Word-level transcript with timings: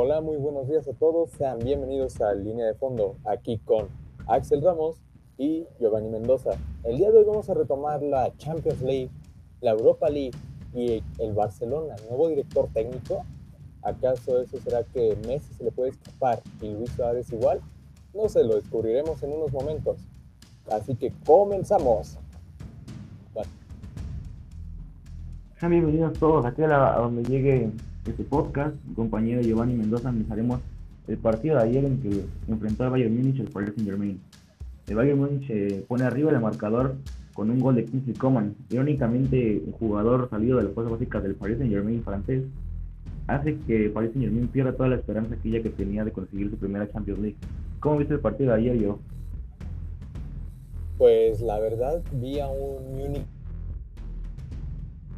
Hola, 0.00 0.20
muy 0.20 0.36
buenos 0.36 0.68
días 0.68 0.86
a 0.86 0.92
todos. 0.92 1.30
Sean 1.30 1.58
bienvenidos 1.58 2.20
a 2.20 2.32
Línea 2.32 2.66
de 2.66 2.74
Fondo, 2.74 3.16
aquí 3.24 3.58
con 3.58 3.88
Axel 4.28 4.62
Ramos 4.62 5.02
y 5.36 5.66
Giovanni 5.80 6.08
Mendoza. 6.08 6.50
El 6.84 6.98
día 6.98 7.10
de 7.10 7.18
hoy 7.18 7.24
vamos 7.24 7.50
a 7.50 7.54
retomar 7.54 8.00
la 8.00 8.32
Champions 8.36 8.80
League, 8.80 9.10
la 9.60 9.72
Europa 9.72 10.08
League 10.08 10.38
y 10.72 11.02
el 11.18 11.32
Barcelona, 11.32 11.96
nuevo 12.08 12.28
director 12.28 12.68
técnico. 12.72 13.24
¿Acaso 13.82 14.40
eso 14.40 14.58
será 14.60 14.84
que 14.84 15.18
Messi 15.26 15.52
se 15.54 15.64
le 15.64 15.72
puede 15.72 15.90
escapar 15.90 16.42
y 16.62 16.68
Luis 16.68 16.90
Suárez 16.90 17.32
igual? 17.32 17.60
No 18.14 18.28
se 18.28 18.44
lo 18.44 18.54
descubriremos 18.54 19.20
en 19.24 19.32
unos 19.32 19.52
momentos. 19.52 19.98
Así 20.70 20.94
que 20.94 21.12
comenzamos. 21.26 22.20
Bienvenidos 25.60 26.16
todos 26.20 26.46
aquí 26.46 26.62
a, 26.62 26.68
donde 26.98 27.24
llegue 27.24 27.72
este 28.10 28.24
podcast. 28.24 28.74
Mi 28.86 28.94
compañero 28.94 29.42
Giovanni 29.42 29.74
Mendoza 29.74 30.08
analizaremos 30.08 30.60
el 31.06 31.16
partido 31.18 31.56
de 31.56 31.62
ayer 31.62 31.84
en 31.84 32.00
que 32.00 32.24
enfrentó 32.48 32.84
al 32.84 32.90
Bayern 32.90 33.16
Múnich 33.16 33.40
el 33.40 33.48
Paris 33.48 33.72
Saint 33.74 33.88
Germain. 33.88 34.20
El 34.86 34.96
Bayern 34.96 35.18
Múnich 35.18 35.48
eh, 35.50 35.84
pone 35.88 36.04
arriba 36.04 36.30
el 36.30 36.40
marcador 36.40 36.96
con 37.34 37.50
un 37.50 37.60
gol 37.60 37.76
de 37.76 37.84
Kingsley 37.84 38.16
Coman. 38.16 38.54
Irónicamente, 38.70 39.62
un 39.64 39.72
jugador 39.72 40.28
salido 40.30 40.58
de 40.58 40.64
las 40.64 40.72
fuerzas 40.72 40.92
básicas 40.92 41.22
del 41.22 41.34
Paris 41.34 41.58
Saint 41.58 41.72
Germain 41.72 42.02
francés 42.02 42.44
hace 43.26 43.58
que 43.66 43.90
Paris 43.90 44.10
Saint 44.12 44.24
Germain 44.24 44.48
pierda 44.48 44.72
toda 44.72 44.88
la 44.88 44.96
esperanza 44.96 45.34
aquella 45.34 45.62
que 45.62 45.70
tenía 45.70 46.04
de 46.04 46.12
conseguir 46.12 46.50
su 46.50 46.56
primera 46.56 46.90
Champions 46.90 47.20
League. 47.20 47.36
¿Cómo 47.80 47.98
viste 47.98 48.14
el 48.14 48.20
partido 48.20 48.52
de 48.52 48.58
ayer, 48.58 48.78
yo? 48.78 48.98
Pues 50.96 51.40
la 51.40 51.58
verdad 51.60 52.02
vi 52.12 52.40
a 52.40 52.48
un 52.48 52.96
Múnich 52.96 53.26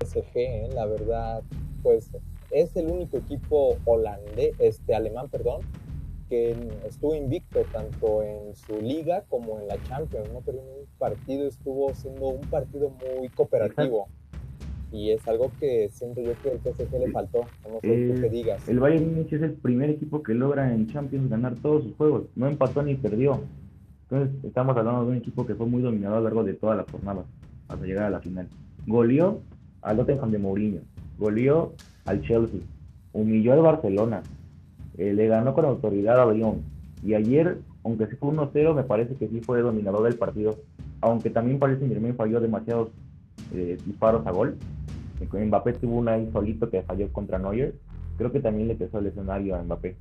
PSG, 0.05 0.37
¿eh? 0.37 0.69
la 0.75 0.87
verdad, 0.87 1.43
pues 1.83 2.11
es 2.51 2.75
el 2.77 2.89
único 2.89 3.19
equipo 3.19 3.77
holandés, 3.85 4.55
este 4.59 4.95
alemán, 4.95 5.29
perdón, 5.29 5.61
que 6.29 6.57
estuvo 6.87 7.15
invicto 7.15 7.61
tanto 7.73 8.23
en 8.23 8.55
su 8.55 8.81
liga 8.81 9.25
como 9.29 9.59
en 9.61 9.69
la 9.69 9.83
Champions, 9.83 10.33
¿no? 10.33 10.41
Pero 10.41 10.59
un 10.59 10.87
partido 10.99 11.47
estuvo 11.49 11.93
siendo 11.95 12.29
un 12.29 12.49
partido 12.49 12.93
muy 13.19 13.29
cooperativo. 13.29 14.09
Y 14.93 15.11
es 15.11 15.27
algo 15.29 15.53
que 15.61 15.89
siento 15.89 16.21
yo 16.21 16.33
que 16.43 16.51
el 16.51 16.59
PSG 16.59 16.99
le 16.99 17.13
faltó, 17.13 17.43
no 17.69 17.81
sé 17.81 18.15
qué 18.21 18.29
digas. 18.29 18.69
El 18.69 18.81
Bayern 18.81 19.09
Munich 19.09 19.33
es 19.33 19.43
el 19.43 19.53
primer 19.53 19.91
equipo 19.91 20.23
que 20.23 20.35
logra 20.35 20.73
en 20.73 20.89
Champions 20.89 21.31
ganar 21.31 21.55
todos 21.57 21.85
sus 21.85 21.95
juegos, 21.97 22.25
no 22.35 22.49
empató 22.49 22.83
ni 22.83 22.97
perdió. 22.97 23.41
Entonces 24.09 24.45
estamos 24.45 24.77
hablando 24.77 25.05
de 25.05 25.11
un 25.11 25.17
equipo 25.17 25.47
que 25.47 25.55
fue 25.55 25.67
muy 25.67 25.83
dominado 25.83 26.17
a 26.17 26.19
lo 26.19 26.25
largo 26.25 26.43
de 26.43 26.55
todas 26.55 26.77
las 26.77 26.91
jornadas 26.91 27.25
hasta 27.69 27.87
llegar 27.87 28.05
a 28.05 28.11
la 28.11 28.21
final. 28.21 28.49
Goleó 28.87 29.41
al 29.83 29.97
Tottenham 29.97 30.33
de 30.33 30.39
Mourinho, 30.39 30.81
goleó 31.19 31.75
al 32.11 32.23
Chelsea, 32.23 32.61
humilló 33.13 33.53
al 33.53 33.63
Barcelona, 33.63 34.23
eh, 34.99 35.13
le 35.13 35.29
ganó 35.29 35.55
con 35.55 35.65
autoridad 35.65 36.21
a 36.21 36.33
Lyon. 36.33 36.63
Y 37.03 37.15
ayer, 37.15 37.59
aunque 37.85 38.07
sí 38.07 38.17
fue 38.17 38.31
1-0, 38.31 38.75
me 38.75 38.83
parece 38.83 39.15
que 39.15 39.29
sí 39.29 39.41
fue 39.41 39.63
dominador 39.63 40.03
del 40.03 40.17
partido. 40.17 40.59
Aunque 41.01 41.31
también 41.31 41.59
parece 41.59 41.81
que 41.81 41.89
Germain 41.89 42.15
falló 42.15 42.41
demasiados 42.41 42.91
eh, 43.55 43.79
disparos 43.87 44.27
a 44.27 44.31
gol. 44.31 44.57
Mbappé 45.33 45.75
tuvo 45.75 45.99
una 45.99 46.13
ahí 46.13 46.29
solito 46.33 46.71
que 46.71 46.83
falló 46.83 47.11
contra 47.13 47.39
Neuer. 47.39 47.75
Creo 48.19 48.33
que 48.33 48.41
también 48.41 48.69
le 48.69 48.75
pesó 48.75 48.99
el 48.99 49.07
escenario 49.07 49.57
a 49.57 49.63
Mbappé. 49.63 49.97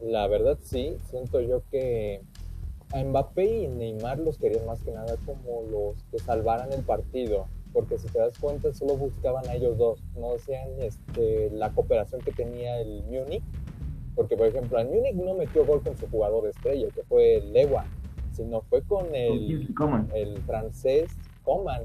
La 0.00 0.26
verdad 0.28 0.58
sí, 0.62 0.96
siento 1.10 1.40
yo 1.40 1.62
que 1.70 2.20
a 2.92 3.02
Mbappé 3.02 3.62
y 3.64 3.68
Neymar 3.68 4.18
los 4.18 4.38
querían 4.38 4.66
más 4.66 4.82
que 4.82 4.92
nada 4.92 5.16
como 5.24 5.62
los 5.70 6.02
que 6.10 6.18
salvaran 6.18 6.72
el 6.72 6.82
partido, 6.82 7.46
porque 7.74 7.98
si 7.98 8.06
te 8.08 8.18
das 8.18 8.38
cuenta 8.38 8.72
solo 8.72 8.96
buscaban 8.96 9.46
a 9.48 9.54
ellos 9.54 9.76
dos, 9.76 10.00
no 10.16 10.34
hacían 10.34 10.68
este, 10.80 11.50
la 11.50 11.70
cooperación 11.70 12.22
que 12.22 12.32
tenía 12.32 12.80
el 12.80 13.02
Múnich, 13.02 13.42
porque 14.14 14.36
por 14.36 14.46
ejemplo 14.46 14.78
el 14.78 14.88
Múnich 14.88 15.14
no 15.16 15.34
metió 15.34 15.66
gol 15.66 15.82
con 15.82 15.96
su 15.98 16.06
jugador 16.06 16.48
estrella, 16.48 16.88
que 16.94 17.02
fue 17.02 17.42
Lewa, 17.52 17.84
sino 18.32 18.62
fue 18.62 18.80
con 18.82 19.14
el, 19.14 19.68
el 20.14 20.38
francés 20.46 21.10
Coman. 21.42 21.82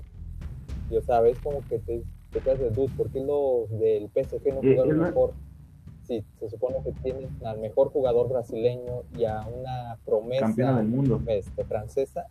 Y 0.90 1.02
sabes 1.02 1.38
como 1.40 1.62
que 1.68 1.80
te, 1.80 2.04
te 2.32 2.40
quedas 2.40 2.60
de 2.60 2.70
duda, 2.70 2.94
¿por 2.96 3.10
qué 3.10 3.20
los 3.20 3.70
del 3.80 4.10
PSG 4.10 4.54
no 4.54 4.62
jugaron 4.62 5.00
mejor? 5.00 5.34
sí, 6.10 6.26
se 6.40 6.50
supone 6.50 6.78
que 6.84 6.92
tienen 7.04 7.30
al 7.46 7.60
mejor 7.60 7.92
jugador 7.92 8.30
brasileño 8.30 9.04
y 9.16 9.26
a 9.26 9.46
una 9.48 9.98
promesa 10.06 10.48
campeona 10.48 10.78
del 10.78 10.88
mundo. 10.88 11.22
Este, 11.28 11.64
francesa, 11.64 12.26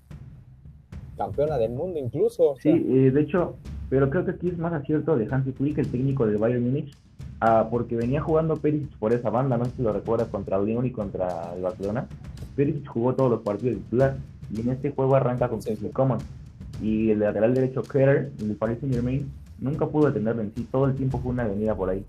campeona 1.19 1.59
del 1.59 1.73
mundo 1.73 1.99
incluso. 1.99 2.57
Sí, 2.63 2.71
eh, 2.71 3.11
de 3.11 3.21
hecho, 3.21 3.57
pero 3.91 4.09
creo 4.09 4.25
que 4.25 4.31
aquí 4.31 4.49
es 4.49 4.59
más 4.59 4.73
acierto 4.73 5.17
de 5.17 5.29
Hansi 5.31 5.53
Flick, 5.53 5.79
el 5.79 5.91
técnico 5.91 6.27
de 6.27 6.37
Bayern 6.37 6.65
Múnich, 6.65 6.97
ah, 7.41 7.69
porque 7.71 7.97
venía 7.97 8.23
jugando 8.23 8.57
Perisic 8.57 8.97
por 8.99 9.13
esa 9.13 9.29
banda, 9.29 9.59
no 9.59 9.67
sé 9.67 9.73
si 9.77 9.83
lo 9.83 9.93
recuerdas, 9.93 10.29
contra 10.29 10.59
León 10.59 10.87
y 10.87 10.91
contra 10.91 11.55
el 11.55 11.63
Barcelona. 11.63 12.09
Perisic 12.57 12.89
jugó 12.89 13.15
todos 13.15 13.31
los 13.31 13.43
partidos 13.43 13.77
de 13.77 13.83
titular 13.83 14.17
y 14.55 14.61
en 14.61 14.71
este 14.71 14.91
juego 14.91 15.15
arranca 15.15 15.49
con 15.49 15.61
Kingsley 15.61 15.91
Coman. 15.91 16.21
Y 16.81 17.11
el 17.11 17.19
lateral 17.21 17.55
derecho 17.55 17.83
Keller, 17.83 18.31
el 18.41 18.57
Paris 18.57 18.79
Saint 18.81 18.95
Germain, 18.95 19.31
nunca 19.59 19.87
pudo 19.87 20.07
detenerlo 20.07 20.43
en 20.43 20.55
sí, 20.55 20.67
todo 20.71 20.87
el 20.87 20.95
tiempo 20.95 21.19
fue 21.19 21.33
una 21.33 21.43
avenida 21.45 21.75
por 21.75 21.91
ahí. 21.91 22.05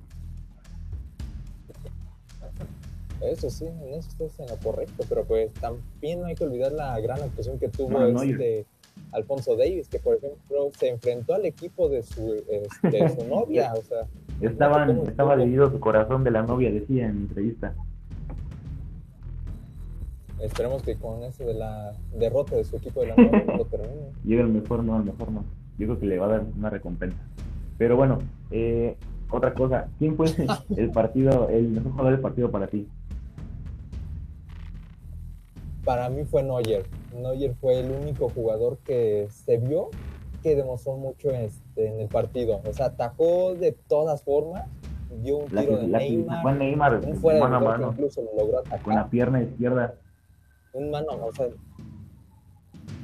Eso 3.21 3.49
sí, 3.49 3.65
en 3.65 3.93
eso 3.95 4.09
estás 4.09 4.39
en 4.39 4.47
lo 4.47 4.57
correcto, 4.57 5.03
pero 5.09 5.25
pues 5.25 5.51
también 5.55 6.21
no 6.21 6.27
hay 6.27 6.35
que 6.35 6.45
olvidar 6.45 6.71
la 6.71 6.99
gran 7.01 7.21
actuación 7.21 7.59
que 7.59 7.67
tuvo 7.67 8.01
este 8.21 8.65
Alfonso 9.11 9.55
Davis, 9.55 9.87
que 9.87 9.99
por 9.99 10.17
ejemplo 10.17 10.69
se 10.77 10.89
enfrentó 10.89 11.33
al 11.33 11.45
equipo 11.45 11.89
de 11.89 12.03
su, 12.03 12.43
este, 12.49 13.09
su 13.09 13.27
novia, 13.27 13.73
o 13.73 13.81
sea. 13.81 14.07
Estaban, 14.41 15.07
estaba 15.07 15.35
dividido 15.35 15.69
su 15.69 15.79
corazón 15.79 16.23
de 16.23 16.31
la 16.31 16.43
novia, 16.43 16.71
decía 16.71 17.07
en 17.07 17.17
entrevista. 17.17 17.75
Esperemos 20.41 20.81
que 20.83 20.95
con 20.95 21.21
eso 21.23 21.43
de 21.45 21.53
la 21.53 21.93
derrota 22.17 22.55
de 22.55 22.63
su 22.63 22.77
equipo 22.77 23.01
de 23.01 23.07
la 23.07 23.15
novia 23.17 23.43
no 23.45 23.57
lo 23.57 23.65
termine. 23.65 24.11
Llega 24.23 24.41
el 24.43 24.49
mejor 24.49 24.83
no, 24.83 24.95
al 24.95 25.03
mejor 25.03 25.31
no. 25.31 25.43
Yo 25.77 25.87
creo 25.87 25.99
que 25.99 26.05
le 26.05 26.17
va 26.17 26.27
a 26.27 26.29
dar 26.29 26.45
una 26.57 26.69
recompensa. 26.69 27.19
Pero 27.77 27.97
bueno, 27.97 28.19
eh, 28.51 28.95
otra 29.29 29.53
cosa, 29.53 29.87
¿quién 29.97 30.15
fue 30.15 30.27
el 30.77 30.91
partido, 30.91 31.49
el 31.49 31.69
mejor 31.69 31.91
jugador 31.91 32.11
del 32.13 32.21
partido 32.21 32.51
para 32.51 32.67
ti? 32.67 32.87
Para 35.83 36.09
mí 36.09 36.23
fue 36.25 36.43
Neuer. 36.43 36.85
Neuer 37.15 37.53
fue 37.55 37.79
el 37.79 37.91
único 37.91 38.29
jugador 38.29 38.77
que 38.79 39.27
se 39.29 39.57
vio 39.57 39.89
que 40.43 40.55
demostró 40.55 40.95
mucho 40.95 41.31
este, 41.31 41.87
en 41.87 41.99
el 41.99 42.07
partido. 42.07 42.61
O 42.65 42.73
sea, 42.73 42.87
atajó 42.87 43.55
de 43.55 43.73
todas 43.87 44.23
formas, 44.23 44.65
dio 45.21 45.37
un 45.37 45.47
tiro 45.47 45.77
de 45.77 45.87
Neymar, 45.87 46.41
fue 46.41 46.53
Neymar, 46.53 47.01
un 47.05 47.15
fuera 47.15 47.39
mano 47.41 47.57
a 47.57 47.59
mano. 47.59 47.91
incluso 47.91 48.21
lo 48.21 48.35
logró 48.35 48.59
atacar. 48.59 48.81
Con 48.81 48.95
la 48.95 49.09
pierna 49.09 49.41
izquierda. 49.41 49.95
Un 50.73 50.91
mano, 50.91 51.07
o 51.21 51.31
sea, 51.33 51.47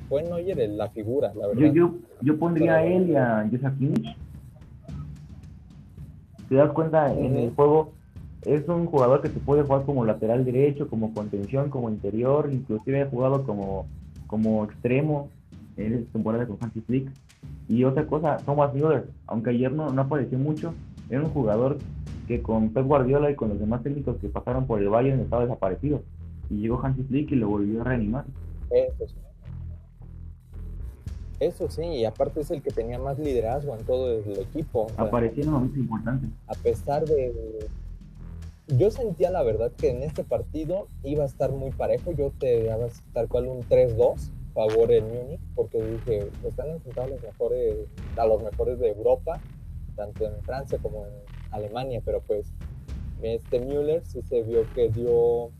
fue 0.07 0.24
Neuer 0.24 0.69
la 0.69 0.90
figura, 0.90 1.34
la 1.34 1.47
verdad. 1.47 1.62
Yo, 1.62 1.74
yo, 1.74 1.94
yo 2.22 2.40
pondría 2.40 2.75
a 2.75 2.86
él 2.86 3.09
y 3.09 3.16
a 3.16 3.47
Joseph 3.52 3.74
¿Te 6.47 6.56
das 6.56 6.72
cuenta? 6.74 7.12
En 7.12 7.38
el 7.38 7.52
juego 7.56 7.92
es 8.45 8.67
un 8.67 8.85
jugador 8.85 9.22
que 9.22 9.29
se 9.29 9.39
puede 9.39 9.63
jugar 9.63 9.83
como 9.85 10.06
lateral 10.06 10.45
derecho, 10.45 10.88
como 10.88 11.13
contención, 11.13 11.69
como 11.69 11.89
interior, 11.89 12.50
inclusive 12.51 13.01
ha 13.01 13.09
jugado 13.09 13.44
como, 13.44 13.88
como 14.28 14.63
extremo 14.66 15.29
en 15.78 16.06
temporada 16.07 16.45
con 16.45 16.57
Hansi 16.61 16.81
Flick. 16.81 17.11
Y 17.67 17.83
otra 17.83 18.06
cosa, 18.06 18.38
Thomas 18.38 18.73
Müller, 18.73 19.07
aunque 19.25 19.50
ayer 19.50 19.72
no, 19.72 19.89
no 19.89 20.01
apareció 20.03 20.38
mucho, 20.38 20.73
era 21.09 21.22
un 21.22 21.31
jugador 21.31 21.79
que 22.28 22.41
con 22.41 22.69
Pep 22.69 22.85
Guardiola 22.85 23.31
y 23.31 23.35
con 23.35 23.50
los 23.50 23.59
demás 23.59 23.83
técnicos 23.83 24.17
que 24.17 24.29
pasaron 24.29 24.67
por 24.67 24.79
el 24.79 24.89
Bayern 24.89 25.19
estaba 25.19 25.44
desaparecido. 25.44 26.03
Y 26.50 26.62
llegó 26.62 26.79
Hansi 26.83 27.03
Flick 27.03 27.31
y 27.31 27.35
lo 27.35 27.50
volvió 27.50 27.81
a 27.81 27.85
reanimar. 27.85 28.25
Eso 28.69 29.07
sí. 29.07 29.16
Eso 31.39 31.69
sí, 31.69 31.83
y 31.83 32.06
aparte 32.06 32.41
es 32.41 32.51
el 32.51 32.62
que 32.62 32.71
tenía 32.71 32.98
más 32.98 33.19
liderazgo 33.19 33.75
en 33.75 33.86
todo 33.86 34.19
el 34.19 34.39
equipo. 34.39 34.88
Apareció 34.95 35.44
en 35.44 35.50
momentos 35.50 35.77
importantes. 35.77 36.30
A 36.48 36.53
pesar 36.53 37.03
de, 37.06 37.68
yo 38.67 38.91
sentía 38.91 39.29
la 39.31 39.44
verdad 39.44 39.71
que 39.77 39.89
en 39.89 40.03
este 40.03 40.23
partido 40.23 40.88
iba 41.03 41.23
a 41.23 41.27
estar 41.27 41.51
muy 41.51 41.71
parejo. 41.71 42.12
Yo 42.12 42.31
te 42.31 42.63
daba 42.63 42.88
tal 43.13 43.27
cual 43.27 43.47
un 43.47 43.62
3-2 43.63 44.31
favor 44.56 44.91
el 44.91 45.03
Múnich, 45.03 45.41
porque 45.53 45.83
dije, 45.83 46.29
están 46.45 46.69
enfrentados 46.69 47.12
los 47.12 47.21
mejores, 47.21 47.75
a 48.15 48.25
los 48.25 48.41
mejores 48.41 48.79
de 48.79 48.89
Europa, 48.89 49.39
tanto 49.95 50.25
en 50.25 50.41
Francia 50.44 50.79
como 50.81 51.06
en 51.06 51.13
Alemania, 51.51 52.01
pero 52.03 52.21
pues 52.21 52.53
este 53.21 53.59
Müller 53.59 54.03
sí 54.06 54.21
se 54.21 54.44
vio 54.44 54.65
que 54.73 54.89
dio 54.89 55.51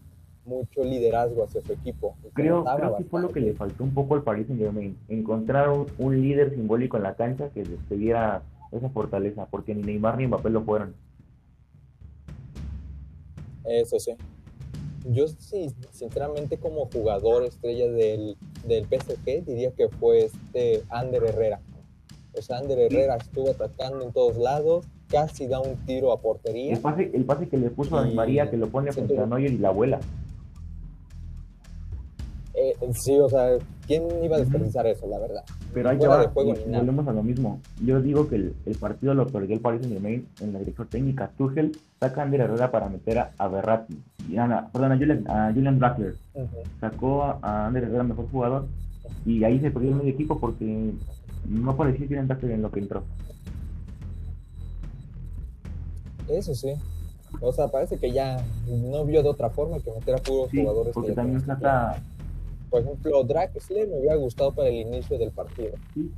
mucho 0.45 0.83
liderazgo 0.83 1.43
hacia 1.43 1.61
su 1.61 1.73
equipo. 1.73 2.15
Creo, 2.33 2.63
creo 2.63 2.97
que 2.97 3.03
fue 3.03 3.21
lo 3.21 3.29
que 3.29 3.41
le 3.41 3.53
faltó 3.53 3.83
un 3.83 3.93
poco 3.93 4.15
al 4.15 4.23
Paris 4.23 4.47
Saint 4.47 4.61
Germain, 4.61 4.97
encontrar 5.09 5.69
un, 5.97 6.21
líder 6.21 6.51
simbólico 6.51 6.95
en 6.97 7.03
la 7.03 7.15
cancha 7.15 7.49
que 7.49 7.65
les 7.65 7.89
diera 7.89 8.43
esa 8.71 8.89
fortaleza, 8.89 9.47
porque 9.47 9.75
ni 9.75 9.81
Neymar 9.81 10.17
ni 10.17 10.27
Mbappé 10.27 10.49
lo 10.49 10.63
fueron. 10.63 10.93
Eso 13.67 14.00
sí. 14.00 14.15
Yo 15.07 15.27
sí, 15.27 15.71
sinceramente 15.91 16.57
como 16.57 16.88
jugador 16.88 17.44
estrella 17.44 17.89
del, 17.91 18.38
del 18.67 18.85
PSG 18.85 19.45
diría 19.45 19.71
que 19.71 19.88
fue 19.89 20.25
este 20.25 20.83
Ander 20.89 21.23
Herrera. 21.23 21.62
O 22.38 22.41
sea, 22.41 22.57
Ander 22.57 22.79
Herrera 22.79 23.15
estuvo 23.15 23.51
atacando 23.51 24.03
en 24.03 24.12
todos 24.12 24.38
lados, 24.38 24.85
casi 25.07 25.47
da 25.47 25.59
un 25.59 25.77
tiro 25.85 26.12
a 26.12 26.19
portería. 26.19 26.73
El 26.73 26.79
pase, 26.79 27.12
el 27.13 27.23
pase 27.23 27.47
que 27.47 27.57
le 27.57 27.69
puso 27.69 27.97
a 27.97 28.06
María, 28.06 28.50
que 28.50 28.57
lo 28.57 28.67
pone 28.67 28.91
frente 28.91 29.17
a 29.17 29.25
Neuer 29.25 29.53
y 29.53 29.57
la 29.57 29.69
abuela. 29.69 30.00
Eh, 32.56 32.73
sí, 32.94 33.17
o 33.19 33.29
sea, 33.29 33.57
¿quién 33.87 34.03
iba 34.23 34.35
a 34.35 34.39
desperdiciar 34.39 34.87
eso, 34.87 35.07
la 35.07 35.19
verdad? 35.19 35.43
Pero 35.73 35.89
ahí 35.89 35.97
va, 35.97 36.27
volvemos 36.27 37.07
a 37.07 37.13
lo 37.13 37.23
mismo. 37.23 37.59
Yo 37.83 38.01
digo 38.01 38.27
que 38.27 38.35
el, 38.35 38.77
partido 38.79 39.13
lo 39.13 39.27
perdió 39.27 39.55
el 39.55 39.61
Paris 39.61 39.81
Saint-Germain 39.81 40.27
en 40.41 40.53
la 40.53 40.59
dirección 40.59 40.87
técnica. 40.87 41.31
Tuchel 41.37 41.77
saca 41.99 42.21
a 42.21 42.23
Ander 42.25 42.41
Herrera 42.41 42.71
para 42.71 42.89
meter 42.89 43.19
a, 43.19 43.31
a 43.37 43.47
Berratti. 43.47 43.97
Y 44.29 44.35
perdón, 44.35 44.91
a 44.91 44.97
Julian, 44.97 45.23
a 45.29 45.51
Julian 45.53 45.79
Draxler. 45.79 46.15
Sacó 46.79 47.23
a, 47.23 47.67
Ander 47.67 47.83
Herrera 47.83 48.03
mejor 48.03 48.29
jugador. 48.29 48.67
Y 49.25 49.43
ahí 49.43 49.59
se 49.59 49.71
perdió 49.71 49.89
el 49.89 49.95
medio 49.95 50.11
equipo 50.11 50.39
porque 50.39 50.93
no 51.47 51.75
parecía 51.75 52.07
Julian 52.07 52.27
Draxler 52.27 52.51
en 52.51 52.61
lo 52.61 52.71
que 52.71 52.79
entró. 52.79 53.03
Eso 56.27 56.55
sí. 56.55 56.73
O 57.41 57.51
sea, 57.51 57.67
parece 57.67 57.97
que 57.97 58.11
ya 58.11 58.43
no 58.67 59.05
vio 59.05 59.21
de 59.21 59.29
otra 59.29 59.49
forma 59.49 59.79
que 59.79 59.91
meter 59.91 60.15
a 60.15 60.17
puros 60.19 60.49
jugadores. 60.51 60.93
Porque 60.93 61.11
también 61.11 61.41
saca 61.45 62.01
por 62.75 62.81
ejemplo, 62.81 63.24
Draxler 63.24 63.88
me 63.88 64.00
hubiera 64.00 64.16
gustado 64.18 64.54
para 64.54 64.68
el 64.68 64.75
inicio 64.75 65.18
del 65.18 65.31
partido. 65.31 65.72
Sí, 65.94 66.12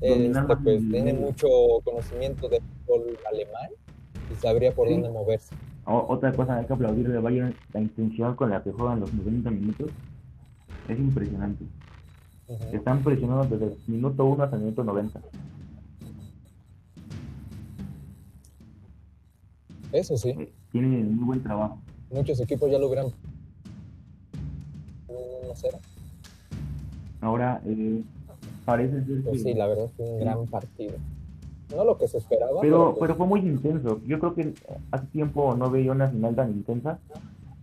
este, 0.00 0.56
pues, 0.62 0.80
tiene 0.88 1.12
mucho 1.12 1.48
conocimiento 1.82 2.48
de 2.48 2.60
fútbol 2.60 3.18
alemán 3.28 3.70
y 4.30 4.36
sabría 4.36 4.72
por 4.72 4.88
dónde 4.88 5.10
moverse. 5.10 5.56
otra 5.84 6.32
cosa, 6.32 6.56
hay 6.56 6.66
que 6.66 6.72
aplaudir 6.72 7.08
de 7.08 7.18
Bayern 7.18 7.52
la 7.72 7.80
intención 7.80 8.36
con 8.36 8.50
la 8.50 8.62
que 8.62 8.70
juegan 8.70 9.00
los 9.00 9.12
90 9.12 9.50
minutos. 9.50 9.90
Es 10.86 10.96
impresionante. 10.96 11.64
Están 12.72 13.02
presionados 13.02 13.50
desde 13.50 13.66
el 13.66 13.78
minuto 13.88 14.24
1 14.24 14.44
hasta 14.44 14.54
el 14.54 14.62
minuto 14.62 14.84
90. 14.84 15.20
Eso 19.90 20.16
sí. 20.16 20.28
Eh, 20.28 20.52
tienen 20.70 21.16
muy 21.16 21.24
buen 21.24 21.42
trabajo. 21.42 21.80
Muchos 22.08 22.38
equipos 22.38 22.70
ya 22.70 22.78
lo 22.78 22.86
hubieran 22.86 23.12
Ahora, 27.20 27.60
eh, 27.66 28.02
parece 28.64 29.04
ser 29.04 29.22
pues 29.22 29.42
sí, 29.42 29.54
la 29.54 29.66
verdad 29.66 29.88
fue 29.96 30.06
un 30.06 30.20
gran 30.20 30.46
partido. 30.46 30.94
No 31.74 31.84
lo 31.84 31.98
que 31.98 32.08
se 32.08 32.18
esperaba. 32.18 32.60
Pero, 32.60 32.90
pues 32.90 33.00
pero, 33.00 33.16
fue 33.16 33.26
muy 33.26 33.40
intenso. 33.40 34.00
Yo 34.06 34.18
creo 34.18 34.34
que 34.34 34.54
hace 34.90 35.06
tiempo 35.08 35.54
no 35.54 35.70
veía 35.70 35.92
una 35.92 36.08
final 36.08 36.34
tan 36.34 36.50
intensa. 36.50 36.98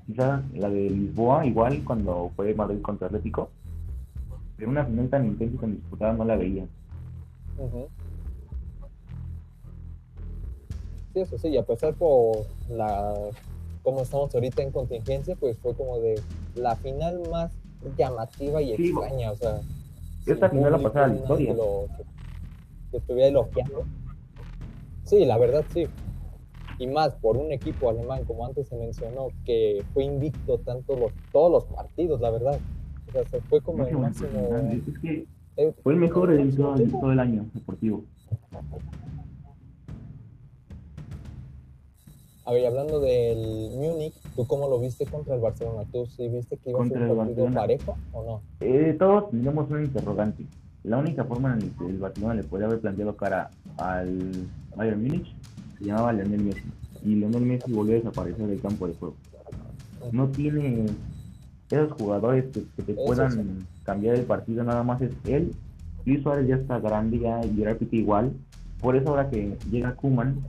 Quizás 0.06 0.44
la 0.54 0.70
de 0.70 0.90
Lisboa, 0.90 1.46
igual, 1.46 1.84
cuando 1.84 2.32
fue 2.36 2.54
Madrid 2.54 2.82
contra 2.82 3.08
Atlético. 3.08 3.50
Pero 4.58 4.70
una 4.70 4.86
final 4.86 5.10
tan 5.10 5.26
intensa 5.26 5.56
y 5.56 5.60
tan 5.60 5.76
disputada 5.76 6.14
no 6.14 6.26
la 6.26 6.36
veía. 6.36 6.66
Sí, 11.14 11.20
eso 11.22 11.38
sí, 11.38 11.48
y 11.48 11.58
a 11.58 11.64
pesar 11.64 11.94
por 11.96 12.46
la 12.70 13.14
como 13.86 14.02
estamos 14.02 14.34
ahorita 14.34 14.64
en 14.64 14.72
contingencia, 14.72 15.36
pues 15.36 15.58
fue 15.60 15.76
como 15.76 16.00
de 16.00 16.20
la 16.56 16.76
final 16.76 17.22
más 17.30 17.52
llamativa 17.98 18.62
y 18.62 18.74
extraña, 18.74 19.32
o 19.32 19.36
sea. 19.36 19.60
Esta 20.26 20.50
final 20.50 20.72
la 20.72 20.80
pasada 20.80 21.08
la 21.08 21.16
historia. 21.16 21.54
Lo, 21.54 21.88
que, 22.92 22.98
estuviera 22.98 23.28
elogiando. 23.28 23.84
Sí, 25.04 25.26
la 25.26 25.38
verdad 25.38 25.64
sí. 25.74 25.88
Y 26.80 26.88
más 26.88 27.14
por 27.16 27.38
un 27.38 27.52
equipo 27.52 27.90
alemán, 27.90 28.26
como 28.26 28.46
antes 28.46 28.68
se 28.68 28.76
mencionó, 28.76 29.28
que 29.46 29.84
fue 29.94 30.04
invicto 30.04 30.58
tanto 30.60 30.96
los, 30.98 31.12
todos 31.32 31.52
los 31.52 31.66
partidos, 31.66 32.20
la 32.22 32.32
verdad. 32.32 32.60
O 33.08 33.12
sea, 33.12 33.24
se 33.26 33.42
fue 33.42 33.62
como 33.62 33.86
el 33.86 33.98
máximo. 33.98 34.30
Es 34.88 35.00
que 35.00 35.28
eh, 35.58 35.74
fue 35.84 35.94
el 35.94 36.00
mejor 36.00 36.34
en 36.34 36.56
todo, 36.56 36.76
todo 37.00 37.12
el 37.12 37.20
año 37.20 37.46
deportivo. 37.54 38.04
A 42.46 42.52
ver, 42.52 42.68
hablando 42.68 43.00
del 43.00 43.72
Múnich, 43.74 44.14
¿tú 44.36 44.46
cómo 44.46 44.70
lo 44.70 44.80
viste 44.80 45.06
contra 45.06 45.34
el 45.34 45.42
Barcelona? 45.42 45.84
¿Tú 45.92 46.06
sí 46.06 46.28
viste 46.28 46.58
que 46.58 46.70
iba 46.70 46.84
a 46.84 46.88
ser 46.88 47.02
un 47.02 47.18
partido 47.18 47.52
parejo 47.52 47.98
o 48.14 48.24
no? 48.24 48.42
Eh, 48.60 48.96
todos 49.00 49.32
tenemos 49.32 49.70
un 49.72 49.84
interrogante. 49.84 50.46
La 50.84 50.98
única 50.98 51.24
forma 51.24 51.54
en 51.54 51.60
la 51.60 51.78
que 51.78 51.86
el 51.88 51.98
Barcelona 51.98 52.36
le 52.36 52.44
podía 52.44 52.68
haber 52.68 52.80
planteado 52.80 53.18
cara 53.18 53.50
al 53.78 54.32
Bayern 54.76 55.02
Múnich 55.02 55.36
se 55.80 55.86
llamaba 55.86 56.14
Lionel 56.14 56.44
Messi. 56.44 56.64
Y 57.04 57.16
Lionel 57.16 57.42
Messi 57.42 57.72
volvió 57.72 57.96
a 57.96 57.98
desaparecer 57.98 58.46
del 58.46 58.62
campo 58.62 58.88
de 58.88 58.94
juego. 58.94 59.16
No 60.12 60.28
tiene 60.28 60.86
esos 61.72 61.94
jugadores 61.94 62.46
que, 62.54 62.84
te 62.84 62.94
puedan 62.94 63.66
cambiar 63.84 64.16
el 64.16 64.26
partido, 64.26 64.64
nada 64.64 64.84
más 64.84 65.02
es 65.02 65.12
él. 65.26 65.52
Luis 66.06 66.22
Suárez 66.22 66.48
ya 66.48 66.58
está 66.58 66.80
grande, 66.80 67.20
ya 67.20 67.44
y 67.44 67.64
repite 67.64 67.96
igual. 67.96 68.34
Por 68.80 68.96
eso 68.96 69.10
ahora 69.10 69.30
que 69.30 69.58
llega 69.72 69.96
Kuman, 69.96 70.44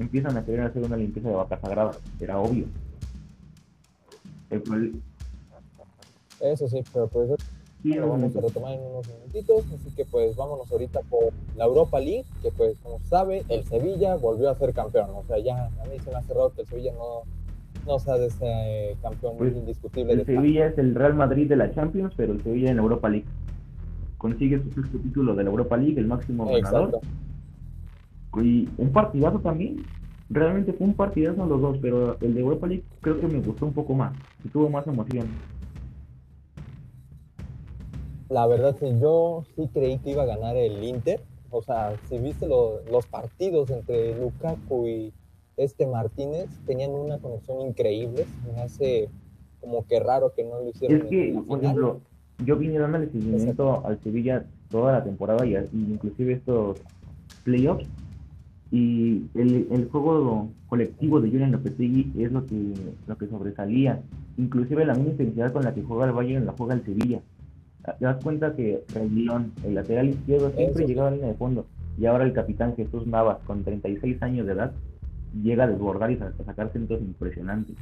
empiezan 0.00 0.36
a 0.36 0.44
querer 0.44 0.62
hacer 0.62 0.82
una 0.82 0.96
limpieza 0.96 1.28
de 1.28 1.34
vaca 1.34 1.58
sagrada. 1.60 1.92
Era 2.18 2.38
obvio. 2.38 2.66
Eso 6.40 6.68
sí, 6.68 6.82
pero 6.92 7.06
pues 7.08 7.30
sí, 7.82 7.92
lo 7.94 8.08
vamos 8.08 8.34
a 8.34 8.40
retomar 8.40 8.72
en 8.72 8.80
unos 8.80 9.06
minutitos, 9.08 9.64
así 9.72 9.94
que 9.94 10.04
pues 10.04 10.34
vámonos 10.34 10.70
ahorita 10.72 11.00
por 11.02 11.32
la 11.56 11.66
Europa 11.66 12.00
League, 12.00 12.24
que 12.42 12.50
pues 12.50 12.78
como 12.82 12.98
sabe, 13.00 13.44
el 13.48 13.64
Sevilla 13.64 14.16
volvió 14.16 14.50
a 14.50 14.54
ser 14.56 14.72
campeón, 14.72 15.10
o 15.14 15.22
sea, 15.24 15.38
ya 15.38 15.66
a 15.66 15.84
mí 15.86 15.98
se 16.02 16.10
me 16.10 16.16
ha 16.16 16.22
cerrado 16.22 16.52
que 16.52 16.62
el 16.62 16.66
Sevilla 16.66 16.92
no, 16.94 17.22
no 17.86 17.98
sea 17.98 18.16
de 18.16 18.26
ese 18.26 18.96
campeón 19.02 19.36
pues, 19.38 19.54
indiscutible. 19.54 20.14
El 20.14 20.26
Sevilla 20.26 20.66
es 20.66 20.78
el 20.78 20.94
Real 20.94 21.14
Madrid 21.14 21.48
de 21.48 21.56
la 21.56 21.72
Champions, 21.72 22.14
pero 22.16 22.32
el 22.32 22.42
Sevilla 22.42 22.70
en 22.70 22.78
Europa 22.78 23.08
League. 23.08 23.26
Consigue 24.18 24.62
su 24.62 24.72
sexto 24.72 24.98
título 24.98 25.34
de 25.34 25.44
la 25.44 25.50
Europa 25.50 25.76
League, 25.76 25.98
el 25.98 26.06
máximo 26.06 26.46
ganador. 26.46 27.00
Y 28.36 28.68
un 28.78 28.92
partidazo 28.92 29.40
también. 29.40 29.84
Realmente 30.28 30.72
fue 30.72 30.86
un 30.86 30.94
partidazo 30.94 31.44
los 31.46 31.60
dos, 31.60 31.78
pero 31.82 32.16
el 32.20 32.34
de 32.34 32.40
Europa 32.40 32.66
League 32.66 32.84
creo 33.00 33.18
que 33.18 33.26
me 33.26 33.40
gustó 33.40 33.66
un 33.66 33.72
poco 33.72 33.94
más. 33.94 34.16
Y 34.44 34.48
tuvo 34.48 34.70
más 34.70 34.86
emoción. 34.86 35.26
La 38.28 38.46
verdad 38.46 38.76
que 38.76 38.96
yo 39.00 39.44
sí 39.56 39.68
creí 39.72 39.98
que 39.98 40.12
iba 40.12 40.22
a 40.22 40.26
ganar 40.26 40.56
el 40.56 40.84
Inter. 40.84 41.20
O 41.50 41.62
sea, 41.62 41.96
si 42.08 42.18
viste 42.18 42.46
los 42.46 43.06
partidos 43.06 43.70
entre 43.70 44.16
Lukaku 44.20 44.86
y 44.86 45.12
este 45.56 45.86
Martínez, 45.86 46.48
tenían 46.64 46.92
una 46.92 47.18
conexión 47.18 47.60
increíble. 47.60 48.24
Me 48.54 48.62
hace 48.62 49.08
como 49.60 49.84
que 49.86 49.98
raro 49.98 50.32
que 50.32 50.44
no 50.44 50.60
lo 50.60 50.68
hicieron. 50.68 51.02
Es 51.02 51.04
que, 51.06 51.42
por 51.46 51.58
ejemplo, 51.58 52.00
yo 52.44 52.56
vine 52.56 52.78
dando 52.78 52.98
el 52.98 53.10
seguimiento 53.10 53.84
al 53.84 54.00
Sevilla 54.00 54.46
toda 54.70 54.92
la 54.92 55.04
temporada 55.04 55.44
y, 55.44 55.56
inclusive 55.72 56.34
estos 56.34 56.80
playoffs 57.44 57.86
y 58.72 59.24
el, 59.34 59.66
el 59.70 59.88
juego 59.88 60.48
colectivo 60.68 61.20
de 61.20 61.30
Julian 61.30 61.50
Lopetegui 61.50 62.12
es 62.18 62.30
lo 62.30 62.46
que, 62.46 62.74
lo 63.06 63.18
que 63.18 63.26
sobresalía. 63.26 64.00
Inclusive 64.38 64.84
la 64.84 64.94
misma 64.94 65.10
intensidad 65.10 65.52
con 65.52 65.64
la 65.64 65.74
que 65.74 65.82
juega 65.82 66.06
el 66.06 66.12
Bayern 66.12 66.46
la 66.46 66.52
juega 66.52 66.74
el 66.74 66.84
Sevilla. 66.84 67.20
Te 67.98 68.04
das 68.04 68.22
cuenta 68.22 68.54
que 68.54 68.84
Reguilón, 68.94 69.52
el 69.64 69.74
lateral 69.74 70.10
izquierdo, 70.10 70.52
siempre 70.52 70.86
llegaba 70.86 71.08
a 71.08 71.10
la 71.10 71.16
línea 71.16 71.32
de 71.32 71.38
fondo. 71.38 71.66
Y 71.98 72.06
ahora 72.06 72.24
el 72.24 72.32
capitán 72.32 72.76
Jesús 72.76 73.06
Navas, 73.06 73.38
con 73.44 73.64
36 73.64 74.22
años 74.22 74.46
de 74.46 74.52
edad, 74.52 74.72
llega 75.42 75.64
a 75.64 75.68
desbordar 75.68 76.10
y 76.12 76.14
a 76.14 76.32
sacar 76.44 76.70
centros 76.72 77.00
impresionantes. 77.00 77.76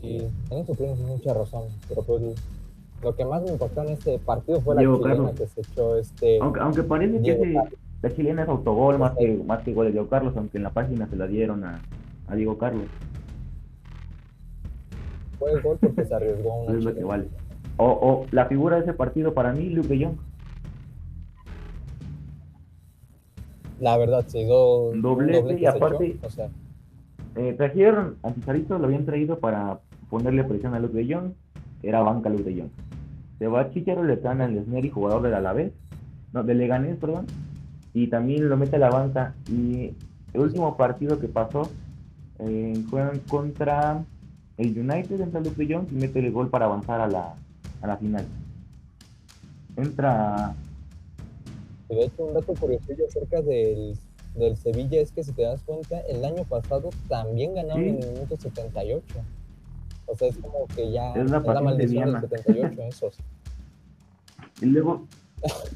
Sí, 0.00 0.18
en 0.50 0.58
eso 0.58 0.74
tienes 0.74 0.98
mucha 0.98 1.32
razón, 1.32 1.62
pero 1.88 2.02
pues 2.02 2.34
lo 3.02 3.14
que 3.14 3.24
más 3.24 3.42
me 3.42 3.50
impactó 3.50 3.82
en 3.82 3.88
este 3.90 4.18
partido 4.18 4.60
fue 4.60 4.74
la 4.74 4.82
chilena 4.82 5.32
que 5.32 5.46
se 5.46 5.60
echó 5.60 5.96
este. 5.96 6.38
Aunque, 6.40 6.60
aunque 6.60 6.82
parece 6.82 7.20
que 7.22 7.60
la 8.02 8.10
chilena 8.14 8.42
es 8.42 8.48
autogol 8.48 8.98
más 8.98 9.12
que, 9.16 9.42
más 9.46 9.62
que 9.62 9.72
gol 9.74 9.86
de 9.86 9.92
Diego 9.92 10.08
Carlos, 10.08 10.34
aunque 10.36 10.58
en 10.58 10.64
la 10.64 10.70
página 10.70 11.06
se 11.08 11.16
la 11.16 11.26
dieron 11.26 11.64
a, 11.64 11.80
a 12.28 12.34
Diego 12.34 12.58
Carlos. 12.58 12.84
Fue 15.38 15.52
el 15.52 15.60
gol 15.62 15.78
porque 15.80 16.04
se 16.04 16.14
arriesgó 16.14 16.62
una. 16.62 16.78
es 16.78 16.84
lo 16.84 16.94
que 16.94 17.04
vale. 17.04 17.28
O, 17.76 17.86
o 17.86 18.26
la 18.30 18.46
figura 18.46 18.76
de 18.76 18.82
ese 18.82 18.92
partido 18.92 19.34
para 19.34 19.52
mí, 19.52 19.70
Luke 19.70 19.98
Jong. 20.00 20.16
La 23.80 23.96
verdad, 23.96 24.24
sí, 24.28 24.44
do, 24.44 24.92
doblete, 24.94 25.58
y 25.58 25.66
aparte, 25.66 26.16
o 26.22 26.30
sea. 26.30 26.48
eh, 27.34 27.54
trajeron 27.54 28.16
a 28.22 28.30
Cesarito, 28.30 28.78
lo 28.78 28.84
habían 28.86 29.04
traído 29.04 29.38
para 29.40 29.80
ponerle 30.08 30.44
presión 30.44 30.74
a 30.74 30.78
Luke 30.78 30.94
de 30.96 31.12
Jong, 31.12 31.32
era 31.82 32.00
banca 32.02 32.28
Luke 32.28 32.44
de 32.44 32.60
Jong. 32.60 32.70
Se 33.42 33.48
va 33.48 33.68
Chicharo, 33.72 34.04
le 34.04 34.18
traen 34.18 34.40
al 34.40 34.64
Sneri, 34.64 34.88
jugador 34.88 35.20
del 35.20 35.34
Alavés, 35.34 35.72
no, 36.32 36.44
del 36.44 36.58
Leganés, 36.58 36.96
perdón, 36.96 37.26
y 37.92 38.06
también 38.06 38.48
lo 38.48 38.56
mete 38.56 38.76
a 38.76 38.78
la 38.78 38.88
banca. 38.88 39.34
Y 39.50 39.94
el 40.32 40.40
último 40.40 40.76
partido 40.76 41.18
que 41.18 41.26
pasó, 41.26 41.68
eh, 42.38 42.72
juegan 42.88 43.18
contra 43.28 44.04
el 44.58 44.78
United, 44.78 45.20
entra 45.20 45.40
Luke 45.40 45.66
Jones 45.68 45.90
y 45.90 45.96
mete 45.96 46.20
el 46.20 46.30
gol 46.30 46.50
para 46.50 46.66
avanzar 46.66 47.00
a 47.00 47.08
la, 47.08 47.34
a 47.80 47.86
la 47.88 47.96
final. 47.96 48.24
Entra... 49.76 50.54
De 51.88 52.04
hecho, 52.04 52.26
un 52.26 52.34
dato 52.34 52.54
curioso 52.54 52.92
acerca 53.08 53.42
del, 53.42 53.98
del 54.36 54.56
Sevilla 54.56 55.00
es 55.00 55.10
que 55.10 55.24
si 55.24 55.32
te 55.32 55.42
das 55.42 55.64
cuenta, 55.64 55.98
el 56.02 56.24
año 56.24 56.44
pasado 56.44 56.90
también 57.08 57.56
ganaron 57.56 57.82
en 57.82 58.02
el 58.04 58.12
minuto 58.12 58.36
78. 58.36 59.04
O 60.06 60.16
sea, 60.16 60.28
es 60.28 60.36
como 60.36 60.68
que 60.76 60.92
ya 60.92 61.12
es, 61.14 61.28
la, 61.28 61.40
maldición 61.40 62.12
del 62.12 62.20
78, 62.20 62.82
esos. 62.82 63.18
Y 64.62 64.66
luego, 64.66 65.06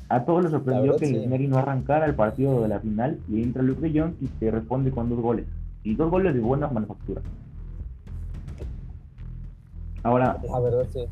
A 0.09 0.25
todos 0.25 0.45
les 0.45 0.53
sorprendió 0.53 0.93
verdad, 0.93 0.99
que 1.01 1.07
sí. 1.39 1.47
no 1.49 1.59
arrancara 1.59 2.07
el 2.07 2.15
partido 2.15 2.63
de 2.63 2.69
la 2.69 2.79
final 2.79 3.19
y 3.29 3.43
entra 3.43 3.63
Luke 3.63 3.81
de 3.81 3.99
Jong 4.01 4.15
y 4.21 4.27
te 4.29 4.51
responde 4.51 4.93
con 4.93 5.09
dos 5.11 5.21
goles. 5.21 5.45
Y 5.83 5.95
dos 5.97 6.09
goles 6.11 6.35
de 6.35 6.41
buena 6.41 6.69
manufactura. 6.69 7.21
Ahora, 10.03 10.39
La 10.49 10.61
verdad, 10.61 10.87
sí. 10.93 11.07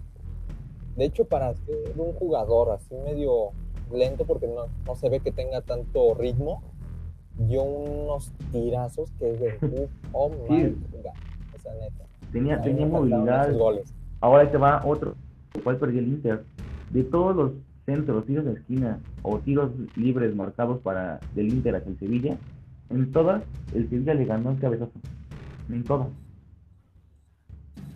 De 0.97 1.04
hecho, 1.07 1.25
para 1.25 1.52
ser 1.54 1.93
un 1.97 2.12
jugador 2.12 2.71
así 2.71 2.95
medio 3.04 3.50
lento, 3.93 4.25
porque 4.25 4.47
no, 4.47 4.66
no 4.87 4.95
se 4.95 5.09
ve 5.09 5.19
que 5.21 5.33
tenga 5.33 5.61
tanto 5.61 6.14
ritmo, 6.14 6.62
dio 7.37 7.62
unos 7.64 8.31
tirazos 8.52 9.11
que 9.19 9.33
es 9.33 9.40
de 9.40 9.88
oh 10.12 10.28
my 10.28 10.37
Sí. 10.57 10.76
God. 10.93 11.07
O 11.54 11.59
sea, 11.61 11.73
neta. 11.75 12.04
tenía, 12.31 12.87
movilidad. 12.87 13.52
goles. 13.57 13.93
Ahora 14.21 14.49
te 14.50 14.57
va 14.59 14.81
otro. 14.87 15.14
¿Cuál 15.64 15.76
perdió 15.78 15.99
el 16.00 16.09
Inter? 16.09 16.45
De 16.94 17.04
todos 17.04 17.36
los 17.36 17.52
centros, 17.84 18.24
tiros 18.24 18.46
de 18.46 18.52
esquina 18.52 19.00
o 19.22 19.38
tiros 19.40 19.72
libres 19.96 20.34
marcados 20.34 20.80
para 20.80 21.20
del 21.34 21.48
Inter 21.48 21.76
hacia 21.76 21.90
el 21.90 21.98
Sevilla, 21.98 22.38
en 22.88 23.12
todas 23.12 23.42
el 23.74 23.88
Sevilla 23.90 24.14
le 24.14 24.24
ganó 24.24 24.52
el 24.52 24.58
cabezazo. 24.58 24.92
En 25.68 25.84
todas. 25.84 26.08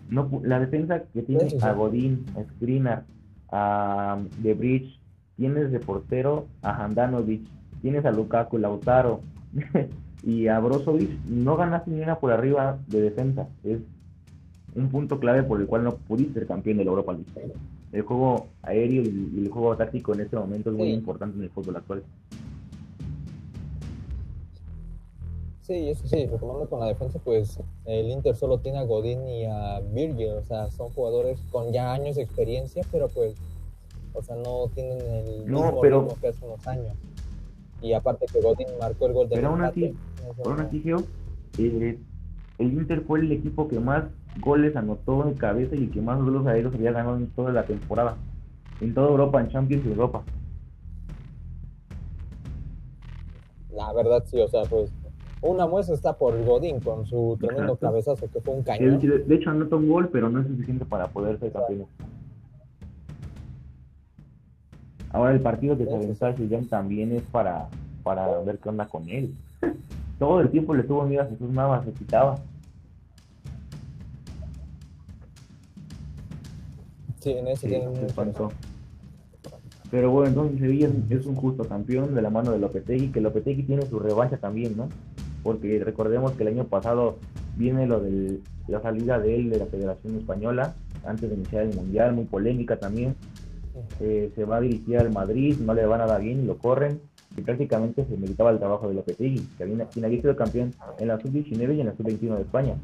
No, 0.09 0.29
la 0.43 0.59
defensa 0.59 1.03
que 1.13 1.21
tiene 1.21 1.49
sí. 1.49 1.57
a 1.61 1.73
Godín, 1.73 2.25
a 2.35 2.43
Skriniar, 2.43 3.05
a 3.51 4.19
De 4.41 4.53
Bridge, 4.53 4.99
tienes 5.37 5.71
de 5.71 5.79
portero 5.79 6.47
a 6.61 6.83
Handanovic, 6.83 7.47
tienes 7.81 8.05
a 8.05 8.11
Lukaku, 8.11 8.57
Lautaro 8.57 9.21
y 10.23 10.47
a 10.47 10.59
Brozovic, 10.59 11.09
no 11.25 11.55
ganaste 11.55 11.91
ni 11.91 12.01
una 12.01 12.19
por 12.19 12.31
arriba 12.31 12.79
de 12.87 13.01
defensa. 13.01 13.47
Es 13.63 13.79
un 14.75 14.89
punto 14.89 15.19
clave 15.19 15.43
por 15.43 15.61
el 15.61 15.67
cual 15.67 15.83
no 15.83 15.95
pudiste 15.95 16.33
ser 16.33 16.47
campeón 16.47 16.77
de 16.77 16.85
la 16.85 16.91
Europa 16.91 17.13
League. 17.13 17.53
El 17.91 18.01
juego 18.03 18.47
aéreo 18.61 19.01
y 19.03 19.39
el 19.45 19.49
juego 19.49 19.75
táctico 19.75 20.13
en 20.13 20.21
este 20.21 20.35
momento 20.35 20.69
es 20.69 20.75
muy 20.75 20.87
Sí. 20.89 20.93
importante 20.93 21.37
en 21.37 21.43
el 21.43 21.49
fútbol 21.49 21.75
actual. 21.77 22.03
Sí, 25.61 25.87
eso 25.89 26.07
sí, 26.07 26.25
retomando 26.25 26.67
con 26.67 26.79
la 26.79 26.87
defensa, 26.87 27.19
pues 27.23 27.59
el 27.85 28.09
Inter 28.09 28.35
solo 28.35 28.57
tiene 28.59 28.79
a 28.79 28.83
Godín 28.83 29.27
y 29.27 29.45
a 29.45 29.79
Virgil, 29.93 30.31
o 30.31 30.43
sea, 30.43 30.71
son 30.71 30.89
jugadores 30.89 31.39
con 31.51 31.71
ya 31.71 31.93
años 31.93 32.15
de 32.15 32.23
experiencia, 32.23 32.83
pero 32.91 33.07
pues, 33.07 33.35
o 34.13 34.23
sea, 34.23 34.35
no 34.35 34.67
tienen 34.73 34.99
el 34.99 35.45
No, 35.45 35.63
mismo 35.65 35.81
pero- 35.81 36.01
ritmo 36.01 36.17
que 36.19 36.27
hace 36.29 36.43
unos 36.45 36.65
años. 36.67 36.93
Y 37.81 37.93
aparte 37.93 38.25
que 38.31 38.41
Godín 38.41 38.67
marcó 38.79 39.05
el 39.05 39.13
gol 39.13 39.29
de 39.29 39.35
Pero 39.35 39.49
aún 39.49 39.61
así, 39.63 39.95
Aún 40.45 40.59
así, 40.59 40.81
Geo, 40.81 41.03
eh, 41.57 41.97
el 42.57 42.73
Inter 42.73 43.01
fue 43.01 43.19
el 43.19 43.31
equipo 43.31 43.67
que 43.67 43.79
más 43.79 44.05
goles 44.39 44.75
anotó 44.75 45.27
en 45.27 45.35
cabeza 45.35 45.75
y 45.75 45.83
el 45.85 45.91
que 45.91 46.01
más 46.01 46.19
goles 46.21 46.45
aéreos 46.47 46.73
había 46.75 46.91
ganado 46.91 47.17
en 47.17 47.27
toda 47.27 47.51
la 47.51 47.63
temporada. 47.63 48.15
En 48.81 48.93
toda 48.93 49.09
Europa, 49.09 49.41
en 49.41 49.49
Champions 49.49 49.85
y 49.85 49.89
Europa. 49.89 50.21
La 53.73 53.93
verdad 53.93 54.23
sí, 54.25 54.39
o 54.39 54.47
sea, 54.47 54.63
pues 54.63 54.91
una 55.41 55.65
muestra 55.67 55.95
está 55.95 56.13
por 56.17 56.37
Godín 56.43 56.79
con 56.79 57.05
su 57.05 57.37
tremendo 57.39 57.73
Exacto. 57.73 57.87
cabezazo 57.87 58.29
que 58.31 58.41
fue 58.41 58.53
un 58.53 58.59
De, 58.59 58.65
cañón. 58.65 58.99
de- 58.99 59.19
de 59.19 59.35
hecho, 59.35 59.49
anota 59.51 59.75
un 59.77 59.87
gol, 59.89 60.09
pero 60.11 60.29
no 60.29 60.41
es 60.41 60.47
suficiente 60.47 60.85
para 60.85 61.07
poder 61.07 61.39
ser 61.39 61.51
campeón. 61.51 61.85
Ahora 65.11 65.31
el 65.31 65.39
partido 65.41 65.77
que 65.77 65.85
se 65.85 65.95
aventó 65.95 66.25
a 66.27 66.33
Zidane 66.33 66.65
también 66.67 67.11
es 67.13 67.23
para, 67.23 67.67
para 68.03 68.39
ver 68.41 68.59
qué 68.59 68.69
onda 68.69 68.85
con 68.87 69.09
él. 69.09 69.33
Todo 70.19 70.41
el 70.41 70.49
tiempo 70.51 70.73
le 70.75 70.83
tuvo 70.83 71.03
miedo 71.05 71.23
a 71.23 71.25
Jesús 71.27 71.49
Navas, 71.49 71.85
se 71.85 71.93
quitaba. 71.93 72.37
Sí, 77.19 77.31
en 77.31 77.47
eso 77.47 77.61
Sí, 77.61 77.67
tienen 77.67 77.95
se. 77.95 78.49
Pero 79.91 80.11
bueno, 80.11 80.29
entonces 80.29 80.59
Sevilla 80.59 80.87
es, 80.87 81.19
es 81.19 81.25
un 81.25 81.35
justo 81.35 81.63
campeón 81.65 82.13
de 82.13 82.21
la 82.21 82.29
mano 82.29 82.51
de 82.51 82.59
Lopetegui, 82.59 83.11
que 83.11 83.21
Lopetegui 83.21 83.63
tiene 83.63 83.85
su 83.87 83.99
revancha 83.99 84.37
también, 84.37 84.77
¿no? 84.77 84.89
Porque 85.43 85.81
recordemos 85.83 86.33
que 86.33 86.43
el 86.43 86.49
año 86.49 86.65
pasado 86.65 87.17
viene 87.57 87.87
lo 87.87 87.99
de 87.99 88.39
la 88.67 88.81
salida 88.81 89.19
de 89.19 89.35
él 89.35 89.49
de 89.49 89.57
la 89.57 89.65
Federación 89.65 90.17
Española, 90.17 90.75
antes 91.05 91.29
de 91.29 91.35
iniciar 91.35 91.63
el 91.63 91.75
Mundial, 91.75 92.13
muy 92.13 92.25
polémica 92.25 92.77
también. 92.77 93.15
Eh, 93.99 94.31
se 94.35 94.45
va 94.45 94.57
a 94.57 94.61
dirigir 94.61 94.97
al 94.97 95.11
Madrid, 95.11 95.57
no 95.59 95.73
le 95.73 95.85
va 95.85 95.97
nada 95.97 96.17
bien 96.17 96.41
y 96.41 96.45
lo 96.45 96.57
corren. 96.57 96.99
Y 97.37 97.41
prácticamente 97.41 98.05
se 98.05 98.17
meritaba 98.17 98.51
el 98.51 98.59
trabajo 98.59 98.87
de 98.87 98.95
Lopetegui, 98.95 99.47
que 99.57 99.63
había, 99.63 99.85
quien 99.85 100.05
había 100.05 100.21
sido 100.21 100.35
campeón 100.35 100.73
en 100.99 101.07
la 101.07 101.19
sub-19 101.19 101.75
y 101.75 101.81
en 101.81 101.87
la 101.87 101.95
sub-21 101.95 102.35
de 102.35 102.41
España. 102.41 102.75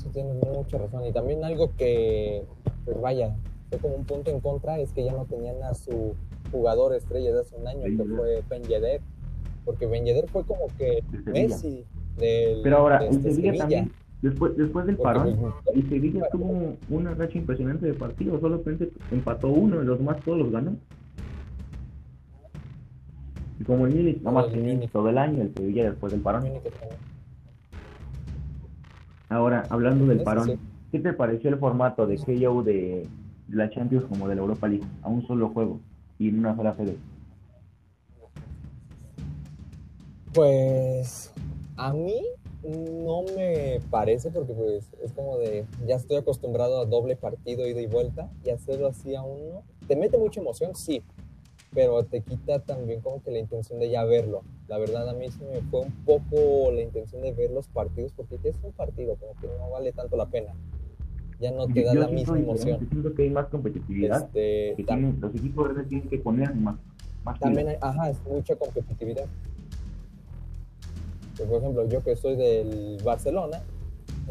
Eso 0.00 0.10
tienes 0.10 0.34
mucha 0.34 0.78
razón. 0.78 1.04
Y 1.06 1.12
también 1.12 1.44
algo 1.44 1.72
que, 1.76 2.44
pues 2.84 3.00
vaya, 3.00 3.36
fue 3.68 3.78
como 3.78 3.94
un 3.96 4.04
punto 4.04 4.30
en 4.30 4.40
contra 4.40 4.78
es 4.78 4.92
que 4.92 5.04
ya 5.04 5.12
no 5.12 5.26
tenían 5.26 5.62
a 5.62 5.74
su 5.74 6.14
jugador 6.50 6.94
estrella 6.94 7.32
de 7.32 7.40
hace 7.40 7.56
un 7.56 7.68
año, 7.68 7.84
que 7.84 8.04
fue 8.04 8.42
Ben 8.48 8.62
Yedder. 8.62 9.00
Porque 9.64 9.86
Ben 9.86 10.04
Yedder 10.04 10.28
fue 10.28 10.44
como 10.44 10.66
que. 10.78 11.02
Messi 11.26 11.84
del 12.16 12.60
Pero 12.62 12.78
ahora, 12.78 12.98
de 12.98 13.08
el 13.08 13.16
este 13.16 13.34
Sevilla 13.34 13.58
también, 13.58 13.92
después, 14.22 14.56
después 14.56 14.86
del 14.86 14.96
Porque, 14.96 15.12
parón, 15.12 15.54
Y 15.74 15.82
Sevilla 15.82 16.28
tuvo 16.32 16.76
una 16.88 17.14
racha 17.14 17.38
impresionante 17.38 17.86
de 17.86 17.94
partidos, 17.94 18.40
solamente 18.40 18.90
empató 19.10 19.48
uno 19.48 19.82
y 19.82 19.84
los 19.84 19.98
demás 19.98 20.18
todos 20.24 20.38
los 20.38 20.50
ganó. 20.50 20.76
Y 23.60 23.64
como 23.64 23.86
el 23.86 23.94
Múnich, 23.94 24.22
nada 24.22 24.40
más 24.40 24.52
El 24.54 24.62
Múnich. 24.62 24.90
todo 24.90 25.10
el 25.10 25.18
año, 25.18 25.42
el 25.42 25.54
Sevilla 25.54 25.90
después 25.90 26.12
del 26.12 26.22
parón. 26.22 26.44
Ahora, 29.30 29.64
hablando 29.70 30.06
del 30.06 30.22
parón, 30.22 30.46
sí. 30.46 30.58
¿qué 30.90 30.98
te 30.98 31.12
pareció 31.12 31.50
el 31.50 31.58
formato 31.58 32.04
de 32.06 32.18
KO 32.18 32.64
de 32.64 33.06
la 33.48 33.70
Champions 33.70 34.04
como 34.06 34.28
de 34.28 34.34
la 34.34 34.40
Europa 34.40 34.66
League? 34.66 34.84
A 35.02 35.08
un 35.08 35.24
solo 35.26 35.48
juego 35.50 35.80
y 36.18 36.28
en 36.28 36.40
una 36.40 36.56
sola 36.56 36.76
sede. 36.76 36.96
Pues 40.34 41.32
a 41.76 41.92
mí 41.92 42.20
no 42.64 43.22
me 43.36 43.80
parece 43.88 44.30
porque 44.30 44.52
pues 44.52 44.90
es 45.02 45.12
como 45.12 45.38
de 45.38 45.64
ya 45.86 45.94
estoy 45.94 46.16
acostumbrado 46.16 46.80
a 46.80 46.86
doble 46.86 47.16
partido 47.16 47.66
ida 47.66 47.80
y 47.80 47.86
vuelta 47.86 48.28
y 48.44 48.50
hacerlo 48.50 48.88
así 48.88 49.14
a 49.14 49.22
uno 49.22 49.62
te 49.88 49.96
mete 49.96 50.18
mucha 50.18 50.40
emoción 50.40 50.74
sí 50.76 51.02
pero 51.72 52.04
te 52.04 52.20
quita 52.22 52.58
también 52.60 53.00
como 53.00 53.22
que 53.22 53.30
la 53.30 53.38
intención 53.38 53.78
de 53.78 53.90
ya 53.90 54.04
verlo 54.04 54.42
la 54.68 54.78
verdad 54.78 55.08
a 55.08 55.12
mí 55.14 55.30
sí 55.30 55.40
me 55.52 55.60
fue 55.70 55.80
un 55.80 55.92
poco 56.04 56.70
la 56.72 56.80
intención 56.82 57.22
de 57.22 57.32
ver 57.32 57.50
los 57.50 57.68
partidos 57.68 58.12
porque 58.16 58.36
es 58.42 58.56
un 58.62 58.72
partido 58.72 59.16
como 59.16 59.34
que 59.40 59.46
no 59.46 59.70
vale 59.70 59.92
tanto 59.92 60.16
la 60.16 60.26
pena 60.26 60.52
ya 61.38 61.50
no 61.52 61.66
te 61.68 61.82
da 61.84 61.94
Yo 61.94 62.00
la 62.00 62.08
misma 62.08 62.38
emoción 62.38 62.78
siento 62.90 63.14
que 63.14 63.22
hay 63.22 63.30
más 63.30 63.46
competitividad. 63.46 64.24
este, 64.24 64.74
que 64.76 64.84
tienen- 64.84 65.18
los 65.20 65.34
equipos 65.34 65.64
grandes 65.64 65.88
tienen 65.88 66.08
que 66.08 66.18
poner 66.18 66.54
más, 66.54 66.76
más 67.24 67.38
también 67.40 67.68
hay, 67.68 67.76
ajá, 67.80 68.10
es 68.10 68.18
mucha 68.26 68.56
competitividad. 68.56 69.24
Por 71.38 71.56
ejemplo, 71.58 71.86
yo 71.88 72.02
que 72.04 72.16
soy 72.16 72.36
del 72.36 72.98
Barcelona, 73.02 73.62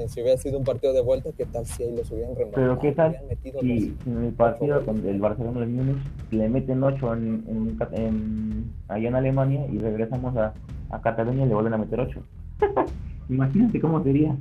si 0.08 0.22
hubiera 0.22 0.38
sido 0.38 0.58
un 0.60 0.64
partido 0.64 0.94
de 0.94 1.02
vuelta, 1.02 1.30
¿qué 1.36 1.46
tal 1.46 1.66
si 1.66 1.84
ahí 1.84 1.96
los 1.96 2.10
hubieran 2.12 2.36
remontado? 2.36 2.64
Pero 2.66 2.80
¿qué 2.80 2.92
tal 2.94 3.18
si, 3.60 3.96
en 4.06 4.24
el 4.24 4.34
partido 4.34 4.86
con 4.86 5.06
el 5.06 5.20
Barcelona 5.20 5.60
del 5.60 5.70
Múnich 5.70 5.98
le 6.32 6.48
meten 6.48 6.82
8 6.84 7.14
en, 7.16 7.78
en, 7.94 8.72
allá 8.88 9.08
en 9.10 9.16
Alemania 9.16 9.66
y 9.68 9.80
regresamos 9.80 10.36
a, 10.38 10.54
a 10.90 11.02
Cataluña 11.02 11.46
y 11.46 11.48
le 11.50 11.54
vuelven 11.54 11.74
a 11.74 11.78
meter 11.78 12.00
8? 12.00 12.22
Imagínate 13.30 13.80
cómo 13.82 14.02
sería. 14.04 14.36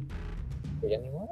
pues 0.80 0.92
ya 0.92 0.98
ni 0.98 1.08
modo, 1.10 1.28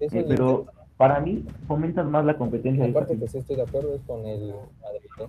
Eh, 0.00 0.24
pero 0.28 0.66
para 0.96 1.20
mí 1.20 1.44
fomentas 1.66 2.06
más 2.06 2.24
la 2.24 2.36
competencia. 2.36 2.84
de 2.84 2.90
Aparte 2.90 3.14
esa- 3.14 3.20
que 3.22 3.28
sí 3.28 3.38
estoy 3.38 3.56
de 3.56 3.62
acuerdo 3.62 3.94
es 3.94 4.00
con 4.02 4.24
el 4.26 4.54
Madrid. 4.82 5.00
¿eh? 5.20 5.26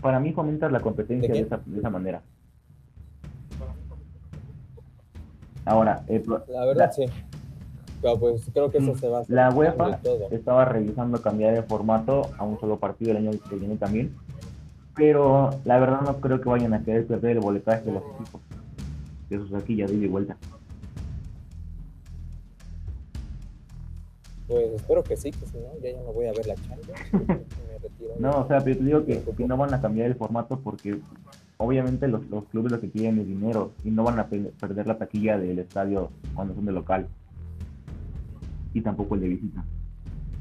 Para 0.00 0.20
mí 0.20 0.32
fomentas 0.32 0.70
la 0.70 0.80
competencia 0.80 1.28
¿De 1.32 1.40
de 1.40 1.46
esa, 1.46 1.60
de 1.64 1.78
esa 1.78 1.90
manera. 1.90 2.22
Ahora, 5.66 6.02
pro- 6.24 6.44
La 6.48 6.64
verdad 6.64 6.86
la- 6.86 6.92
sí. 6.92 7.04
Pero 8.00 8.18
pues 8.18 8.42
creo 8.52 8.70
que 8.70 8.78
eso 8.78 8.96
se 8.96 9.08
va 9.08 9.18
a 9.18 9.20
hacer 9.22 9.34
la 9.34 9.50
UEFA 9.50 9.98
estaba 10.30 10.64
revisando 10.66 11.20
cambiar 11.20 11.54
el 11.54 11.64
formato 11.64 12.30
a 12.38 12.44
un 12.44 12.58
solo 12.60 12.78
partido 12.78 13.10
el 13.10 13.16
año 13.18 13.30
que 13.48 13.56
viene 13.56 13.76
también. 13.76 14.14
Pero 14.94 15.50
la 15.64 15.78
verdad 15.78 16.00
no 16.02 16.16
creo 16.20 16.40
que 16.40 16.48
vayan 16.48 16.72
a 16.74 16.82
querer 16.84 17.06
perder 17.06 17.32
el 17.32 17.40
boletaje 17.40 17.84
de 17.84 17.92
los 17.92 18.02
equipos. 18.14 18.40
De 19.28 19.38
sus 19.38 19.52
aquí 19.54 19.76
ya 19.76 19.86
de 19.86 19.94
y 19.94 20.06
vuelta. 20.06 20.36
Pues 24.46 24.66
espero 24.74 25.02
que 25.02 25.16
sí, 25.16 25.32
que 25.32 25.44
si 25.46 25.56
no, 25.58 25.76
ya 25.82 25.90
yo 25.90 26.02
no 26.04 26.12
voy 26.12 26.26
a 26.26 26.32
ver 26.32 26.46
la 26.46 26.54
Champions. 26.54 27.00
me 27.12 27.78
retiro. 27.82 28.14
No, 28.20 28.30
o 28.42 28.46
sea, 28.46 28.60
pero 28.60 28.76
te 28.78 28.84
digo 28.84 29.04
que, 29.04 29.20
que 29.20 29.46
no 29.48 29.56
van 29.56 29.74
a 29.74 29.80
cambiar 29.80 30.06
el 30.06 30.14
formato 30.14 30.60
porque 30.60 31.00
obviamente 31.58 32.06
los, 32.08 32.28
los 32.28 32.44
clubes 32.46 32.72
lo 32.72 32.80
que 32.80 32.90
quieren 32.90 33.18
es 33.18 33.26
dinero 33.26 33.72
y 33.84 33.90
no 33.90 34.04
van 34.04 34.18
a 34.18 34.26
pe- 34.26 34.52
perder 34.60 34.86
la 34.86 34.98
taquilla 34.98 35.38
del 35.38 35.58
estadio 35.58 36.10
cuando 36.34 36.54
son 36.54 36.66
de 36.66 36.72
local 36.72 37.06
y 38.74 38.80
tampoco 38.82 39.14
el 39.14 39.22
de 39.22 39.28
visita. 39.28 39.64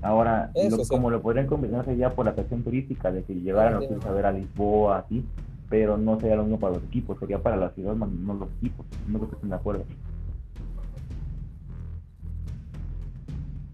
Ahora, 0.02 0.52
Eso 0.54 0.78
lo- 0.78 0.84
sí. 0.84 0.90
como 0.90 1.10
lo 1.10 1.22
podrían 1.22 1.48
combinarse 1.48 1.96
ya 1.96 2.10
por 2.12 2.26
la 2.26 2.32
atracción 2.32 2.64
turística 2.64 3.12
de 3.12 3.24
que 3.24 3.34
llegaran 3.34 3.74
los 3.76 3.84
Sí. 3.84 3.88
clubes 3.90 4.06
a 4.06 4.12
ver 4.12 4.26
a 4.26 4.32
Lisboa, 4.34 4.98
así, 5.00 5.26
pero 5.70 5.98
no 5.98 6.20
sería 6.20 6.36
lo 6.36 6.44
mismo 6.44 6.60
para 6.60 6.76
los 6.76 6.84
equipos, 6.84 7.18
sería 7.20 7.42
para 7.42 7.56
la 7.56 7.70
ciudad, 7.72 7.96
no 7.96 8.34
los 8.34 8.50
equipos. 8.58 8.86
No 9.08 9.18
creo 9.20 9.30
que 9.30 9.36
estén 9.36 9.50
de 9.50 9.56
acuerdo. 9.56 9.84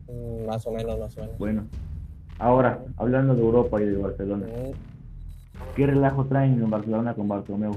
Mm, 0.08 0.46
Más 0.46 0.66
o 0.68 0.72
menos, 0.72 1.00
más 1.00 1.18
o 1.18 1.22
menos. 1.22 1.38
Bueno, 1.38 1.64
ahora, 2.40 2.80
hablando 2.98 3.36
de 3.36 3.42
Europa 3.42 3.82
y 3.82 3.86
de 3.86 3.98
Barcelona, 3.98 4.46
Mm, 4.46 4.72
¿qué 5.76 5.88
relajo 5.88 6.26
traen 6.26 6.54
en 6.62 6.70
Barcelona 6.70 7.14
con 7.14 7.28
Bartomeu? 7.28 7.76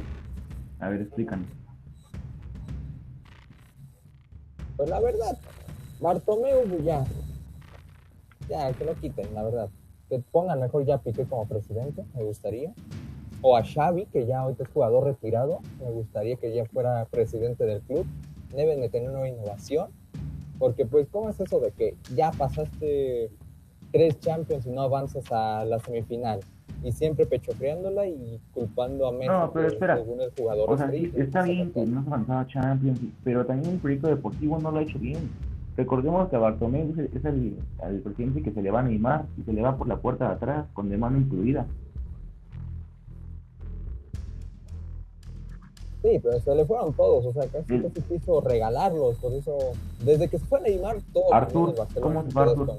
A 0.80 0.88
ver, 0.88 1.02
explícanos. 1.02 1.46
Pues 4.76 4.88
la 4.88 5.00
verdad, 5.00 5.38
Bartomeu 6.00 6.64
pues, 6.68 6.84
ya, 6.84 7.04
ya, 8.48 8.72
que 8.72 8.84
lo 8.84 8.94
quiten, 8.94 9.32
la 9.34 9.42
verdad. 9.42 9.68
Que 10.08 10.18
pongan 10.18 10.60
mejor 10.60 10.84
ya 10.84 10.96
a 10.96 10.98
Piqué 10.98 11.24
como 11.24 11.46
presidente, 11.46 12.04
me 12.14 12.24
gustaría. 12.24 12.72
O 13.40 13.56
a 13.56 13.62
Xavi, 13.62 14.06
que 14.06 14.26
ya 14.26 14.40
ahorita 14.40 14.64
es 14.64 14.68
jugador 14.70 15.04
retirado, 15.04 15.60
me 15.80 15.90
gustaría 15.90 16.36
que 16.36 16.54
ya 16.54 16.64
fuera 16.66 17.04
presidente 17.06 17.64
del 17.64 17.80
club. 17.82 18.06
Deben 18.54 18.80
de 18.80 18.88
tener 18.88 19.10
una 19.10 19.28
innovación, 19.28 19.90
porque 20.58 20.86
pues, 20.86 21.08
¿cómo 21.10 21.30
es 21.30 21.40
eso 21.40 21.60
de 21.60 21.72
que 21.72 21.96
ya 22.14 22.30
pasaste 22.32 23.30
tres 23.92 24.18
Champions 24.20 24.66
y 24.66 24.70
no 24.70 24.82
avanzas 24.82 25.24
a 25.30 25.64
la 25.64 25.78
semifinal? 25.80 26.40
Y 26.84 26.92
siempre 26.92 27.24
pechofreándola 27.24 28.06
y 28.06 28.38
culpando 28.52 29.08
a 29.08 29.12
Messi, 29.12 29.26
No, 29.26 29.50
pero 29.54 29.68
espera. 29.68 29.96
según 29.96 30.20
el 30.20 30.30
jugador 30.36 30.70
O 30.70 30.76
sea, 30.76 30.90
sí, 30.90 31.10
está 31.16 31.42
bien 31.42 31.72
que 31.72 31.84
no 31.86 32.02
se 32.02 32.08
avanzaba 32.08 32.40
a 32.42 32.46
Champions, 32.46 33.00
pero 33.24 33.46
también 33.46 33.74
el 33.74 33.80
proyecto 33.80 34.08
deportivo 34.08 34.58
no 34.58 34.70
lo 34.70 34.78
ha 34.78 34.82
hecho 34.82 34.98
bien. 34.98 35.30
Recordemos 35.78 36.28
que 36.28 36.36
a 36.36 36.40
Bartomeu 36.40 36.90
es 36.92 36.98
el, 36.98 37.10
es 37.16 37.24
el, 37.24 37.56
el 37.88 38.00
presidente 38.02 38.42
que 38.42 38.52
se 38.52 38.60
le 38.62 38.70
va 38.70 38.80
a 38.80 38.84
animar 38.84 39.24
y 39.38 39.42
se 39.42 39.52
le 39.54 39.62
va 39.62 39.76
por 39.76 39.88
la 39.88 39.96
puerta 39.96 40.28
de 40.28 40.34
atrás, 40.34 40.66
con 40.74 40.88
de 40.90 40.98
mano 40.98 41.16
incluida. 41.18 41.66
Sí, 46.02 46.20
pero 46.22 46.38
se 46.38 46.54
le 46.54 46.66
fueron 46.66 46.92
todos, 46.92 47.24
o 47.24 47.32
sea, 47.32 47.48
casi, 47.48 47.80
casi 47.80 48.02
quiso 48.02 48.42
regalarlos, 48.42 49.16
por 49.16 49.32
eso, 49.32 49.56
desde 50.04 50.28
que 50.28 50.38
se 50.38 50.44
fue 50.44 50.60
Neymar, 50.60 50.98
todos 51.14 51.32
Artur, 51.32 51.74
¿cómo 51.98 52.20
se 52.22 52.28
das 52.28 52.48
Artur? 52.50 52.70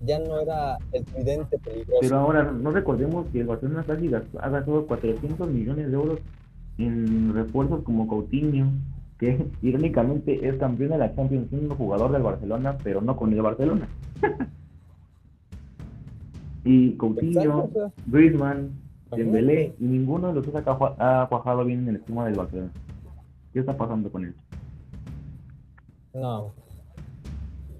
Ya 0.00 0.18
no 0.18 0.38
era 0.38 0.76
el 0.92 1.04
tridente 1.04 1.58
peligroso. 1.58 2.00
Pero 2.00 2.16
ahora, 2.18 2.52
no 2.52 2.70
recordemos 2.70 3.26
que 3.28 3.40
el 3.40 3.46
Barcelona 3.46 3.84
casi 3.86 4.12
ha 4.12 4.48
gastado 4.48 4.86
400 4.86 5.48
millones 5.48 5.86
de 5.88 5.94
euros 5.94 6.20
en 6.78 7.32
refuerzos 7.34 7.82
como 7.82 8.06
Coutinho, 8.06 8.70
que 9.18 9.46
irónicamente 9.62 10.46
es 10.46 10.56
campeón 10.56 10.90
de 10.90 10.98
la 10.98 11.14
Champions, 11.14 11.48
siendo 11.48 11.74
jugador 11.74 12.12
del 12.12 12.22
Barcelona, 12.22 12.76
pero 12.82 13.00
no 13.00 13.16
con 13.16 13.32
el 13.32 13.40
Barcelona. 13.42 13.88
y 16.64 16.92
Coutinho, 16.96 17.70
Griezmann. 18.06 18.86
Dembélé, 19.08 19.76
y 19.78 19.84
ninguno 19.84 20.28
de 20.28 20.34
los 20.34 20.44
dos 20.44 20.62
ha 20.66 21.26
cuajado 21.28 21.64
bien 21.64 21.82
en 21.82 21.88
el 21.90 21.96
esquema 21.96 22.24
del 22.24 22.34
Barcelona. 22.34 22.72
¿Qué 23.52 23.60
está 23.60 23.76
pasando 23.76 24.10
con 24.10 24.24
él? 24.24 24.34
no. 26.12 26.65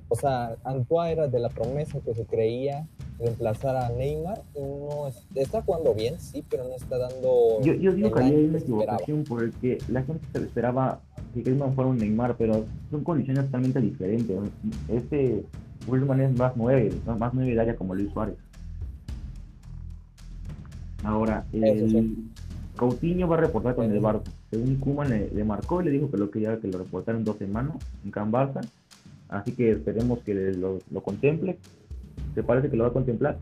O 0.09 0.15
sea, 0.17 0.57
Antoine 0.65 1.13
era 1.13 1.29
de 1.29 1.39
la 1.41 1.49
promesa 1.49 1.99
que 2.01 2.15
se 2.15 2.25
creía 2.25 2.87
reemplazar 3.19 3.77
a 3.77 3.89
Neymar 3.89 4.43
y 4.55 4.61
no 4.61 5.09
es- 5.09 5.25
está 5.35 5.63
jugando 5.63 5.95
bien, 5.95 6.21
sí, 6.21 6.45
pero 6.49 6.65
no 6.65 6.75
está 6.77 6.99
dando. 6.99 7.61
Yo, 7.63 7.73
yo 7.75 7.93
digo 7.93 8.09
el 8.09 8.15
que 8.15 8.21
ahí 8.21 8.35
hay 8.35 8.45
una 8.45 8.59
equivocación 8.59 9.25
porque 9.25 9.79
la 9.89 10.03
gente 10.03 10.25
se 10.33 10.39
esperaba 10.45 11.01
que 11.35 11.41
Griezmann 11.43 11.75
fuera 11.75 11.91
un 11.91 11.97
Neymar, 11.99 12.37
pero 12.37 12.65
son 12.91 13.03
condiciones 13.05 13.47
totalmente 13.47 13.81
diferentes. 13.81 14.39
Este 14.89 15.45
Griezmann 15.89 16.21
es 16.21 16.37
más 16.37 16.53
nueve, 16.57 16.93
más 17.19 17.33
nueve 17.35 17.55
de 17.55 17.61
área 17.61 17.75
como 17.77 17.95
Luis 17.95 18.13
Suárez. 18.13 18.37
Ahora, 21.03 21.45
el 21.53 21.91
sí. 21.91 22.29
Coutinho 22.77 23.29
va 23.29 23.37
a 23.37 23.41
reportar 23.41 23.75
con 23.75 23.87
el 23.91 23.97
Ujú. 23.99 24.07
Barça. 24.07 24.23
Según 24.51 24.77
Koeman 24.77 25.09
le, 25.09 25.31
le 25.31 25.45
marcó 25.45 25.81
y 25.81 25.87
le 25.87 25.91
dijo 25.93 26.11
que 26.11 26.17
lo 26.19 26.31
quería 26.31 26.59
que 26.59 26.69
lo 26.69 26.79
reportara 26.79 27.17
en 27.19 27.25
dos 27.25 27.37
semanas 27.39 27.77
en 28.05 28.11
Can 28.11 28.31
Barça. 28.31 28.61
Así 29.29 29.53
que 29.53 29.73
esperemos 29.73 30.21
que 30.21 30.35
lo, 30.35 30.79
lo 30.91 31.03
contemple. 31.03 31.59
¿Te 32.35 32.43
parece 32.43 32.71
que 32.71 32.77
lo 32.77 32.85
va 32.85 32.91
a 32.91 32.93
contemplar? 32.93 33.39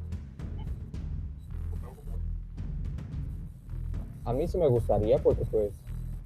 A 4.24 4.32
mí 4.32 4.48
sí 4.48 4.56
me 4.56 4.68
gustaría 4.68 5.18
porque 5.18 5.44
pues 5.44 5.72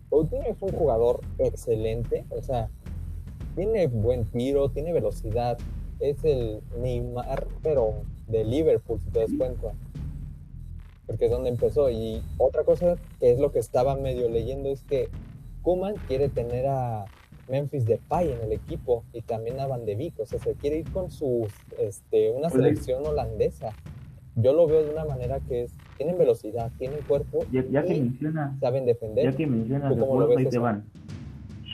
Coutinho 0.08 0.44
es 0.44 0.62
un 0.62 0.70
jugador 0.70 1.20
excelente, 1.38 2.24
o 2.30 2.40
sea, 2.42 2.68
tiene 3.56 3.88
buen 3.88 4.24
tiro, 4.24 4.68
tiene 4.68 4.92
velocidad, 4.92 5.58
es 5.98 6.22
el 6.24 6.60
Neymar, 6.80 7.46
pero 7.62 8.02
de 8.28 8.44
Liverpool, 8.44 9.00
si 9.00 9.10
te 9.10 9.20
das 9.20 9.30
cuenta. 9.36 9.72
Porque 11.06 11.24
es 11.24 11.30
donde 11.30 11.50
empezó. 11.50 11.90
Y 11.90 12.22
otra 12.36 12.64
cosa 12.64 12.96
que 13.18 13.32
es 13.32 13.38
lo 13.38 13.50
que 13.50 13.58
estaba 13.58 13.96
medio 13.96 14.28
leyendo 14.28 14.68
es 14.68 14.82
que 14.84 15.08
Kuman 15.62 15.96
quiere 16.06 16.28
tener 16.28 16.66
a 16.66 17.06
Memphis 17.48 17.84
Depay 17.86 18.32
en 18.32 18.40
el 18.42 18.52
equipo 18.52 19.04
y 19.12 19.22
también 19.22 19.60
a 19.60 19.66
Van 19.66 19.84
de 19.84 19.96
Beek, 19.96 20.18
o 20.20 20.26
sea, 20.26 20.38
se 20.38 20.54
quiere 20.54 20.78
ir 20.78 20.90
con 20.90 21.10
sus, 21.10 21.52
este, 21.78 22.30
una 22.30 22.50
selección 22.50 23.06
holandesa. 23.06 23.72
Yo 24.36 24.52
lo 24.52 24.66
veo 24.66 24.84
de 24.84 24.90
una 24.90 25.04
manera 25.04 25.40
que 25.40 25.64
es, 25.64 25.72
tienen 25.96 26.16
velocidad, 26.16 26.70
tienen 26.78 27.00
cuerpo, 27.08 27.44
Ya, 27.50 27.64
ya 27.68 27.82
que 27.82 27.96
y 27.96 28.00
menciona 28.02 28.56
saben 28.60 28.86
defender. 28.86 29.24
Ya 29.24 29.36
que 29.36 29.46
mencionas 29.46 29.94
¿Tú 29.94 30.00
cómo 30.00 30.20
lo 30.20 30.26
refuerzos, 30.26 30.36
ves 30.36 30.46
ahí 30.46 30.50
te 30.50 30.58
van. 30.58 30.84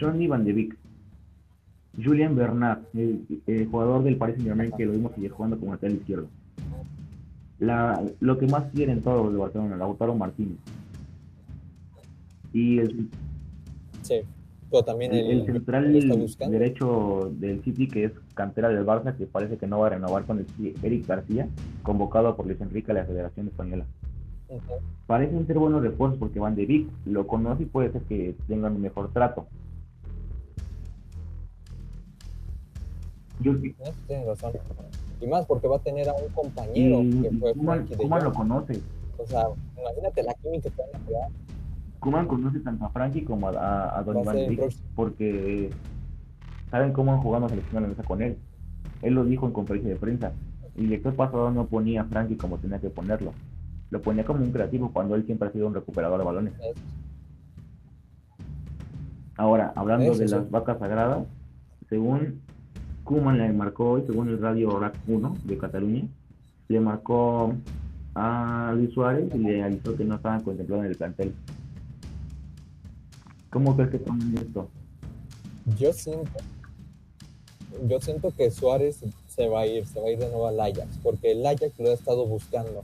Johnny 0.00 0.26
Van 0.26 0.44
de 0.44 0.52
Beek, 0.52 0.76
Julian 2.02 2.34
Bernat, 2.34 2.80
el, 2.94 3.24
el 3.46 3.66
jugador 3.66 4.02
del 4.02 4.16
Paris 4.16 4.36
Saint 4.36 4.48
Germain 4.48 4.72
que 4.72 4.86
lo 4.86 4.92
vimos 4.92 5.12
ayer 5.16 5.30
jugando 5.30 5.58
como 5.58 5.72
lateral 5.72 5.96
izquierdo. 5.96 6.28
La, 7.58 8.02
lo 8.20 8.38
que 8.38 8.46
más 8.46 8.64
quieren 8.72 9.02
todos 9.02 9.24
los 9.24 9.32
de 9.32 9.38
Barcelona, 9.38 9.76
Lautaro 9.76 10.14
Martínez. 10.14 10.58
Y 12.52 12.78
el, 12.78 13.08
Sí, 14.02 14.20
pero 14.70 14.82
también 14.82 15.12
el, 15.12 15.44
central 15.46 15.92
derecho 16.50 17.30
del 17.32 17.62
City, 17.62 17.88
que 17.88 18.04
es 18.04 18.12
cantera 18.34 18.68
del 18.68 18.84
Barça, 18.84 19.16
que 19.16 19.26
parece 19.26 19.56
que 19.56 19.66
no 19.66 19.80
va 19.80 19.86
a 19.88 19.90
renovar 19.90 20.24
con 20.24 20.38
el 20.38 20.74
Eric 20.82 21.06
García, 21.06 21.48
convocado 21.82 22.36
por 22.36 22.46
Luis 22.46 22.60
Enrique 22.60 22.90
a 22.92 22.94
la 22.94 23.04
Federación 23.04 23.48
Española. 23.48 23.86
Ujú. 24.48 24.62
Parecen 25.06 25.46
ser 25.46 25.58
buenos 25.58 25.82
refuerzos 25.82 26.18
porque 26.18 26.40
Van 26.40 26.54
de 26.54 26.66
Beek 26.66 26.88
lo 27.06 27.26
conoce 27.26 27.64
y 27.64 27.66
puede 27.66 27.92
ser 27.92 28.02
que 28.02 28.34
tengan 28.46 28.74
un 28.74 28.82
mejor 28.82 29.12
trato. 29.12 29.46
Yo, 33.40 33.52
Eso 33.52 33.92
Tienes 34.06 34.26
razón. 34.26 34.52
Y 35.20 35.26
más 35.26 35.46
porque 35.46 35.68
va 35.68 35.76
a 35.76 35.80
tener 35.80 36.08
a 36.08 36.14
un 36.14 36.28
compañero 36.32 37.02
y, 37.02 37.22
que 37.22 37.30
fue 37.30 37.54
Frankie 37.54 37.90
de 37.90 37.96
Koeman 37.96 38.24
lo 38.24 38.30
Jong. 38.30 38.36
conoce. 38.36 38.80
O 39.18 39.26
sea, 39.26 39.46
imagínate 39.78 40.22
la 40.22 40.34
química 40.34 40.70
que 40.70 40.82
van 40.82 41.02
a 41.02 41.06
crear. 41.06 41.28
Koeman 42.04 42.26
conoce 42.28 42.60
tanto 42.60 42.84
a 42.84 42.90
Frankie 42.90 43.24
como 43.24 43.48
a, 43.48 43.52
a, 43.52 43.98
a 43.98 44.02
de 44.02 44.12
Beek 44.46 44.58
próximo. 44.60 44.84
porque 44.94 45.70
saben 46.70 46.92
cómo 46.92 47.14
han 47.14 47.20
jugado 47.20 47.38
en 47.38 47.42
la 47.44 47.48
selección 47.48 47.78
holandesa 47.78 48.02
con 48.06 48.20
él. 48.20 48.36
Él 49.00 49.14
lo 49.14 49.24
dijo 49.24 49.46
en 49.46 49.52
conferencia 49.54 49.90
de 49.90 49.96
prensa. 49.96 50.32
El 50.76 50.82
director 50.84 51.14
pasado 51.14 51.50
no 51.50 51.64
ponía 51.64 52.02
a 52.02 52.04
Frankie 52.04 52.36
como 52.36 52.58
tenía 52.58 52.78
que 52.78 52.90
ponerlo. 52.90 53.32
Lo 53.88 54.02
ponía 54.02 54.22
como 54.26 54.44
un 54.44 54.52
creativo 54.52 54.90
cuando 54.92 55.14
él 55.14 55.24
siempre 55.24 55.48
ha 55.48 55.52
sido 55.52 55.66
un 55.66 55.72
recuperador 55.72 56.18
de 56.18 56.24
balones. 56.26 56.52
Ahora, 59.38 59.72
hablando 59.74 60.12
Eso 60.12 60.18
de 60.20 60.28
sí. 60.28 60.34
las 60.34 60.50
vacas 60.50 60.78
sagradas, 60.78 61.24
según 61.88 62.42
Kuman 63.04 63.38
le 63.38 63.50
marcó 63.54 63.92
hoy, 63.92 64.02
según 64.06 64.28
el 64.28 64.42
radio 64.42 64.78
RAC 64.78 64.94
1 65.08 65.36
de 65.44 65.56
Cataluña, 65.56 66.02
le 66.68 66.80
marcó 66.80 67.54
a 68.14 68.74
Luis 68.76 68.92
Suárez 68.92 69.34
y 69.34 69.38
le 69.38 69.62
avisó 69.62 69.96
que 69.96 70.04
no 70.04 70.16
estaban 70.16 70.42
contemplados 70.42 70.84
en 70.84 70.90
el 70.90 70.96
plantel. 70.98 71.34
¿Cómo 73.54 73.76
crees 73.76 73.92
que 73.92 73.98
toman 74.00 74.36
esto? 74.36 74.68
Yo 75.78 75.92
siento, 75.92 76.40
yo 77.86 78.00
siento 78.00 78.32
que 78.36 78.50
Suárez 78.50 78.98
se 79.28 79.46
va 79.46 79.60
a 79.60 79.66
ir, 79.68 79.86
se 79.86 80.00
va 80.00 80.08
a 80.08 80.10
ir 80.10 80.18
de 80.18 80.26
nuevo 80.26 80.48
al 80.48 80.58
Ajax, 80.58 80.98
porque 81.04 81.30
el 81.30 81.46
Ajax 81.46 81.78
lo 81.78 81.90
ha 81.90 81.94
estado 81.94 82.26
buscando. 82.26 82.82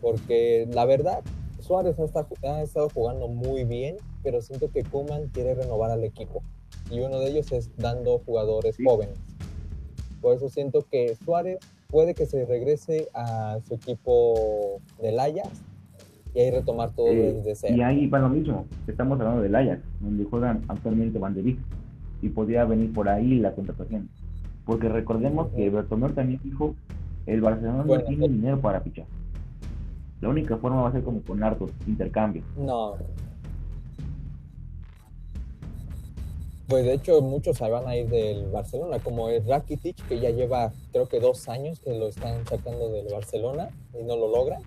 Porque 0.00 0.66
la 0.72 0.86
verdad, 0.86 1.20
Suárez 1.60 1.98
ha 1.98 2.04
estado, 2.06 2.28
ha 2.44 2.62
estado 2.62 2.88
jugando 2.88 3.28
muy 3.28 3.64
bien, 3.64 3.98
pero 4.22 4.40
siento 4.40 4.70
que 4.70 4.84
Kuman 4.84 5.28
quiere 5.34 5.54
renovar 5.54 5.90
al 5.90 6.02
equipo. 6.02 6.42
Y 6.90 7.00
uno 7.00 7.20
de 7.20 7.28
ellos 7.28 7.52
es 7.52 7.68
dando 7.76 8.20
jugadores 8.24 8.76
Sí. 8.76 8.84
jóvenes. 8.86 9.18
Por 10.22 10.34
eso 10.34 10.48
siento 10.48 10.86
que 10.90 11.14
Suárez 11.22 11.58
puede 11.88 12.14
que 12.14 12.24
se 12.24 12.46
regrese 12.46 13.10
a 13.12 13.58
su 13.68 13.74
equipo 13.74 14.80
del 15.02 15.20
Ajax 15.20 15.50
y 16.38 16.40
ahí 16.40 16.50
retomar 16.52 16.90
todo 16.92 17.08
Eh, 17.08 17.32
desde 17.32 17.54
cero. 17.56 17.74
y 17.76 17.80
ahí 17.82 18.06
va 18.06 18.20
lo 18.20 18.28
mismo, 18.28 18.66
estamos 18.86 19.18
hablando 19.18 19.42
del 19.42 19.54
Ajax, 19.54 19.82
donde 20.00 20.24
juegan 20.24 20.62
actualmente 20.68 21.18
Van 21.18 21.34
de 21.34 21.42
Beek, 21.42 21.58
y 22.22 22.28
podría 22.28 22.64
venir 22.64 22.92
por 22.92 23.08
ahí 23.08 23.38
la 23.38 23.52
contratación. 23.54 24.08
Porque 24.64 24.88
recordemos 24.88 25.48
que 25.48 25.68
Bertomeu 25.70 26.10
también 26.10 26.40
dijo, 26.44 26.74
el 27.26 27.40
Barcelona 27.40 27.82
Bueno, 27.82 28.02
no 28.02 28.08
tiene 28.08 28.26
eh. 28.26 28.28
dinero 28.28 28.60
para 28.60 28.80
fichar. 28.80 29.06
La 30.20 30.28
única 30.28 30.56
forma 30.56 30.82
va 30.82 30.88
a 30.88 30.92
ser 30.92 31.02
como 31.02 31.22
con 31.22 31.42
hartos, 31.42 31.70
intercambio. 31.86 32.42
No. 32.56 32.94
Pues 36.68 36.84
de 36.84 36.94
hecho 36.94 37.22
muchos 37.22 37.56
se 37.56 37.68
van 37.68 37.86
a 37.88 37.96
ir 37.96 38.08
del 38.08 38.50
Barcelona, 38.50 38.98
como 38.98 39.28
es 39.30 39.46
Rakitic, 39.46 39.96
que 40.06 40.20
ya 40.20 40.30
lleva 40.30 40.70
creo 40.92 41.08
que 41.08 41.18
dos 41.18 41.48
años 41.48 41.80
que 41.80 41.98
lo 41.98 42.08
están 42.08 42.44
sacando 42.46 42.90
del 42.90 43.06
Barcelona 43.10 43.70
y 43.98 44.04
no 44.04 44.16
lo 44.16 44.30
logra. 44.30 44.58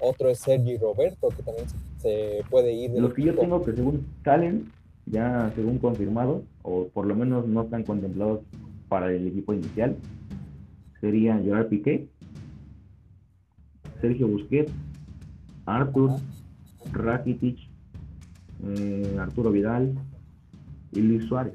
Otro 0.00 0.28
es 0.28 0.38
Sergi 0.38 0.76
Roberto, 0.76 1.28
que 1.28 1.42
también 1.42 1.66
se 1.98 2.42
puede 2.50 2.72
ir 2.72 2.92
del 2.92 3.02
Los 3.02 3.14
que 3.14 3.22
yo 3.24 3.34
tengo 3.34 3.64
que 3.64 3.72
según 3.72 4.06
salen, 4.24 4.70
ya 5.06 5.52
según 5.54 5.78
confirmado, 5.78 6.42
o 6.62 6.88
por 6.88 7.06
lo 7.06 7.14
menos 7.14 7.46
no 7.46 7.62
están 7.62 7.82
contemplados 7.82 8.40
para 8.88 9.12
el 9.12 9.26
equipo 9.26 9.52
inicial 9.52 9.96
serían 11.00 11.44
Gerard 11.44 11.68
Piqué, 11.68 12.08
Sergio 14.00 14.28
Busquets, 14.28 14.72
Artur, 15.66 16.10
Rakitic, 16.92 17.58
eh, 18.64 19.16
Arturo 19.18 19.50
Vidal 19.50 19.94
y 20.92 21.00
Luis 21.00 21.24
Suárez. 21.28 21.54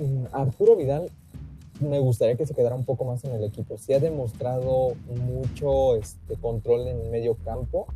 Mm, 0.00 0.24
Arturo 0.32 0.76
Vidal 0.76 1.08
me 1.80 1.98
gustaría 2.00 2.36
que 2.36 2.46
se 2.46 2.54
quedara 2.54 2.74
un 2.74 2.84
poco 2.84 3.04
más 3.04 3.24
en 3.24 3.32
el 3.32 3.44
equipo. 3.44 3.76
Sí 3.78 3.92
ha 3.92 4.00
demostrado 4.00 4.94
mucho 5.08 5.96
este, 5.96 6.36
control 6.36 6.88
en 6.88 7.00
el 7.00 7.10
medio 7.10 7.36
campo 7.44 7.86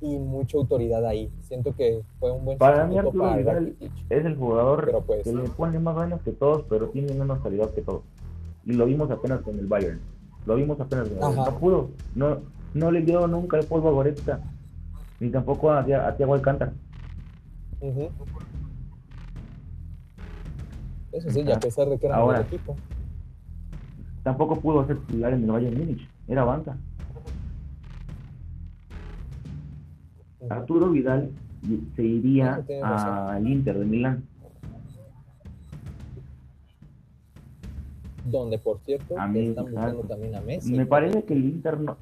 y 0.00 0.16
mucha 0.18 0.58
autoridad 0.58 1.04
ahí. 1.06 1.30
Siento 1.42 1.74
que 1.74 2.02
fue 2.20 2.30
un 2.30 2.44
buen 2.44 2.58
Para 2.58 2.86
mí 2.86 2.96
Arturo 2.98 3.24
para 3.24 3.36
Vidal 3.36 3.66
Rakitic. 3.66 3.92
es 4.10 4.24
el 4.24 4.36
jugador 4.36 5.04
pues- 5.06 5.24
que 5.24 5.32
le 5.32 5.48
pone 5.48 5.78
más 5.78 5.96
ganas 5.96 6.22
que 6.22 6.32
todos, 6.32 6.64
pero 6.68 6.88
tiene 6.88 7.12
menos 7.14 7.40
calidad 7.40 7.70
que 7.70 7.82
todos. 7.82 8.02
Y 8.64 8.72
lo 8.72 8.86
vimos 8.86 9.10
apenas 9.10 9.40
con 9.42 9.58
el 9.58 9.66
Bayern. 9.66 10.00
Lo 10.46 10.54
vimos 10.54 10.78
apenas 10.80 11.08
con 11.08 11.16
el 11.16 11.20
Bayern. 11.20 11.44
No 11.52 11.58
pudo. 11.58 11.90
No, 12.14 12.38
no 12.74 12.90
le 12.90 13.02
dio 13.02 13.26
nunca 13.26 13.58
el 13.58 13.66
polvo 13.66 13.88
a 13.88 13.92
Goretzka. 13.92 14.40
Ni 15.20 15.30
tampoco 15.30 15.70
a, 15.70 15.80
a 15.80 16.16
Thiago 16.16 16.34
Alcántara. 16.34 16.72
Ujú. 17.80 18.08
Eso 21.18 21.30
sí, 21.30 21.40
y 21.46 21.50
a 21.50 21.58
pesar 21.58 21.88
de 21.88 21.98
que 21.98 22.06
era 22.06 22.16
Ahora. 22.16 22.38
el 22.40 22.46
equipo. 22.46 22.76
Tampoco 24.22 24.56
pudo 24.60 24.86
ser 24.86 24.98
titular 25.00 25.32
en 25.32 25.44
el 25.44 25.50
Bayern 25.50 25.78
Múnich. 25.78 26.08
Era 26.28 26.44
banca. 26.44 26.76
Arturo 30.48 30.90
Vidal 30.90 31.30
y- 31.62 31.80
se 31.96 32.02
iría 32.02 32.62
al 32.82 33.46
Inter 33.48 33.78
de 33.78 33.84
Milán. 33.84 34.24
Donde, 38.24 38.58
por 38.58 38.78
cierto, 38.80 39.18
A 39.18 39.26
mí, 39.26 39.40
están 39.48 39.64
buscando 39.64 40.00
también 40.02 40.34
a 40.36 40.40
Messi. 40.42 40.72
Me 40.72 40.84
parece 40.86 41.24
que 41.24 41.32
el 41.34 41.44
Inter 41.46 41.80
no. 41.80 41.96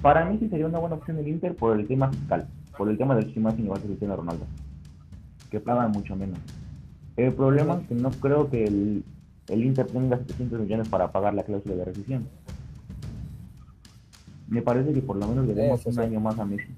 Para 0.00 0.24
mí 0.24 0.38
sí 0.38 0.48
sería 0.48 0.66
una 0.66 0.78
buena 0.78 0.96
opción 0.96 1.18
el 1.18 1.28
Inter 1.28 1.54
por 1.54 1.78
el 1.78 1.86
tema 1.86 2.08
fiscal, 2.10 2.46
por 2.76 2.88
el 2.88 2.96
tema 2.96 3.14
del 3.14 3.24
sistema 3.26 3.50
sin 3.52 3.64
igual 3.64 3.80
que 3.80 3.86
Cristiano 3.88 4.16
Ronaldo, 4.16 4.46
que 5.50 5.60
pagan 5.60 5.90
mucho 5.90 6.16
menos. 6.16 6.38
El 7.18 7.34
problema 7.34 7.80
es 7.82 7.88
que 7.88 7.94
no 7.96 8.10
creo 8.10 8.48
que 8.48 8.64
el, 8.64 9.04
el 9.48 9.64
Inter 9.64 9.86
tenga 9.86 10.16
700 10.18 10.60
millones 10.60 10.88
para 10.88 11.10
pagar 11.10 11.34
la 11.34 11.42
cláusula 11.42 11.74
de 11.74 11.84
rescisión. 11.84 12.28
Me 14.46 14.62
parece 14.62 14.92
que 14.92 15.02
por 15.02 15.16
lo 15.16 15.26
menos 15.26 15.46
le 15.46 15.52
demos 15.54 15.84
un 15.84 15.92
sí. 15.94 16.00
año 16.00 16.20
más 16.20 16.38
a 16.38 16.44
Messi 16.44 16.68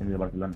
en 0.00 0.08
el 0.08 0.18
Barcelona. 0.18 0.54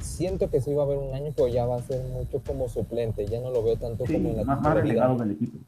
Siento 0.00 0.50
que 0.50 0.60
sí 0.60 0.74
va 0.74 0.82
a 0.82 0.86
haber 0.86 0.98
un 0.98 1.14
año, 1.14 1.32
pero 1.34 1.48
ya 1.48 1.64
va 1.64 1.76
a 1.76 1.82
ser 1.82 2.02
mucho 2.12 2.42
como 2.46 2.68
suplente. 2.68 3.24
Ya 3.26 3.40
no 3.40 3.50
lo 3.50 3.62
veo 3.62 3.76
tanto 3.76 4.04
Sí, 4.06 4.14
como 4.14 4.30
en 4.30 4.36
la 4.38 4.44
más, 4.44 4.60
más 4.60 4.74
relegado 4.74 5.16
del 5.16 5.30
equipo. 5.30 5.58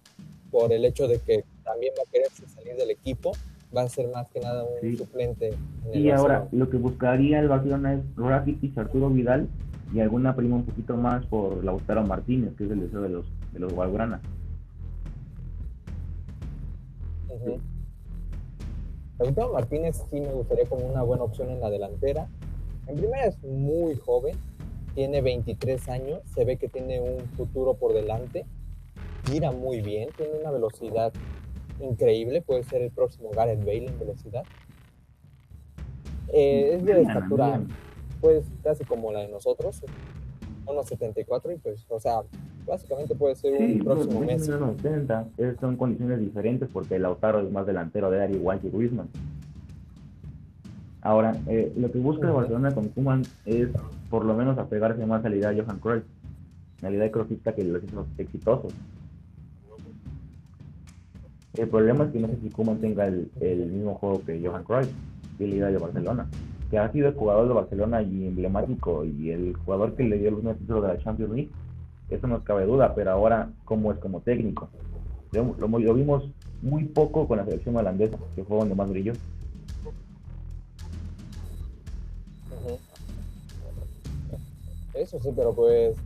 por 0.51 0.73
el 0.73 0.85
hecho 0.85 1.09
de 1.09 1.19
que 1.21 1.45
también 1.65 1.95
va 1.99 2.03
a 2.07 2.11
querer 2.11 2.29
salir 2.55 2.75
del 2.77 2.91
equipo, 2.91 3.33
va 3.75 3.83
a 3.83 3.89
ser 3.89 4.09
más 4.13 4.29
que 4.31 4.41
nada 4.41 4.65
un 4.83 4.97
suplente. 4.99 5.55
en 5.87 5.95
el 5.95 6.01
Y 6.01 6.11
ahora 6.11 6.49
lo 6.51 6.69
que 6.69 6.77
buscaría 6.77 7.39
el 7.41 7.49
Barcelona 7.49 7.95
es 7.95 8.01
Rakitic, 8.17 8.77
Arturo 8.77 9.09
Vidal 9.09 9.49
y 9.93 10.01
alguna 10.01 10.35
prima 10.35 10.57
un 10.57 10.65
poquito 10.65 10.97
más 10.97 11.25
por 11.27 11.63
Lautaro 11.65 12.05
Martínez, 12.05 12.55
que 12.57 12.65
es 12.65 12.71
el 12.71 12.81
deseo 12.81 13.03
de 13.03 13.11
los 13.11 13.27
de 13.53 13.61
los. 13.61 13.73
Ujú. 13.73 13.83
Lautaro 19.19 19.53
Martínez 19.53 20.03
sí 20.11 20.21
me 20.21 20.33
gustaría 20.33 20.67
como 20.67 20.87
una 20.87 21.03
buena 21.03 21.25
opción 21.25 21.51
en 21.51 21.61
la 21.61 21.71
delantera. 21.71 22.29
En 22.87 22.97
primera 22.97 23.27
es 23.27 23.43
muy 23.43 23.97
joven, 23.97 24.37
tiene 24.95 25.21
23 25.21 25.89
años, 25.89 26.21
se 26.35 26.45
ve 26.45 26.57
que 26.57 26.69
tiene 26.69 27.01
un 27.01 27.21
futuro 27.37 27.75
por 27.75 27.93
delante, 27.93 28.47
tira 29.25 29.53
muy 29.53 29.81
bien, 29.81 30.09
tiene 30.17 30.33
una 30.41 30.51
velocidad 30.51 31.13
increíble, 31.81 32.43
puede 32.43 32.65
ser 32.65 32.83
el 32.83 32.91
próximo 32.91 33.31
Gareth 33.31 33.61
Bale 33.61 33.87
en 33.87 33.99
velocidad. 33.99 34.43
Eh, 36.33 36.77
es 36.77 36.85
de 36.85 37.03
estatura. 37.03 37.61
Pues 38.23 38.45
casi 38.63 38.85
como 38.85 39.13
la 39.13 39.19
de 39.21 39.29
nosotros, 39.29 39.83
unos 40.67 40.87
74 40.87 41.53
y 41.53 41.57
pues, 41.59 41.85
o 41.91 41.99
sea, 42.01 42.23
básicamente 42.67 43.15
puede 43.17 43.35
ser 43.35 43.59
Sí, 43.59 43.73
un 43.75 43.79
próximo 43.85 44.19
pues, 44.21 44.27
Messi. 44.29 44.51
unos 44.53 44.77
70. 44.77 45.27
Es- 45.37 45.57
son 45.61 45.77
condiciones 45.77 46.21
diferentes 46.21 46.69
porque 46.73 46.99
Lautaro 47.01 47.41
es 47.41 47.51
más 47.53 47.67
delantero 47.67 48.11
de 48.13 48.23
área 48.23 48.37
igual 48.37 48.61
que 48.61 48.71
Griezmann. 48.71 49.09
Ahora, 51.03 51.37
eh, 51.49 51.73
lo 51.77 51.91
que 51.91 51.99
busca 51.99 52.29
el. 52.29 52.33
Barcelona 52.33 52.73
con 52.73 52.89
Koeman 52.91 53.23
es 53.45 53.69
por 54.09 54.25
lo 54.25 54.35
menos 54.35 54.57
apegarse 54.57 55.05
más 55.05 55.25
a 55.25 55.29
la 55.29 55.35
idea 55.37 55.51
de 55.51 55.61
Johan 55.61 55.81
Cruyff, 55.81 56.05
la 56.81 56.91
idea 56.93 57.03
de 57.03 57.11
Cruyffista 57.11 57.53
que 57.57 57.65
los 57.65 57.83
hizo 57.83 58.07
exitosos. 58.19 58.73
El 61.55 61.69
problema 61.69 62.05
es 62.05 62.13
que 62.13 62.21
no 62.21 62.29
sé 62.29 62.37
si 62.41 62.51
Koeman 62.51 62.79
tenga 62.79 63.07
el, 63.09 63.31
el 63.41 63.67
mismo 63.67 63.95
juego 63.97 64.23
que 64.25 64.41
Johan 64.47 64.63
Cruyff, 64.63 64.89
que 65.39 65.47
la 65.49 65.55
idea 65.57 65.67
de 65.67 65.79
Barcelona, 65.79 66.29
que 66.73 66.79
ha 66.79 66.91
sido 66.91 67.09
el 67.09 67.15
jugador 67.15 67.49
de 67.49 67.53
Barcelona 67.53 68.01
y 68.01 68.29
emblemático 68.29 69.05
y 69.05 69.31
el 69.31 69.55
jugador 69.57 69.95
que 69.95 70.05
le 70.05 70.17
dio 70.17 70.29
el 70.29 70.37
último 70.37 70.55
título 70.55 70.81
de 70.81 70.89
la 70.89 70.99
Champions 71.01 71.31
League. 71.35 71.51
Eso 72.09 72.27
no 72.27 72.43
cabe 72.43 72.65
duda, 72.65 72.95
pero 72.95 73.11
ahora, 73.11 73.53
¿cómo 73.67 73.93
es 73.93 73.99
como 73.99 74.21
técnico? 74.23 74.71
Lo, 75.33 75.55
lo- 75.59 75.69
lo 75.79 75.95
vimos 75.95 76.25
muy 76.63 76.85
poco 76.85 77.29
con 77.29 77.37
la 77.37 77.45
selección 77.45 77.77
holandesa, 77.77 78.17
que 78.35 78.43
fue 78.45 78.57
donde 78.57 78.75
más 78.75 78.89
brilló. 78.89 79.13
Eso 84.95 85.21
sí, 85.21 85.29
pero 85.37 85.53
pues 85.55 85.97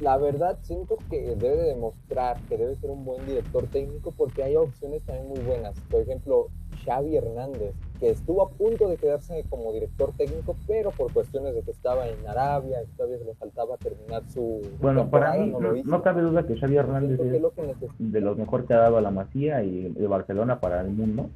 la 0.00 0.16
verdad 0.16 0.58
siento 0.62 0.96
que 1.10 1.20
debe 1.36 1.56
de 1.56 1.68
demostrar 1.74 2.38
que 2.48 2.56
debe 2.56 2.74
ser 2.76 2.90
un 2.90 3.04
buen 3.04 3.26
director 3.26 3.66
técnico 3.66 4.12
porque 4.16 4.42
hay 4.44 4.56
opciones 4.56 5.02
también 5.02 5.28
muy 5.28 5.40
buenas. 5.44 5.74
Por 5.90 6.00
ejemplo, 6.00 6.48
Xavi 6.86 7.16
Hernández, 7.16 7.74
que 7.98 8.10
estuvo 8.10 8.42
a 8.42 8.50
punto 8.50 8.88
de 8.88 8.96
quedarse 8.96 9.44
como 9.48 9.72
director 9.72 10.12
técnico, 10.16 10.56
pero 10.66 10.90
por 10.90 11.12
cuestiones 11.12 11.54
de 11.54 11.62
que 11.62 11.70
estaba 11.70 12.08
en 12.08 12.26
Arabia, 12.26 12.82
y 12.82 12.96
todavía 12.96 13.18
le 13.24 13.34
faltaba 13.34 13.76
terminar 13.76 14.22
su 14.28 14.62
Bueno, 14.80 15.08
para 15.10 15.34
mí 15.34 15.50
no 15.50 15.74
no, 15.84 16.02
cabe 16.02 16.22
duda 16.22 16.46
que 16.46 16.56
Xavi 16.56 16.76
Hernández 16.76 17.20
es 17.20 17.40
lo 17.40 17.52
que 17.52 17.74
de 17.98 18.20
los 18.20 18.36
mejor 18.36 18.66
que 18.66 18.74
ha 18.74 18.78
dado 18.78 18.96
a 18.96 19.00
la 19.00 19.10
Masía 19.10 19.62
y 19.62 19.90
de 19.90 20.06
Barcelona 20.06 20.60
para 20.60 20.80
el 20.80 20.90
mundo 20.90 21.30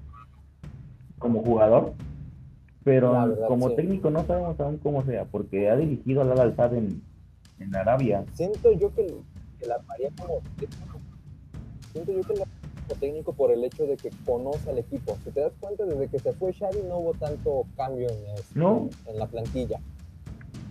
como 1.19 1.43
jugador, 1.43 1.95
pero 2.85 3.13
verdad, 3.13 3.49
como 3.49 3.69
sí. 3.71 3.77
técnico 3.77 4.11
no 4.11 4.25
sabemos 4.25 4.59
aún 4.61 4.79
cómo 4.79 5.05
sea, 5.05 5.25
porque 5.25 5.69
ha 5.69 5.77
dirigido 5.77 6.23
al 6.23 6.39
Al 6.39 6.57
Sadd 6.57 6.75
en, 6.75 7.03
en 7.59 7.77
Arabia. 7.77 8.25
Siento 8.35 8.73
yo 8.73 8.93
que, 8.95 9.07
que 9.59 9.67
la 9.67 9.81
haría 9.89 10.11
como. 10.19 10.41
Siento 11.93 12.13
yo 12.13 12.21
que 12.23 12.35
la 12.35 12.45
técnico 12.95 13.33
por 13.33 13.51
el 13.51 13.65
hecho 13.65 13.87
de 13.87 13.97
que 13.97 14.11
conoce 14.25 14.71
al 14.71 14.79
equipo. 14.79 15.17
Si 15.25 15.31
te 15.31 15.41
das 15.41 15.53
cuenta, 15.61 15.85
desde 15.85 16.09
que 16.09 16.19
se 16.19 16.33
fue 16.33 16.53
Xavi 16.53 16.79
no 16.89 16.99
hubo 16.99 17.15
tanto 17.15 17.65
cambio 17.77 18.09
en, 18.09 18.35
este- 18.35 18.59
No. 18.59 18.89
en 19.07 19.19
la 19.19 19.27
plantilla. 19.27 19.81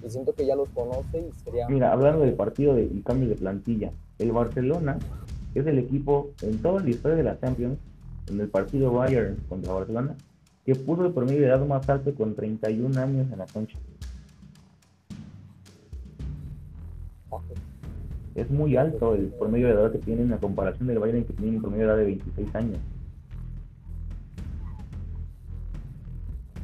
Y 0.05 0.09
siento 0.09 0.33
que 0.33 0.45
ya 0.45 0.55
los 0.55 0.69
conoce 0.69 1.19
y 1.19 1.31
sería... 1.43 1.67
Mira, 1.67 1.91
hablando 1.91 2.21
del 2.21 2.33
partido 2.33 2.75
de, 2.75 2.83
y 2.83 3.01
cambio 3.01 3.29
de 3.29 3.35
plantilla, 3.35 3.91
el 4.19 4.31
Barcelona 4.31 4.97
es 5.55 5.65
el 5.65 5.79
equipo 5.79 6.31
en 6.41 6.61
toda 6.61 6.81
la 6.83 6.89
historia 6.89 7.17
de 7.17 7.23
la 7.23 7.39
Champions, 7.39 7.77
en 8.29 8.39
el 8.39 8.47
partido 8.49 8.91
Bayern 8.91 9.37
contra 9.49 9.73
Barcelona, 9.73 10.15
que 10.65 10.75
puso 10.75 11.05
el 11.05 11.13
promedio 11.13 11.41
de 11.41 11.47
edad 11.47 11.65
más 11.65 11.87
alto 11.89 12.13
con 12.13 12.35
31 12.35 12.99
años 12.99 13.27
en 13.31 13.39
la 13.39 13.45
cancha. 13.45 13.77
Es 18.37 18.51
muy 18.51 18.77
alto 18.77 19.15
el 19.15 19.29
promedio 19.29 19.67
de 19.67 19.73
edad 19.73 19.91
que 19.91 19.97
tienen 19.97 20.31
a 20.31 20.37
comparación 20.37 20.87
del 20.87 20.99
Bayern 20.99 21.23
que 21.25 21.33
tiene 21.33 21.55
un 21.55 21.61
promedio 21.61 21.87
de 21.87 21.91
edad 21.91 21.97
de 21.97 22.05
26 22.05 22.55
años. 22.55 22.77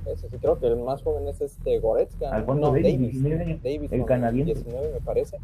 Eso 0.05 0.29
sí, 0.29 0.37
creo 0.37 0.59
que 0.59 0.67
el 0.67 0.77
más 0.77 1.01
joven 1.01 1.27
es 1.27 1.41
este 1.41 1.79
Goretzka. 1.79 2.29
Alfonso 2.29 2.67
no, 2.67 2.73
Davis. 2.73 2.99
19 2.99 3.43
años, 3.43 3.63
Davis 3.63 3.91
el 3.91 4.05
canadiense. 4.05 4.53
19 4.53 4.93
me 4.93 4.99
parece. 4.99 5.37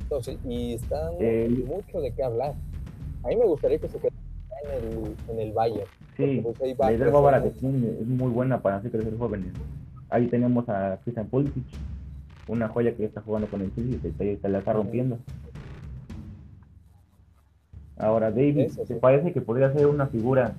Entonces, 0.00 0.38
y 0.48 0.72
están 0.72 1.12
Eh, 1.20 1.62
mucho 1.66 2.00
de 2.00 2.12
qué 2.12 2.22
hablar. 2.22 2.54
A 3.22 3.28
mí 3.28 3.36
me 3.36 3.44
gustaría 3.44 3.78
que 3.78 3.88
se 3.88 3.98
quedara 3.98 4.16
en 4.64 5.04
el, 5.04 5.14
en 5.28 5.40
el 5.40 5.52
Bayern. 5.52 5.90
Sí, 6.16 6.40
pues, 6.42 6.58
ahí 6.62 6.72
va 6.72 6.90
la 6.90 6.96
idea 6.96 7.44
es 7.44 7.62
muy 8.06 8.30
buena 8.30 8.62
para 8.62 8.76
hacer 8.76 8.92
crecer 8.92 9.18
jóvenes. 9.18 9.52
Ahí 10.08 10.26
tenemos 10.28 10.66
a 10.70 10.98
Christian 11.02 11.26
Pulisic, 11.26 11.64
una 12.48 12.68
joya 12.68 12.92
que 12.92 13.02
ya 13.02 13.08
está 13.08 13.20
jugando 13.20 13.48
con 13.48 13.60
el 13.60 13.74
Chelsea 13.74 14.10
y 14.10 14.36
se, 14.36 14.48
la 14.48 14.58
está 14.58 14.72
rompiendo. 14.72 15.18
Ahora, 17.98 18.30
David, 18.30 18.70
¿te 18.86 18.94
parece 18.96 19.32
que 19.32 19.40
podría 19.40 19.72
ser 19.72 19.86
una 19.86 20.06
figura 20.06 20.54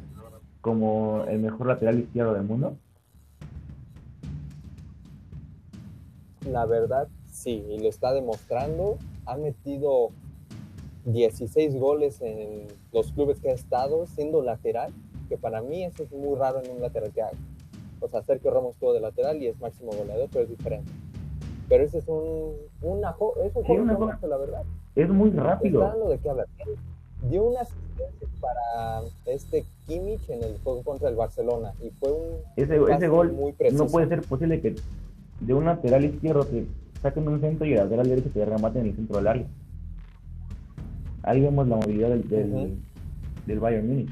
como 0.62 1.24
el 1.28 1.40
mejor 1.40 1.68
lateral 1.68 2.00
izquierdo 2.00 2.34
del 2.34 2.44
mundo? 2.44 2.78
La 6.50 6.66
verdad, 6.66 7.08
sí, 7.32 7.64
y 7.70 7.80
lo 7.80 7.90
está 7.90 8.14
demostrando. 8.14 8.98
Ha 9.26 9.38
metido 9.38 10.12
16 11.06 11.76
goles 11.76 12.22
en 12.22 12.68
los 12.92 13.12
clubes 13.12 13.40
que 13.40 13.50
ha 13.50 13.54
estado 13.54 14.06
siendo 14.08 14.42
lateral, 14.42 14.92
que 15.30 15.38
para 15.38 15.62
mí 15.62 15.84
eso 15.84 16.04
es 16.04 16.12
muy 16.12 16.38
raro 16.38 16.62
en 16.64 16.72
un 16.72 16.82
lateral 16.82 17.12
que 17.12 17.22
haga. 17.22 17.38
O 18.00 18.08
sea, 18.08 18.22
Sergio 18.24 18.52
Ramos 18.52 18.76
todo 18.78 18.94
de 18.94 19.00
lateral 19.00 19.42
y 19.42 19.48
es 19.48 19.60
máximo 19.60 19.92
goleador, 19.92 20.30
pero 20.32 20.44
es 20.44 20.50
diferente. 20.50 20.92
Pero 21.70 21.84
ese 21.84 21.98
es 22.00 22.08
un, 22.08 22.54
una, 22.82 23.10
es 23.44 23.56
un 23.56 23.64
juego 23.64 23.84
una 23.84 24.20
la 24.22 24.38
verdad. 24.38 24.64
Es 24.96 25.10
muy 25.10 25.30
Está 25.30 25.44
rápido. 25.44 25.82
dando 25.82 26.10
de 26.10 26.18
qué 26.20 26.30
hablar. 26.30 26.48
Dio 27.30 27.44
una 27.44 27.62
asistencia 27.62 28.28
para 28.40 29.02
este 29.26 29.66
Kimmich 29.86 30.30
en 30.30 30.44
el 30.44 30.58
juego 30.64 30.84
contra 30.84 31.10
el 31.10 31.16
Barcelona 31.16 31.74
y 31.84 31.90
fue 31.92 32.12
un 32.12 32.36
Ese, 32.56 32.78
ese 32.90 33.08
gol 33.08 33.34
muy 33.34 33.52
preciso. 33.54 33.84
no 33.84 33.90
puede 33.90 34.08
ser 34.08 34.22
posible 34.22 34.62
que 34.62 34.76
de 35.42 35.54
un 35.54 35.66
lateral 35.66 36.06
izquierdo 36.06 36.46
te 36.46 36.68
saquen 37.02 37.28
un 37.28 37.42
centro 37.42 37.66
y 37.66 37.72
el 37.74 37.78
lateral 37.80 38.08
derecho 38.08 38.30
te 38.34 38.46
remate 38.46 38.80
en 38.80 38.86
el 38.88 38.96
centro 38.96 39.18
del 39.18 39.28
área. 39.28 39.48
Ahí 41.24 41.42
vemos 41.42 41.68
la 41.68 41.76
movilidad 41.76 42.10
del, 42.10 42.78
del, 43.46 43.60
Bayern 43.60 43.88
Múnich. 43.88 44.10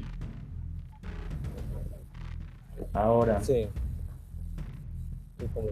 Ahora, 2.92 3.40
Sí. 3.42 3.68
Como, 5.54 5.68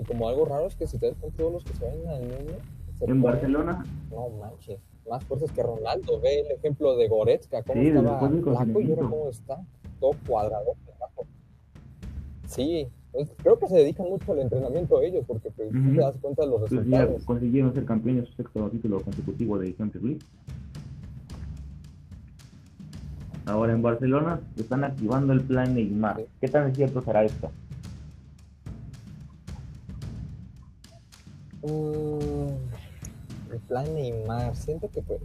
y 0.00 0.04
como 0.04 0.28
algo 0.28 0.44
raro 0.46 0.66
es 0.66 0.74
que 0.76 0.86
si 0.86 0.98
te 0.98 1.06
das 1.08 1.16
cuenta, 1.18 1.38
todos 1.38 1.52
los 1.52 1.64
que 1.64 1.74
se 1.74 1.84
ven 1.84 2.08
al 2.08 2.20
mundo 2.22 2.54
en 3.02 3.22
Barcelona, 3.22 3.84
No 4.10 4.28
manches, 4.40 4.78
más 5.08 5.24
fuerzas 5.24 5.50
que 5.52 5.62
Ronaldo. 5.62 6.20
Ve 6.20 6.40
el 6.40 6.50
ejemplo 6.52 6.96
de 6.96 7.08
Goretzka, 7.08 7.62
cómo 7.62 7.80
Sí, 7.80 7.88
estaba 7.88 8.18
flaco 8.28 8.80
y 8.80 8.90
ahora 8.90 9.02
cómo 9.08 9.28
está, 9.30 9.56
todo 9.98 10.10
cuadrado. 10.26 10.74
flaco. 10.96 11.26
Sí, 12.46 12.86
pues, 13.12 13.30
creo 13.38 13.58
que 13.58 13.68
se 13.68 13.76
dedican 13.76 14.08
mucho 14.08 14.32
al 14.32 14.40
entrenamiento 14.40 15.00
ellos, 15.02 15.24
porque 15.26 15.50
pues, 15.50 15.70
te 15.70 15.94
das 16.00 16.16
cuenta 16.18 16.42
de 16.42 16.48
los 16.48 16.60
pues 16.60 16.70
ya 16.72 16.78
resultados. 16.78 17.24
consiguieron 17.24 17.72
ser 17.74 17.84
campeones 17.84 18.28
su 18.28 18.34
sexto 18.34 18.68
título 18.68 19.00
consecutivo 19.00 19.58
de 19.58 19.74
Champions 19.76 20.04
League. 20.06 20.20
Ahora 23.46 23.72
en 23.72 23.82
Barcelona 23.82 24.40
están 24.56 24.84
activando 24.84 25.32
el 25.32 25.40
plan 25.42 25.74
Neymar. 25.74 26.16
Sí. 26.18 26.26
¿Qué 26.40 26.48
tan 26.48 26.74
cierto 26.74 27.00
será 27.02 27.24
esto? 27.24 27.50
Mm, 31.62 33.52
el 33.52 33.58
plan 33.68 33.94
Neymar, 33.94 34.56
siento 34.56 34.88
que 34.90 35.02
pues, 35.02 35.20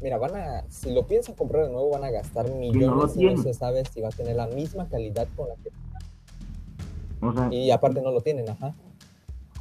mira, 0.00 0.18
van 0.18 0.34
a, 0.36 0.64
si 0.68 0.92
lo 0.92 1.06
piensan 1.06 1.34
comprar 1.34 1.66
de 1.66 1.72
nuevo, 1.72 1.90
van 1.90 2.04
a 2.04 2.10
gastar 2.10 2.48
lo 2.48 2.56
millones 2.56 3.16
y 3.16 3.24
no 3.24 3.42
se 3.42 3.54
sabe 3.54 3.84
si 3.84 4.00
va 4.00 4.08
a 4.08 4.12
tener 4.12 4.36
la 4.36 4.46
misma 4.48 4.88
calidad 4.88 5.28
con 5.36 5.48
la 5.48 5.54
que 5.56 5.70
O 7.20 7.32
sea, 7.32 7.52
Y 7.52 7.70
aparte 7.70 8.00
no 8.02 8.10
lo 8.10 8.20
tienen, 8.20 8.48
ajá. 8.48 8.74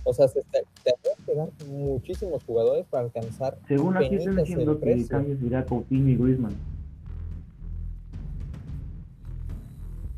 O 0.04 0.14
sea, 0.14 0.28
se 0.28 0.42
te, 0.52 0.64
te 0.84 0.94
quedar 1.26 1.50
muchísimos 1.68 2.44
jugadores 2.44 2.86
para 2.86 3.06
alcanzar. 3.06 3.58
según 3.68 3.98
aquí 3.98 4.16
están 4.16 4.36
diciendo 4.36 4.80
que 4.80 4.94
el 4.94 5.08
cambio 5.08 5.38
será 5.40 5.66
Coutinho 5.66 6.10
y 6.10 6.16
Griezmann. 6.16 6.56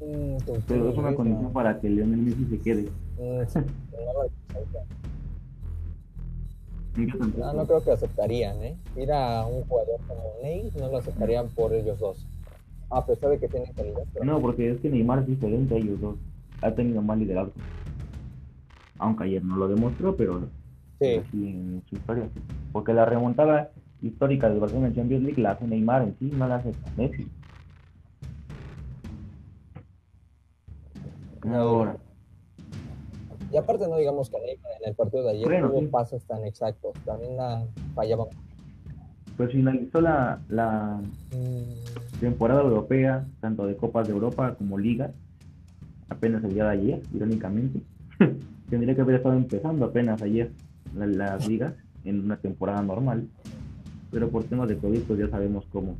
Mm, 0.01 0.37
Pero 0.67 0.89
es 0.89 0.97
una 0.97 1.15
condición 1.15 1.51
para 1.51 1.79
que 1.79 1.89
Lionel 1.89 2.19
Messi 2.19 2.45
se 2.45 2.59
quede. 2.59 2.83
Mm, 3.17 3.47
sí, 3.47 3.59
no, 7.05 7.17
tampoco. 7.17 7.45
no, 7.45 7.53
no 7.53 7.65
creo 7.67 7.79
que 7.81 7.85
lo 7.87 7.93
aceptarían, 7.93 8.61
¿eh? 8.63 8.77
Ir 8.95 9.11
a 9.11 9.45
un 9.45 9.63
jugador 9.65 9.99
como 10.07 10.23
Ney 10.41 10.71
no 10.79 10.87
lo 10.89 10.97
aceptarían 10.97 11.47
por 11.49 11.73
ellos 11.73 11.99
dos. 11.99 12.25
A 12.89 13.05
pesar 13.05 13.29
de 13.31 13.39
que 13.39 13.47
tienen 13.47 13.73
calidad. 13.73 14.03
Pero 14.13 14.25
No, 14.25 14.39
porque 14.39 14.71
es 14.71 14.79
que 14.79 14.89
Neymar 14.89 15.19
es 15.19 15.27
diferente 15.27 15.75
a 15.75 15.77
ellos 15.77 15.99
dos. 15.99 16.15
Ha 16.61 16.71
tenido 16.71 17.01
más 17.01 17.17
liderazgo. 17.17 17.53
Aunque 18.99 19.25
ayer 19.25 19.43
no 19.43 19.57
lo 19.57 19.67
demostró, 19.67 20.15
pero 20.15 20.41
sí, 20.99 21.21
en 21.33 21.83
su 21.89 21.95
historia. 21.95 22.29
sí. 22.33 22.41
Porque 22.71 22.93
la 22.93 23.05
remontada 23.05 23.71
histórica 24.01 24.49
del 24.49 24.59
Barcelona 24.59 24.87
en 24.87 24.95
Champions 24.95 25.23
League 25.23 25.41
la 25.41 25.51
hace 25.51 25.67
Neymar 25.67 26.03
en 26.03 26.15
sí, 26.17 26.31
no 26.33 26.47
la 26.47 26.55
hace 26.55 26.71
Messi. 26.95 27.27
Ahora, 31.53 31.97
y 33.51 33.57
aparte 33.57 33.87
no 33.87 33.97
digamos 33.97 34.29
que 34.29 34.37
en 34.37 34.57
el 34.89 34.95
partido 34.95 35.23
de 35.23 35.31
ayer 35.31 35.45
Bueno, 35.45 35.69
tuvo 35.69 35.79
sí. 35.81 35.87
pases 35.87 36.25
tan 36.25 36.45
exactos. 36.45 36.93
También 37.05 37.37
la 37.37 37.65
fallaba. 37.95 38.25
pues 39.37 39.51
finalizó 39.51 40.01
la, 40.01 40.39
la 40.49 40.99
Mm, 41.31 42.19
temporada 42.19 42.61
europea, 42.63 43.25
tanto 43.39 43.67
de 43.67 43.75
Copas 43.75 44.07
de 44.07 44.13
Europa 44.13 44.55
como 44.55 44.77
Liga, 44.77 45.11
apenas 46.09 46.43
el 46.43 46.53
día 46.53 46.63
de 46.65 46.69
ayer, 46.71 47.01
irónicamente. 47.13 47.81
Tendría 48.69 48.95
que 48.95 49.01
haber 49.01 49.15
estado 49.17 49.35
empezando 49.35 49.85
apenas 49.85 50.21
ayer 50.21 50.51
la- 50.95 51.05
las 51.05 51.47
ligas 51.47 51.73
en 52.05 52.21
una 52.25 52.37
temporada 52.37 52.81
normal, 52.81 53.27
pero 54.11 54.29
por 54.29 54.43
temas 54.45 54.67
de 54.69 54.77
COVID 54.77 55.01
pues 55.01 55.19
ya 55.19 55.29
sabemos 55.29 55.65
cómo, 55.71 55.95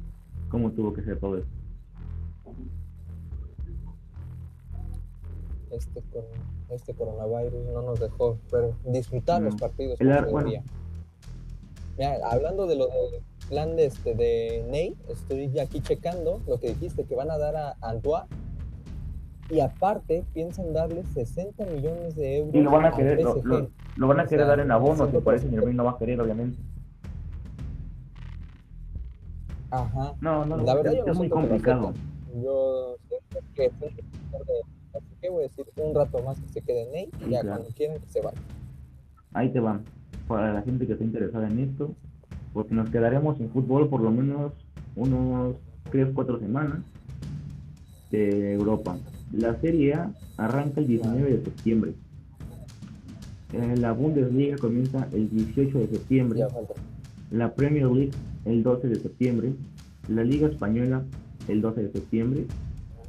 cómo 0.50 0.72
tuvo 0.72 0.94
que 0.94 1.04
ser 1.04 1.20
todo 1.20 1.38
esto. 1.38 1.50
Este, 5.72 6.02
con, 6.14 6.24
este 6.70 6.94
coronavirus 6.94 7.66
no 7.74 7.82
nos 7.82 8.00
dejó 8.00 8.38
pero 8.52 8.74
disfrutar 8.86 9.42
los 9.42 9.54
No. 9.54 9.60
partidos 9.60 10.00
El 10.02 10.16
como 10.18 10.32
bueno. 10.32 10.64
Mira, 11.98 12.18
hablando 12.30 12.68
de 12.68 12.76
lo 12.76 12.88
del 12.88 13.22
plan 13.50 13.76
de 13.76 13.86
este 13.86 14.14
de 14.14 14.66
Ney, 14.70 14.96
estoy 15.10 15.50
ya 15.52 15.64
aquí 15.64 15.80
checando 15.82 16.42
lo 16.48 16.60
que 16.60 16.70
dijiste 16.70 17.06
que 17.06 17.16
van 17.16 17.32
a 17.32 17.38
dar 17.38 17.56
a 17.56 17.76
Antoine 17.82 18.28
y 19.50 19.62
aparte 19.62 20.24
piensan 20.34 20.74
darle 20.74 21.04
60 21.06 21.66
millones 21.66 22.16
de 22.16 22.38
euros 22.40 22.54
Y 22.54 22.60
lo 22.62 22.70
van 22.72 22.86
a 22.86 22.92
querer, 22.92 23.22
lo, 23.22 23.42
lo- 23.44 23.70
lo 23.96 24.08
van 24.08 24.20
a 24.20 24.24
O 24.24 24.28
querer 24.28 24.42
sea, 24.46 24.50
dar 24.50 24.60
en 24.60 24.72
abono, 24.72 25.10
que 25.10 25.20
por 25.20 25.34
eso 25.34 25.48
Irving 25.48 25.74
no 25.76 25.86
va 25.86 25.92
a 25.92 25.98
querer, 25.98 26.20
obviamente. 26.22 26.60
Ajá. 29.72 30.14
No, 30.22 30.46
no, 30.46 30.58
La 30.58 30.76
verdad 30.76 30.94
es, 30.94 31.00
yo 31.00 31.06
no 31.06 31.12
es 31.14 31.18
muy 31.18 31.30
complicado. 31.30 31.94
Yo 32.44 32.96
siento 33.08 33.40
que 33.56 33.72
que 35.22 35.30
voy 35.30 35.46
a 35.46 35.48
decir 35.48 35.66
un 35.78 35.96
rato 35.96 36.22
más 36.24 36.40
que 36.40 36.50
se 36.50 36.62
quede 36.62 36.92
Ney 36.92 37.10
y 37.26 37.32
ya 37.32 37.42
claro. 37.42 37.58
cuando 37.58 37.76
quieran 37.76 38.00
que 38.00 38.08
se 38.08 38.22
vaya. 38.22 38.38
Ahí 39.34 39.50
te 39.50 39.60
van. 39.60 39.84
Para 40.28 40.54
la 40.54 40.62
gente 40.62 40.86
que 40.86 40.94
está 40.94 41.04
interesada 41.04 41.48
en 41.48 41.60
esto, 41.60 41.94
porque 42.54 42.74
nos 42.74 42.90
quedaremos 42.90 43.38
sin 43.38 43.50
fútbol 43.50 43.90
por 43.90 44.02
lo 44.02 44.12
menos 44.12 44.54
unos 44.96 45.56
3, 45.92 46.10
4 46.14 46.40
semanas 46.40 46.80
de 48.12 48.54
Europa. 48.54 48.98
La 49.32 49.60
Serie 49.60 49.94
A 49.94 50.12
arranca 50.38 50.82
el 50.82 50.88
19 50.88 51.38
de 51.38 51.44
septiembre. 51.44 51.94
Eh, 53.54 53.76
La 53.78 53.92
Bundesliga 53.92 54.58
comienza 54.58 55.08
el 55.14 55.30
18 55.30 55.80
de 55.80 55.88
septiembre. 55.88 56.46
La 57.32 57.54
Premier 57.54 57.88
League 57.88 58.12
el 58.46 58.64
12 58.64 58.88
de 58.88 58.96
septiembre. 58.96 59.54
La 60.08 60.24
Liga 60.24 60.48
Española 60.48 61.04
el 61.48 61.62
12 61.62 61.84
de 61.84 61.92
septiembre. 61.92 62.46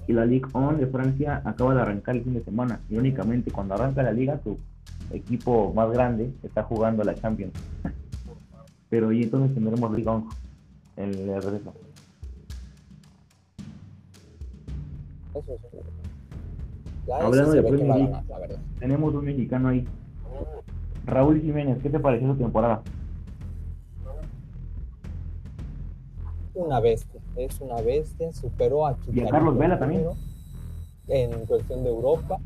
Y 0.09 0.14
la 0.14 0.25
Ligue 0.25 0.47
1 0.53 0.79
de 0.79 0.87
Francia 0.87 1.42
acaba 1.44 1.75
de 1.75 1.83
arrancar 1.83 2.16
el 2.16 2.25
fin 2.25 2.35
de 2.35 2.42
semana. 2.42 2.81
Irónicamente, 2.88 3.53
cuando 3.53 3.75
arranca 3.75 4.03
la 4.03 4.11
liga, 4.11 4.38
tu 4.38 4.59
equipo 5.12 5.73
más 5.75 5.90
grande 5.92 6.33
está 6.42 6.62
jugando 6.62 7.05
la 7.05 7.14
Champions. 7.14 7.53
Pero 8.90 9.12
y 9.12 9.23
entonces 9.23 9.55
tendremos 9.55 9.94
Liga 9.94 10.12
1 10.12 10.29
el 10.97 11.14
regreso. 11.42 11.75
Eso. 15.35 15.59
Ya 17.07 17.16
Hablando 17.16 17.53
de 17.53 17.62
Premier 17.62 17.97
League. 17.97 18.59
Tenemos 18.81 19.14
un 19.14 19.25
mexicano 19.25 19.68
ahí. 19.68 19.87
Raúl 21.07 21.40
Jiménez, 21.40 21.79
¿qué 21.83 21.90
te 21.90 22.01
pareció 22.01 22.29
su 22.29 22.38
temporada? 22.38 22.83
Una 26.59 26.81
bestia, 26.81 27.21
es 27.37 27.61
una 27.61 27.81
bestia, 27.81 28.33
superó 28.33 28.85
a 28.85 28.99
Chicharito 28.99 29.29
Carlos 29.31 29.57
Vela 29.57 29.79
también. 29.79 30.07
En 31.07 31.47
cuestión 31.47 31.85
de 31.85 31.88
Europa, 31.90 32.38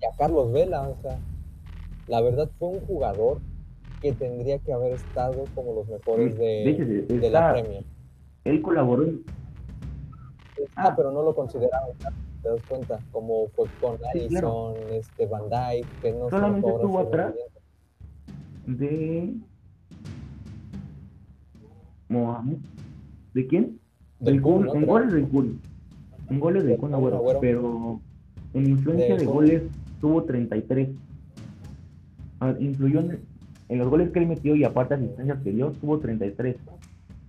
y 0.00 0.06
a 0.06 0.16
Carlos 0.16 0.50
Vela, 0.52 0.88
o 0.88 0.96
sea, 1.02 1.18
la 2.08 2.22
verdad 2.22 2.48
fue 2.58 2.68
un 2.68 2.80
jugador 2.80 3.38
que 4.00 4.12
tendría 4.12 4.58
que 4.58 4.72
haber 4.72 4.92
estado 4.94 5.44
como 5.54 5.74
los 5.74 5.86
mejores 5.86 6.36
de, 6.38 7.06
De 7.08 7.30
la 7.30 7.52
Premier. 7.52 7.84
Él 8.44 8.62
colaboró 8.62 9.04
Ah, 10.74 10.94
pero 10.96 11.10
no 11.12 11.22
lo 11.22 11.34
consideraron, 11.34 11.90
te 12.42 12.48
das 12.48 12.62
cuenta, 12.68 12.98
como 13.12 13.48
fue 13.48 13.66
con 13.80 13.98
Sí, 14.14 14.28
claro. 14.28 14.68
Allison, 14.70 14.92
este 14.94 15.26
Van 15.26 15.42
Dijk, 15.50 16.00
que 16.00 16.12
no 16.12 16.30
Solamente 16.30 16.70
estuvo 16.70 16.98
atrás. 17.00 17.34
de 18.66 19.34
Mohamed. 22.08 22.58
¿De 23.36 23.46
quién? 23.46 23.78
Del 24.18 24.40
Kun, 24.40 24.64
en 24.64 24.70
Creo. 24.70 24.86
goles 24.86 25.12
del 25.12 25.28
Kun. 25.28 25.60
En 26.30 26.40
goles 26.40 26.62
del 26.62 26.70
Del 26.70 26.80
Kun 26.80 26.94
Agüero, 26.94 27.22
pero 27.38 28.00
en 28.54 28.66
influencia 28.66 29.14
de 29.14 29.26
goles 29.26 29.62
tuvo 30.00 30.24
33. 30.24 30.88
A 32.40 32.46
ver, 32.46 32.62
influyó 32.62 33.00
en, 33.00 33.20
en 33.68 33.78
los 33.78 33.90
goles 33.90 34.10
que 34.10 34.20
él 34.20 34.26
metió 34.26 34.56
y 34.56 34.64
aparte 34.64 34.94
asistencias 34.94 35.38
que 35.42 35.52
dio, 35.52 35.70
tuvo 35.72 35.98
33. 35.98 36.56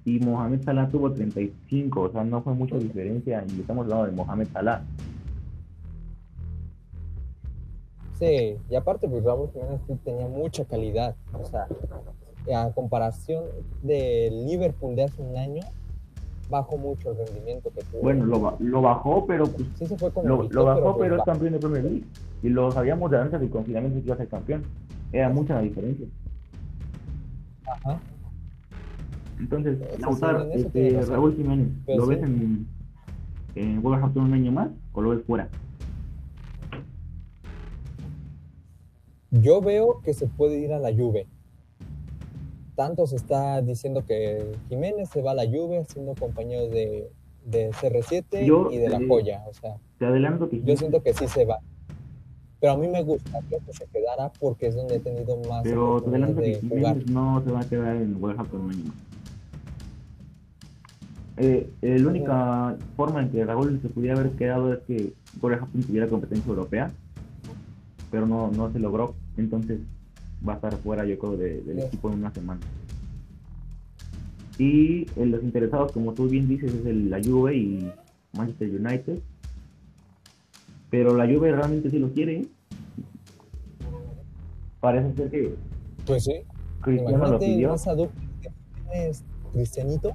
Y 0.05 0.19
Mohamed 0.19 0.63
Salah 0.63 0.87
tuvo 0.87 1.11
35, 1.11 1.99
o 1.99 2.09
sea, 2.09 2.23
no 2.23 2.41
fue 2.41 2.53
mucha 2.53 2.77
diferencia 2.77 3.43
y 3.45 3.59
estamos 3.59 3.83
hablando 3.83 4.05
de 4.05 4.11
Mohamed 4.13 4.47
Salah. 4.53 4.85
Sí, 8.17 8.55
y 8.69 8.75
aparte, 8.75 9.09
pues 9.09 9.25
Raúl 9.25 9.49
Jiménez 9.51 9.81
tenía 10.05 10.27
mucha 10.29 10.63
calidad. 10.63 11.17
O 11.33 11.43
sea, 11.43 11.67
a 12.55 12.71
comparación 12.71 13.43
del 13.83 14.45
Liverpool 14.45 14.95
de 14.95 15.03
hace 15.03 15.21
un 15.21 15.35
año, 15.35 15.63
bajó 16.49 16.77
mucho 16.77 17.11
el 17.11 17.17
rendimiento 17.17 17.69
que 17.71 17.83
tuvo. 17.83 18.01
Bueno, 18.01 18.25
lo, 18.25 18.57
lo 18.59 18.81
bajó, 18.81 19.25
pero 19.25 19.45
pues, 19.45 19.67
sí 19.75 19.85
se 19.85 19.97
fue 19.97 20.11
con 20.11 20.27
lo, 20.27 20.43
lo 20.43 20.65
bajó, 20.65 20.97
pero, 20.97 21.15
pues, 21.15 21.19
es 21.19 21.25
campeón 21.25 21.53
de 21.53 21.59
Premier 21.59 21.83
League. 21.83 22.03
Y 22.43 22.49
lo 22.49 22.71
sabíamos 22.71 23.11
de 23.11 23.17
antes 23.17 23.39
del 23.39 23.49
confinamiento 23.49 23.99
que 23.99 24.05
iba 24.05 24.15
a 24.15 24.17
ser 24.17 24.27
campeón. 24.27 24.63
Era 25.11 25.29
mucha 25.29 25.55
la 25.55 25.61
diferencia. 25.61 26.07
Ajá. 27.65 27.99
Entonces, 29.39 29.77
Sí, 29.95 30.01
Lautaro, 30.01 30.45
sí, 30.51 30.59
este. 30.59 31.01
Raúl 31.01 31.35
Jiménez, 31.35 31.69
Pero 31.85 31.99
¿lo 31.99 32.07
ves 32.07 32.23
en, 32.23 32.67
en 33.55 33.81
Wolverhampton 33.81 34.25
un 34.25 34.33
año 34.33 34.51
más 34.51 34.69
o 34.93 35.01
lo 35.01 35.09
ves 35.11 35.23
fuera? 35.25 35.49
Yo 39.29 39.61
veo 39.61 40.01
que 40.03 40.13
se 40.13 40.27
puede 40.27 40.57
ir 40.59 40.73
a 40.73 40.79
la 40.79 40.91
Juve. 40.91 41.27
Tanto 42.77 43.07
se 43.07 43.15
está 43.15 43.59
diciendo 43.63 44.05
que 44.05 44.51
Jiménez 44.69 45.09
se 45.09 45.23
va 45.23 45.31
a 45.31 45.33
la 45.33 45.45
Juve 45.47 45.83
siendo 45.89 46.13
compañero 46.13 46.67
de, 46.67 47.09
de 47.43 47.71
CR7 47.71 48.45
Yo, 48.45 48.69
y 48.71 48.77
de 48.77 48.87
la 48.87 48.99
joya. 49.07 49.43
O 49.49 49.53
sea, 49.55 49.77
Te 49.97 50.05
adelanto 50.05 50.47
que 50.47 50.61
yo 50.61 50.77
siento 50.77 51.01
que 51.01 51.11
sí 51.15 51.27
se 51.27 51.43
va. 51.43 51.57
Pero 52.59 52.73
a 52.73 52.77
mí 52.77 52.87
me 52.87 53.01
gustaría 53.01 53.57
que 53.65 53.73
se 53.73 53.87
quedara 53.87 54.31
porque 54.39 54.67
es 54.67 54.75
donde 54.75 54.97
he 54.97 54.99
tenido 54.99 55.37
más 55.49 55.63
pero 55.63 56.03
te 56.03 56.09
adelanto 56.09 56.39
que 56.39 56.61
jugar. 56.69 56.97
No 57.09 57.41
se 57.43 57.51
va 57.51 57.61
a 57.61 57.67
quedar 57.67 57.95
en 57.95 58.21
Wolverhampton 58.21 58.67
más. 58.67 58.75
Eh, 61.37 61.67
eh, 61.81 61.99
la 61.99 62.09
única 62.09 62.77
forma 62.95 63.23
en 63.23 63.31
que 63.31 63.43
Raúl 63.43 63.79
se 63.81 63.89
pudiera 63.89 64.15
haber 64.15 64.33
quedado 64.33 64.73
es 64.73 64.79
que 64.81 65.13
Wolverhampton 65.41 65.81
tuviera 65.81 66.07
competencia 66.07 66.47
europea, 66.47 66.91
pero 68.11 68.27
no, 68.27 68.51
no 68.51 68.71
se 68.71 68.77
logró. 68.77 69.15
Entonces 69.35 69.79
va 70.47 70.53
a 70.53 70.55
estar 70.57 70.75
fuera, 70.77 71.05
yo 71.05 71.17
creo, 71.17 71.37
de- 71.37 71.61
del 71.61 71.79
Sí. 71.81 71.85
equipo 71.87 72.11
en 72.11 72.19
una 72.19 72.31
semana. 72.33 72.61
Y 74.57 75.01
eh, 75.15 75.25
los 75.25 75.43
interesados, 75.43 75.91
como 75.91 76.13
tú 76.13 76.27
bien 76.27 76.47
dices, 76.47 76.73
es 76.73 76.85
el, 76.85 77.09
la 77.09 77.21
Juve 77.23 77.55
y 77.55 77.91
Manchester 78.35 78.69
United. 78.69 79.19
Pero 80.89 81.15
la 81.15 81.25
Juve 81.25 81.51
realmente 81.51 81.89
sí 81.91 81.99
lo 81.99 82.11
quiere. 82.11 82.47
Parece 84.79 85.13
ser 85.15 85.29
que 85.29 85.55
Pues 86.05 86.23
sí. 86.23 86.33
Cristiano 86.81 87.27
lo 87.27 87.39
pidió. 87.39 87.73
esa 87.75 87.95
tienes 87.95 89.23
Cristianito. 89.53 90.11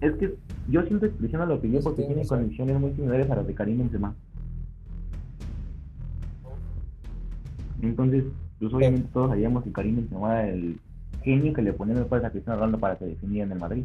Es 0.00 0.12
que 0.16 0.34
yo 0.68 0.82
siento 0.82 1.06
que 1.10 1.16
Cristiano 1.16 1.46
lo 1.46 1.60
pidió 1.60 1.78
Eso 1.80 1.88
porque 1.90 2.04
tiene 2.04 2.26
condiciones 2.26 2.80
muy 2.80 2.92
similares 2.94 3.30
a 3.30 3.36
las 3.36 3.46
de 3.46 3.54
Karim 3.54 3.78
Benzema. 3.78 4.14
Entonces, 7.82 8.24
pues 8.58 8.72
obviamente 8.72 9.08
todos 9.12 9.30
sabíamos 9.30 9.62
que 9.64 9.72
Karim 9.72 9.96
Benzema 9.96 10.40
era 10.40 10.52
el 10.52 10.80
genio 11.22 11.52
que 11.52 11.62
le 11.62 11.72
ponía 11.72 11.94
el 11.94 12.24
a 12.24 12.30
Cristiano 12.30 12.58
Ronaldo 12.58 12.78
para 12.78 12.96
que 12.96 13.06
defendiera 13.06 13.46
en 13.46 13.52
el 13.52 13.58
Madrid. 13.58 13.84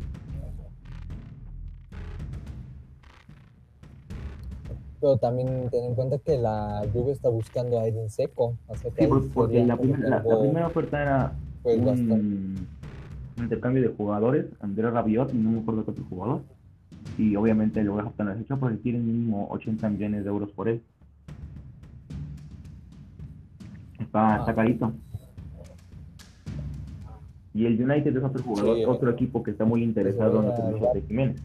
Pero 5.00 5.18
también 5.18 5.70
ten 5.70 5.84
en 5.84 5.96
cuenta 5.96 6.18
que 6.18 6.38
la 6.38 6.82
Juve 6.94 7.12
está 7.12 7.28
buscando 7.28 7.78
a 7.78 7.86
Edin 7.86 8.10
Seco. 8.10 8.58
Sí, 8.98 9.06
porque 9.34 9.66
la, 9.66 9.78
primera 9.78 10.68
oferta 10.68 11.02
era 11.02 11.34
pues, 11.62 11.78
un 11.78 12.68
intercambio 13.38 13.82
de 13.82 13.90
jugadores, 13.90 14.46
Andrés 14.62 14.94
Rabiot 14.94 15.34
y 15.34 15.38
no 15.38 15.52
me 15.52 15.60
acuerdo 15.60 15.84
qué 15.84 15.92
otro 15.92 16.06
jugador. 16.10 16.42
Y 17.18 17.36
obviamente 17.36 17.82
el 17.82 17.90
Wolverhampton 17.90 18.28
lo 18.28 18.40
hecho 18.40 18.58
porque 18.58 18.80
quieren 18.80 19.06
mínimo 19.06 19.48
80 19.52 19.90
millones 19.90 20.24
de 20.24 20.30
euros 20.30 20.52
por 20.52 20.70
él. 20.70 20.82
Está, 24.14 24.36
está 24.38 24.52
Ah. 24.52 24.56
carito. 24.56 24.94
Y 27.56 27.66
el 27.66 27.84
United 27.84 28.16
es 28.16 28.24
otro 28.24 28.44
jugador, 28.44 28.78
Sí, 28.78 28.86
otro 28.86 29.10
equipo 29.10 29.42
que 29.42 29.50
está 29.52 29.66
muy 29.66 29.82
interesado 29.84 30.40
en 30.40 30.46
los 30.50 30.56
servicios 30.56 30.94
de 30.94 31.02
Jiménez. 31.02 31.42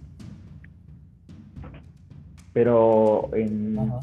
Pero 2.52 3.30
en, 3.34 3.78
Ajá. 3.78 4.00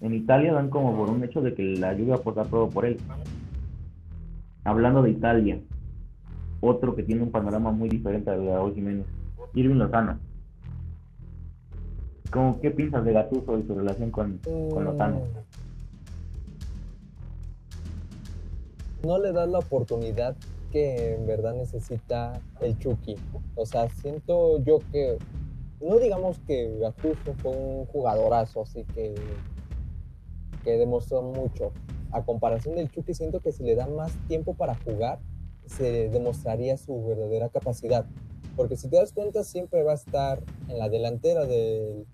en 0.00 0.14
Italia 0.14 0.52
dan 0.54 0.70
como 0.70 0.96
por 0.96 1.08
un 1.10 1.22
hecho 1.22 1.40
de 1.40 1.54
que 1.54 1.62
la 1.76 1.92
Juve 1.92 2.06
va 2.06 2.14
a 2.16 2.18
apostar 2.18 2.48
todo 2.48 2.68
por 2.68 2.84
él. 2.84 2.98
Hablando 4.64 5.02
de 5.02 5.10
Italia, 5.10 5.60
otro 6.60 6.96
que 6.96 7.04
tiene 7.04 7.22
un 7.22 7.30
panorama 7.30 7.70
muy 7.70 7.88
diferente 7.88 8.28
al 8.30 8.40
de 8.44 8.52
Raúl 8.52 8.74
Jiménez, 8.74 9.06
Irving 9.54 9.76
Lozano. 9.76 10.18
¿Cómo, 12.32 12.60
¿Qué 12.60 12.70
piensas 12.72 13.04
de 13.04 13.12
Gattuso 13.12 13.56
y 13.58 13.62
su 13.68 13.74
relación 13.76 14.10
con, 14.10 14.38
con 14.72 14.84
Lozano? 14.84 15.20
No 19.02 19.18
le 19.18 19.32
das 19.32 19.48
la 19.48 19.58
oportunidad 19.58 20.36
que 20.70 21.14
en 21.14 21.26
verdad 21.26 21.54
necesita 21.54 22.40
el 22.60 22.78
Chucky. 22.78 23.16
O 23.54 23.66
sea, 23.66 23.88
siento 23.88 24.62
yo 24.62 24.78
que, 24.92 25.18
no 25.80 25.98
digamos 25.98 26.38
que 26.46 26.78
Gattuso 26.78 27.34
fue 27.38 27.52
un 27.52 27.86
jugadorazo, 27.86 28.62
así 28.62 28.84
que, 28.94 29.14
que 30.64 30.76
demostró 30.76 31.22
mucho. 31.22 31.72
A 32.12 32.24
comparación 32.24 32.74
del 32.74 32.90
Chucky, 32.90 33.14
siento 33.14 33.40
que 33.40 33.52
si 33.52 33.62
le 33.62 33.74
dan 33.74 33.94
más 33.94 34.12
tiempo 34.28 34.54
para 34.54 34.74
jugar, 34.74 35.20
se 35.66 36.08
demostraría 36.08 36.76
su 36.76 37.04
verdadera 37.04 37.48
capacidad. 37.48 38.04
Porque 38.56 38.76
si 38.76 38.88
te 38.88 38.96
das 38.96 39.12
cuenta, 39.12 39.44
siempre 39.44 39.82
va 39.82 39.92
a 39.92 39.94
estar 39.94 40.42
en 40.68 40.78
la 40.78 40.88
delantera 40.88 41.46
del 41.46 42.06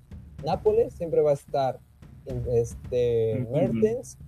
Nápoles, 0.44 0.94
siempre 0.94 1.22
va 1.22 1.30
a 1.30 1.34
estar 1.34 1.80
en 2.26 2.44
este. 2.48 3.46
Mertens, 3.50 4.18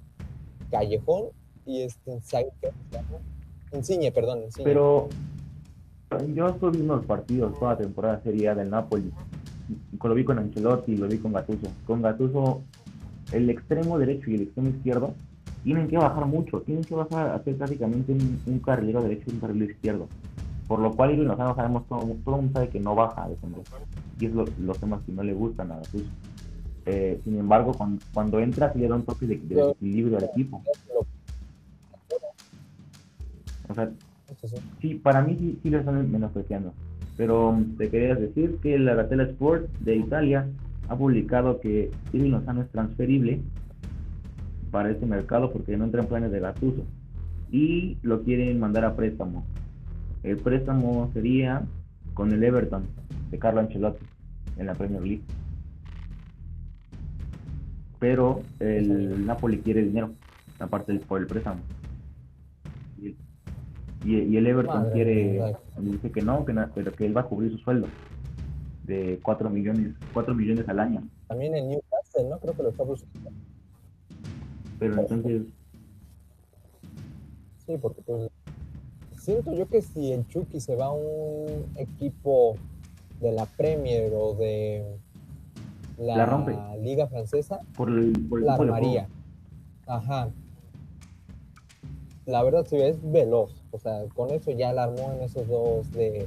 Callejón 0.70 1.30
y 1.68 1.82
este 1.82 2.12
Insigne, 3.72 4.10
perdón, 4.10 4.42
Insigne. 4.44 4.64
Pero 4.64 5.08
yo 6.34 6.48
estoy 6.48 6.70
viendo 6.72 6.96
los 6.96 7.04
partidos 7.04 7.58
toda 7.58 7.72
la 7.72 7.78
temporada 7.78 8.20
Serie 8.22 8.48
A 8.48 8.54
del 8.54 8.70
Napoli. 8.70 9.12
Lo 10.02 10.14
vi 10.14 10.24
con 10.24 10.38
Ancelotti 10.38 10.92
y 10.92 10.96
lo 10.96 11.06
vi 11.06 11.18
con 11.18 11.32
Gattuso. 11.34 11.68
Con 11.86 12.00
Gattuso, 12.00 12.62
el 13.32 13.50
extremo 13.50 13.98
derecho 13.98 14.30
y 14.30 14.36
el 14.36 14.42
extremo 14.42 14.70
izquierdo 14.70 15.14
tienen 15.62 15.88
que 15.88 15.98
bajar 15.98 16.24
mucho. 16.24 16.62
Tienen 16.62 16.82
que 16.84 16.94
bajar 16.94 17.28
a 17.32 17.44
ser 17.44 17.56
prácticamente 17.56 18.12
un, 18.12 18.40
un 18.46 18.58
carrilero 18.60 19.02
derecho 19.02 19.24
y 19.28 19.34
un 19.34 19.40
carrilero 19.40 19.70
izquierdo. 19.72 20.08
Por 20.66 20.80
lo 20.80 20.92
cual, 20.94 21.10
Irving 21.12 21.26
Lozano 21.26 21.54
sabemos, 21.54 21.86
todo, 21.88 22.00
todo 22.24 22.36
el 22.36 22.42
mundo 22.42 22.52
sabe 22.54 22.68
que 22.70 22.80
no 22.80 22.94
baja 22.94 23.24
a 23.24 23.28
defender. 23.28 23.60
Y 24.18 24.26
es 24.26 24.32
lo- 24.32 24.44
los 24.60 24.78
temas 24.78 25.02
que 25.04 25.12
no 25.12 25.22
le 25.22 25.34
gustan 25.34 25.70
a 25.72 25.76
Gattuso. 25.76 26.04
Eh, 26.86 27.20
sin 27.22 27.38
embargo, 27.38 27.72
cuando, 27.76 28.02
cuando 28.14 28.38
entra, 28.40 28.72
sí 28.72 28.78
le 28.78 28.88
da 28.88 28.94
un 28.96 29.02
toque 29.02 29.26
de, 29.26 29.36
de 29.36 29.54
desequilibrio 29.56 30.16
al 30.16 30.24
equipo. 30.24 30.62
O 33.68 33.74
sea, 33.74 33.90
sí. 34.44 34.56
Sí, 34.80 34.94
para 34.94 35.22
mí 35.22 35.36
sí, 35.38 35.58
sí 35.62 35.70
lo 35.70 35.78
están 35.78 36.10
menospreciando. 36.10 36.72
Pero 37.16 37.52
mm, 37.52 37.76
te 37.76 37.88
quería 37.90 38.14
decir 38.14 38.56
que 38.62 38.78
la 38.78 38.94
Gatella 38.94 39.24
Sport 39.24 39.68
de 39.80 39.96
Italia 39.96 40.46
ha 40.88 40.96
publicado 40.96 41.60
que 41.60 41.90
Irving 42.12 42.30
Lozano 42.30 42.62
es 42.62 42.68
transferible 42.70 43.40
para 44.70 44.90
este 44.90 45.06
mercado 45.06 45.50
porque 45.52 45.76
no 45.76 45.84
entra 45.84 46.02
en 46.02 46.08
planes 46.08 46.30
de 46.30 46.40
Gattuso 46.40 46.84
y 47.50 47.96
lo 48.02 48.22
quieren 48.22 48.60
mandar 48.60 48.84
a 48.84 48.94
préstamo. 48.94 49.44
El 50.22 50.36
préstamo 50.38 51.10
sería 51.14 51.62
con 52.14 52.32
el 52.32 52.42
Everton 52.42 52.82
de 53.30 53.38
Carlo 53.38 53.60
Ancelotti 53.60 54.04
en 54.58 54.66
la 54.66 54.74
Premier 54.74 55.02
League. 55.02 55.22
Pero 57.98 58.42
el 58.60 59.26
Napoli 59.26 59.58
quiere 59.58 59.82
dinero, 59.82 60.10
aparte 60.58 60.92
del- 60.92 61.00
por 61.00 61.20
el 61.20 61.26
préstamo. 61.26 61.60
Y, 64.08 64.36
el 64.36 64.46
Everton 64.46 64.84
Madre 64.84 64.92
quiere, 64.92 65.56
dice 65.78 66.10
que 66.10 66.22
no, 66.22 66.44
que 66.46 66.54
pero 66.74 66.92
que 66.92 67.04
él 67.04 67.14
va 67.14 67.22
a 67.22 67.26
cubrir 67.26 67.52
su 67.52 67.58
sueldo 67.58 67.88
de 68.84 69.20
4 69.22 69.50
millones, 69.50 69.94
4 70.14 70.34
millones 70.34 70.66
al 70.68 70.80
año. 70.80 71.06
También 71.26 71.54
el 71.54 71.68
Newcastle, 71.68 72.24
¿no? 72.30 72.38
Creo 72.38 72.54
que 72.54 72.62
lo 72.62 72.70
está 72.70 72.84
buscando. 72.84 73.30
Pero 74.78 74.98
entonces, 74.98 75.42
Sí, 77.66 77.76
porque 77.82 78.00
pues 78.00 78.30
siento 79.18 79.52
yo 79.52 79.68
que 79.68 79.82
si 79.82 80.10
el 80.10 80.26
Chucky 80.26 80.58
se 80.58 80.74
va 80.74 80.86
a 80.86 80.92
un 80.92 81.66
equipo 81.76 82.56
de 83.20 83.32
la 83.32 83.44
Premier 83.44 84.10
o 84.14 84.32
de 84.34 84.86
la, 85.98 86.16
La 86.16 86.24
rompe. 86.24 86.56
Liga 86.80 87.08
Francesa, 87.08 87.60
por 87.76 87.90
el, 87.90 88.12
por 88.26 88.38
el 88.38 88.46
la 88.46 88.54
armaría. 88.54 89.08
Ajá. 89.86 90.30
La 92.28 92.42
verdad, 92.42 92.66
sí, 92.68 92.76
es 92.76 92.98
veloz. 93.10 93.64
O 93.70 93.78
sea, 93.78 94.02
con 94.14 94.30
eso 94.30 94.50
ya 94.50 94.72
la 94.74 94.84
armó 94.84 95.12
en 95.16 95.22
esos 95.22 95.48
dos 95.48 95.90
de, 95.92 96.26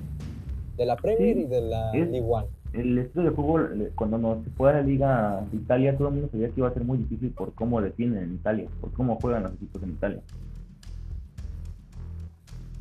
de 0.76 0.86
la 0.88 0.96
Premier 0.96 1.36
Sí, 1.36 1.42
y 1.42 1.46
de 1.46 1.62
la 1.62 1.92
es- 1.92 2.10
One. 2.28 2.48
El 2.74 2.98
estilo 2.98 3.26
de 3.26 3.30
juego, 3.32 3.60
le- 3.60 3.90
cuando 3.90 4.18
nos 4.18 4.40
fue 4.58 4.72
a 4.72 4.74
la 4.74 4.82
Liga 4.82 5.46
de 5.52 5.58
Italia, 5.58 5.96
todo 5.96 6.08
el 6.08 6.14
mundo 6.16 6.30
sabía 6.32 6.48
que 6.48 6.54
iba 6.58 6.70
a 6.70 6.74
ser 6.74 6.84
muy 6.86 6.98
difícil 6.98 7.30
por 7.32 7.54
cómo 7.54 7.80
defienden 7.82 8.24
en 8.24 8.34
Italia, 8.34 8.68
por 8.80 8.92
cómo 8.94 9.18
juegan 9.22 9.44
los 9.44 9.54
equipos 9.54 9.84
en 9.84 9.90
Italia. 9.92 10.22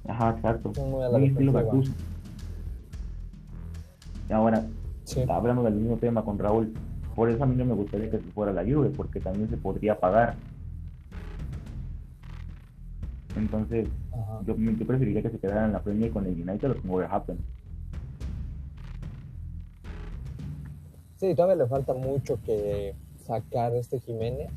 Ajá, 0.09 0.31
exacto. 0.37 0.73
Muy 0.83 1.27
estilo. 1.27 1.53
Gattuso. 1.53 1.93
Ahora, 4.31 4.65
Sí. 5.05 5.25
hablando 5.29 5.63
del 5.65 5.75
mismo 5.75 5.97
tema 5.99 6.25
con 6.25 6.39
Raúl, 6.39 6.73
por 7.17 7.29
eso 7.29 7.43
a 7.43 7.47
mí 7.47 7.57
no 7.57 7.65
me 7.67 7.75
gustaría 7.75 8.11
que 8.11 8.19
se 8.19 8.31
fuera 8.31 8.53
la 8.53 8.63
Juve, 8.63 8.91
porque 8.97 9.21
también 9.21 9.51
se 9.51 9.57
podría 9.59 9.99
pagar. 9.99 10.37
Entonces, 13.41 13.89
Ajá. 14.13 14.41
yo, 14.47 14.55
yo 14.57 14.87
preferiría 14.87 15.23
que 15.23 15.31
se 15.31 15.39
quedara 15.39 15.65
en 15.67 15.73
la 15.73 15.83
Premier 15.83 16.11
con 16.13 16.27
el 16.27 16.33
United 16.35 16.71
o 16.71 16.75
con 16.75 16.91
Wolverhampton. 16.91 17.39
Sí, 21.17 21.35
todavía 21.35 21.57
le 21.65 21.67
falta 21.69 21.95
mucho 21.95 22.39
que 22.45 22.95
sacar 23.27 23.75
este 23.75 23.99
Jiménez. 24.01 24.51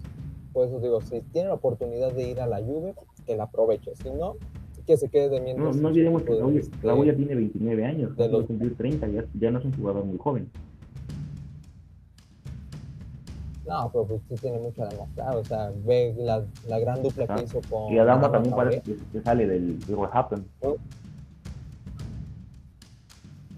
Por 0.53 0.67
eso 0.67 0.79
digo, 0.79 1.01
si 1.01 1.21
tiene 1.31 1.47
la 1.49 1.55
oportunidad 1.55 2.11
de 2.13 2.29
ir 2.29 2.39
a 2.41 2.47
la 2.47 2.59
Juve, 2.61 2.93
que 3.25 3.35
la 3.35 3.45
aproveche. 3.45 3.95
Si 3.95 4.09
no, 4.09 4.35
que 4.85 4.97
se 4.97 5.09
quede 5.09 5.29
de 5.29 5.39
No, 5.39 5.43
mientras. 5.45 5.65
no 5.67 5.71
en 5.75 5.81
su 5.81 5.87
olvidemos 5.87 6.23
que 6.23 6.87
Raúl, 6.87 7.05
ya 7.07 7.15
tiene 7.15 7.35
29 7.35 7.85
años, 7.85 8.15
de 8.15 8.23
va 8.23 8.29
a 8.29 8.37
los- 8.39 8.45
cumplir 8.45 8.75
30, 8.75 9.07
ya, 9.07 9.25
ya 9.33 9.51
no 9.51 9.59
es 9.59 9.65
un 9.65 9.73
jugador 9.73 10.05
muy 10.05 10.17
joven. 10.17 10.49
No, 13.65 13.89
pero 13.91 14.05
pues 14.05 14.21
sí 14.27 14.35
tiene 14.35 14.59
mucho 14.59 14.83
a 14.83 14.87
demostrar. 14.89 15.35
O 15.37 15.45
sea, 15.45 15.71
ve 15.85 16.13
la, 16.17 16.43
la 16.67 16.79
gran 16.79 17.01
dupla 17.01 17.25
Ah, 17.29 17.35
que 17.35 17.43
hizo 17.43 17.61
con. 17.69 17.93
Y 17.93 17.97
Adama 17.97 18.31
también 18.31 18.55
parece 18.55 18.81
que, 18.81 18.97
que 19.11 19.21
sale 19.21 19.47
del, 19.47 19.79
del 19.85 19.95
Wolverhampton. 19.95 20.45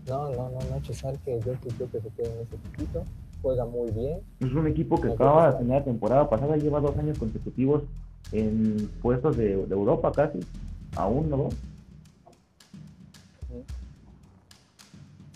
No, 0.07 0.29
no, 0.29 0.49
no, 0.51 0.59
Nacho 0.69 0.93
Sal, 0.93 1.17
que 1.25 1.39
yo 1.39 1.53
creo 1.53 1.89
que 1.91 1.99
se 2.01 2.09
quede 2.09 2.31
en 2.31 2.41
ese 2.43 2.55
equipo. 2.73 3.03
Juega 3.41 3.65
muy 3.65 3.89
bien. 3.91 4.19
Es 4.39 4.51
un 4.53 4.67
equipo 4.67 4.99
que 5.01 5.07
Me 5.07 5.13
acaba 5.13 5.51
de 5.53 5.65
la 5.65 5.83
temporada 5.83 6.29
pasada, 6.29 6.57
lleva 6.57 6.79
dos 6.79 6.95
años 6.97 7.17
consecutivos 7.17 7.83
en 8.31 8.89
puestos 9.01 9.37
de, 9.37 9.55
de 9.65 9.73
Europa 9.75 10.11
casi, 10.11 10.39
aún 10.95 11.29
no. 11.29 11.49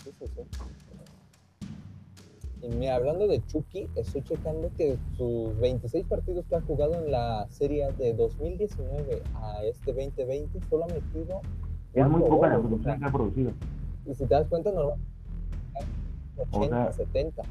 Sí, 0.04 0.10
sí, 0.18 0.26
sí. 0.26 0.42
Y 2.62 2.68
mira, 2.68 2.96
hablando 2.96 3.26
de 3.26 3.42
Chucky, 3.46 3.88
estoy 3.94 4.22
checando 4.22 4.70
que 4.76 4.98
sus 5.16 5.58
26 5.58 6.06
partidos 6.06 6.44
que 6.46 6.56
ha 6.56 6.60
jugado 6.60 6.94
en 6.94 7.10
la 7.10 7.46
serie 7.48 7.90
de 7.92 8.12
2019 8.12 9.22
a 9.32 9.64
este 9.64 9.92
2020 9.92 10.60
solo 10.68 10.84
ha 10.84 10.88
metido 10.88 11.42
Es 11.92 12.06
muy 12.08 12.20
poca 12.22 12.48
la 12.48 12.58
o 12.58 12.60
producción 12.60 12.98
que 13.00 13.04
ha 13.06 13.12
producido. 13.12 13.52
Y 14.04 14.14
si 14.14 14.26
te 14.26 14.34
das 14.34 14.46
cuenta, 14.48 14.70
normal 14.72 14.96
80, 16.36 16.68
sea- 16.68 16.92
70. 16.92 17.42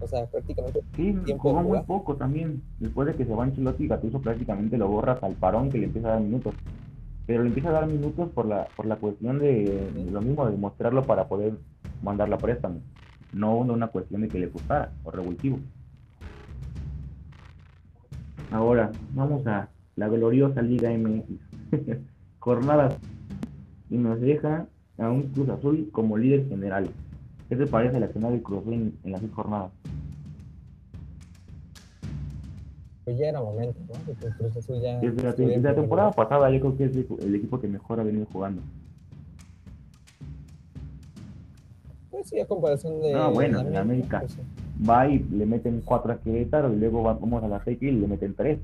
O 0.00 0.06
sea, 0.06 0.26
prácticamente 0.26 0.82
Sí, 0.96 1.14
jugó 1.38 1.54
muy 1.62 1.64
jugar. 1.68 1.86
poco 1.86 2.16
también. 2.16 2.62
Después 2.78 3.06
de 3.08 3.16
que 3.16 3.24
se 3.24 3.34
va 3.34 3.44
Ancelotti, 3.44 3.88
Gattuso 3.88 4.22
prácticamente 4.22 4.76
lo 4.76 4.88
borra 4.88 5.12
hasta 5.14 5.26
el 5.26 5.36
parón 5.36 5.72
que 5.72 5.78
le 5.78 5.86
empieza 5.86 6.08
a 6.08 6.12
dar 6.12 6.20
minutos. 6.20 6.54
Pero 7.26 7.42
le 7.42 7.48
empieza 7.48 7.70
a 7.70 7.72
dar 7.72 7.86
minutos 7.88 8.30
por 8.32 8.46
la 8.46 8.70
por 8.76 8.86
la 8.86 8.96
cuestión 8.98 9.38
de, 9.40 9.90
de 9.92 10.10
lo 10.12 10.22
mismo, 10.22 10.46
de 10.50 10.56
mostrarlo 10.56 11.06
para 11.06 11.28
poder 11.28 11.58
mandarlo 12.00 12.36
a 12.36 12.40
préstamo. 12.40 12.82
No 13.32 13.56
una, 13.56 13.72
una 13.72 13.88
cuestión 13.88 14.22
de 14.22 14.28
que 14.28 14.38
le 14.38 14.46
gustara 14.46 14.92
o 15.04 15.10
revulsivo. 15.10 15.58
Ahora, 18.50 18.92
vamos 19.14 19.46
a 19.46 19.68
la 19.96 20.08
gloriosa 20.08 20.62
Liga 20.62 20.90
MX. 20.90 21.24
Jornadas. 22.38 22.98
Y 23.88 23.96
nos 23.96 24.20
deja 24.20 24.66
a 24.98 25.10
un 25.10 25.22
Cruz 25.22 25.48
Azul 25.48 25.88
como 25.92 26.18
líder 26.18 26.48
general. 26.48 26.90
¿Qué 27.48 27.56
te 27.56 27.66
parece 27.66 28.00
la 28.00 28.08
final 28.08 28.32
del 28.32 28.42
Cruz 28.42 28.60
Azul 28.60 28.74
en, 28.74 28.94
en 29.04 29.12
las 29.12 29.20
seis 29.20 29.32
jornadas? 29.32 29.72
pues 33.04 33.18
ya 33.18 33.28
era 33.28 33.40
momento, 33.40 33.78
¿no? 33.88 34.26
El 34.26 34.34
Cruz 34.34 34.56
Azul 34.56 34.80
ya 34.80 34.98
Desde 34.98 35.22
la, 35.22 35.32
desde 35.32 35.60
la 35.60 35.74
temporada 35.74 36.12
pasada 36.12 36.50
yo 36.50 36.60
creo 36.60 36.76
que 36.76 36.84
es 36.84 36.96
el, 36.96 37.06
el 37.20 37.34
equipo 37.34 37.60
que 37.60 37.68
mejor 37.68 38.00
ha 38.00 38.04
venido 38.04 38.26
jugando. 38.32 38.62
Sí, 42.24 42.40
a 42.40 42.46
comparación 42.46 43.00
de. 43.00 43.14
Ah, 43.14 43.28
bueno, 43.28 43.60
en 43.60 43.76
América. 43.76 44.20
pues 44.20 44.32
sí. 44.32 44.40
Va 44.88 45.06
y 45.08 45.18
le 45.20 45.46
meten 45.46 45.80
cuatro 45.84 46.12
a 46.12 46.18
Querétaro 46.18 46.72
y 46.72 46.76
luego 46.76 47.02
va- 47.02 47.14
vamos 47.14 47.42
a 47.44 47.48
la 47.48 47.62
seis 47.64 47.78
y 47.82 47.90
le 47.90 48.06
meten 48.06 48.34
tres. 48.34 48.58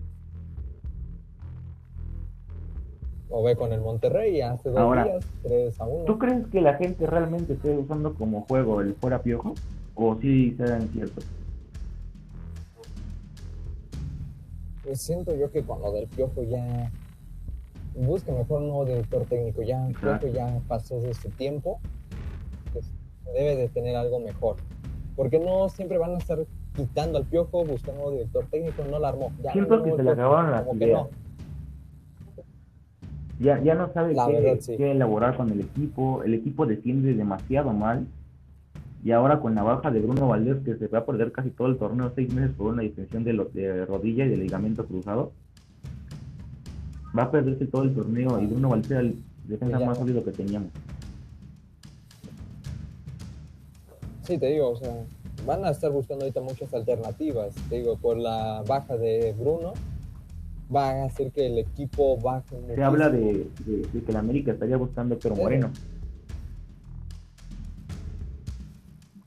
O 3.31 3.43
ve 3.43 3.55
con 3.57 3.73
el 3.73 3.81
Monterrey 3.83 4.41
hace 4.41 4.71
dos 4.71 4.79
Ahora, 4.79 5.05
días, 5.05 5.25
3 5.43 5.81
a 5.81 5.85
1. 5.85 6.05
¿Tú 6.07 6.19
crees 6.19 6.47
que 6.47 6.61
la 6.63 6.75
gente 6.75 7.07
realmente 7.07 7.53
esté 7.53 7.77
usando 7.77 8.15
como 8.15 8.41
juego 8.49 8.81
el 8.81 8.95
fuera 8.95 9.23
piojo? 9.23 9.55
¿O 9.95 10.17
sí 10.21 10.55
sean 10.57 10.89
ciertos? 10.89 11.25
Pues 14.83 15.03
siento 15.03 15.35
yo 15.37 15.51
que 15.51 15.63
con 15.63 15.81
lo 15.83 15.93
del 15.93 16.07
piojo 16.09 16.43
ya. 16.45 16.91
Busque 17.95 18.33
mejor 18.33 18.63
un 18.63 18.69
nuevo 18.69 18.85
director 18.87 19.25
técnico. 19.27 19.63
Ya 19.63 19.85
Ajá. 19.87 20.19
piojo 20.21 20.35
ya 20.35 20.61
pasó 20.67 20.99
de 21.01 21.13
su 21.15 21.29
tiempo. 21.31 21.81
Debe 23.35 23.57
de 23.57 23.69
tener 23.69 23.97
algo 23.97 24.21
mejor. 24.21 24.57
Porque 25.17 25.39
no 25.39 25.69
siempre 25.69 25.99
van 25.99 26.13
a 26.15 26.19
estar 26.19 26.39
quitando 26.77 27.19
al 27.19 27.25
piojo, 27.25 27.65
buscando 27.65 27.93
un 27.93 27.97
nuevo 27.99 28.11
director 28.13 28.45
técnico. 28.51 28.83
No 28.91 28.99
la 28.99 29.09
armó. 29.09 29.33
Ya 29.43 29.53
Siento 29.53 29.77
no 29.79 29.83
que 29.83 29.97
se 29.97 30.03
le 30.03 30.11
acabaron 30.11 30.51
las 30.53 30.75
ideas. 30.75 31.03
no. 31.03 31.09
Ya, 33.41 33.63
ya 33.63 33.75
no 33.75 33.93
sabe 33.93 34.15
La 34.15 34.27
qué, 34.27 34.33
verdad, 34.41 34.61
sí. 34.61 34.77
qué 34.77 34.91
elaborar 34.93 35.37
con 35.37 35.51
el 35.51 35.61
equipo. 35.61 36.23
El 36.25 36.35
equipo 36.35 36.67
defiende 36.67 37.15
demasiado 37.15 37.73
mal. 37.73 38.07
Y 39.05 39.13
ahora 39.13 39.39
con 39.41 39.55
la 39.55 39.63
baja 39.63 39.93
de 39.93 40.01
Bruno 40.01 40.27
Valdés, 40.29 40.57
que 40.65 40.75
se 40.77 40.89
va 40.89 40.99
a 40.99 41.07
perder 41.07 41.31
casi 41.31 41.51
todo 41.51 41.69
el 41.69 41.79
torneo, 41.79 42.11
seis 42.17 42.33
meses 42.35 42.51
por 42.57 42.73
una 42.73 42.83
distensión 42.83 43.23
de, 43.23 43.33
lo- 43.33 43.45
de 43.45 43.87
rodilla 43.87 44.25
y 44.25 44.29
de 44.29 44.37
ligamento 44.37 44.85
cruzado, 44.87 45.33
va 47.17 47.25
a 47.25 47.31
perderse 47.31 47.67
todo 47.67 47.85
el 47.85 47.95
torneo. 47.95 48.41
Y 48.41 48.47
Bruno 48.47 48.71
Valdés 48.71 48.91
era 48.91 49.01
el 49.01 49.15
defensa 49.47 49.79
Sí, 49.79 49.85
más 49.85 49.99
sólido 49.99 50.25
que 50.25 50.33
teníamos. 50.33 50.71
Sí, 54.29 54.37
te 54.37 54.47
digo, 54.49 54.69
o 54.73 54.77
sea, 54.77 54.95
van 55.47 55.65
a 55.65 55.71
estar 55.71 55.91
buscando 55.91 56.25
ahorita 56.27 56.43
muchas 56.43 56.73
alternativas. 56.75 57.55
Te 57.71 57.77
digo, 57.79 57.97
por 57.97 58.19
la 58.19 58.63
baja 58.69 58.97
de 58.99 59.35
Bruno, 59.39 59.73
va 60.75 60.91
a 60.91 61.05
hacer 61.07 61.33
que 61.33 61.47
el 61.47 61.57
equipo 61.59 62.19
baje 62.19 62.55
Se 62.75 62.85
habla 62.85 63.09
de, 63.09 63.49
de- 63.65 63.89
de 63.91 64.03
que 64.05 64.13
la 64.13 64.19
América 64.19 64.53
estaría 64.53 64.77
buscando 64.77 65.15
a 65.15 65.17
Héctor 65.17 65.35
Sí. 65.35 65.41
Moreno. 65.41 65.71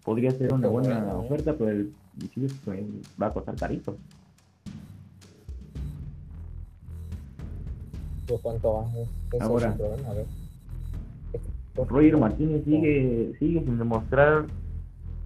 Podría 0.04 0.30
ser 0.32 0.54
una 0.54 0.68
buena 0.68 1.00
Moreno, 1.00 1.12
¿eh? 1.24 1.26
oferta, 1.26 1.56
pero 1.58 1.72
el 1.72 1.94
va 3.20 3.28
a 3.28 3.34
costar 3.34 3.56
carito. 3.56 3.98
¿De 8.28 8.38
cuánto 8.38 8.74
baja? 8.74 8.98
Eso 9.34 9.44
Ahora. 9.44 9.76
a 10.08 10.14
ver. 10.14 10.26
Roger 11.88 12.18
Martínez 12.18 12.64
sigue, 12.66 13.34
sigue 13.40 13.62
sin 13.62 13.78
demostrar 13.80 14.46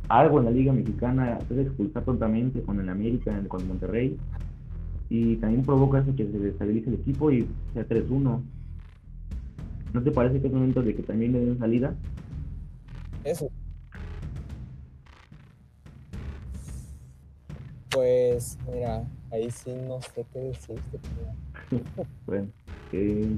algo 0.07 0.39
en 0.39 0.45
la 0.45 0.51
Liga 0.51 0.73
Mexicana, 0.73 1.39
se 1.47 1.61
expulsar 1.61 2.03
tontamente 2.03 2.61
con 2.61 2.79
el 2.79 2.89
América, 2.89 3.39
con 3.47 3.61
el 3.61 3.67
Monterrey, 3.67 4.17
y 5.09 5.35
también 5.37 5.63
provoca 5.63 5.99
eso 5.99 6.15
que 6.15 6.25
se 6.25 6.39
desestabilice 6.39 6.89
el 6.89 6.95
equipo 6.95 7.31
y 7.31 7.47
sea 7.73 7.87
3-1. 7.87 8.41
¿No 9.93 10.03
te 10.03 10.11
parece 10.11 10.41
que 10.41 10.47
es 10.47 10.53
momento 10.53 10.81
de 10.81 10.95
que 10.95 11.03
también 11.03 11.31
le 11.31 11.45
den 11.45 11.59
salida? 11.59 11.95
Eso. 13.23 13.49
Pues, 17.91 18.57
mira, 18.71 19.03
ahí 19.31 19.49
sí 19.49 19.71
no 19.87 20.01
sé 20.01 20.25
qué 20.33 20.39
decirte. 20.39 20.99
Bueno, 22.25 22.47
eh, 22.91 23.37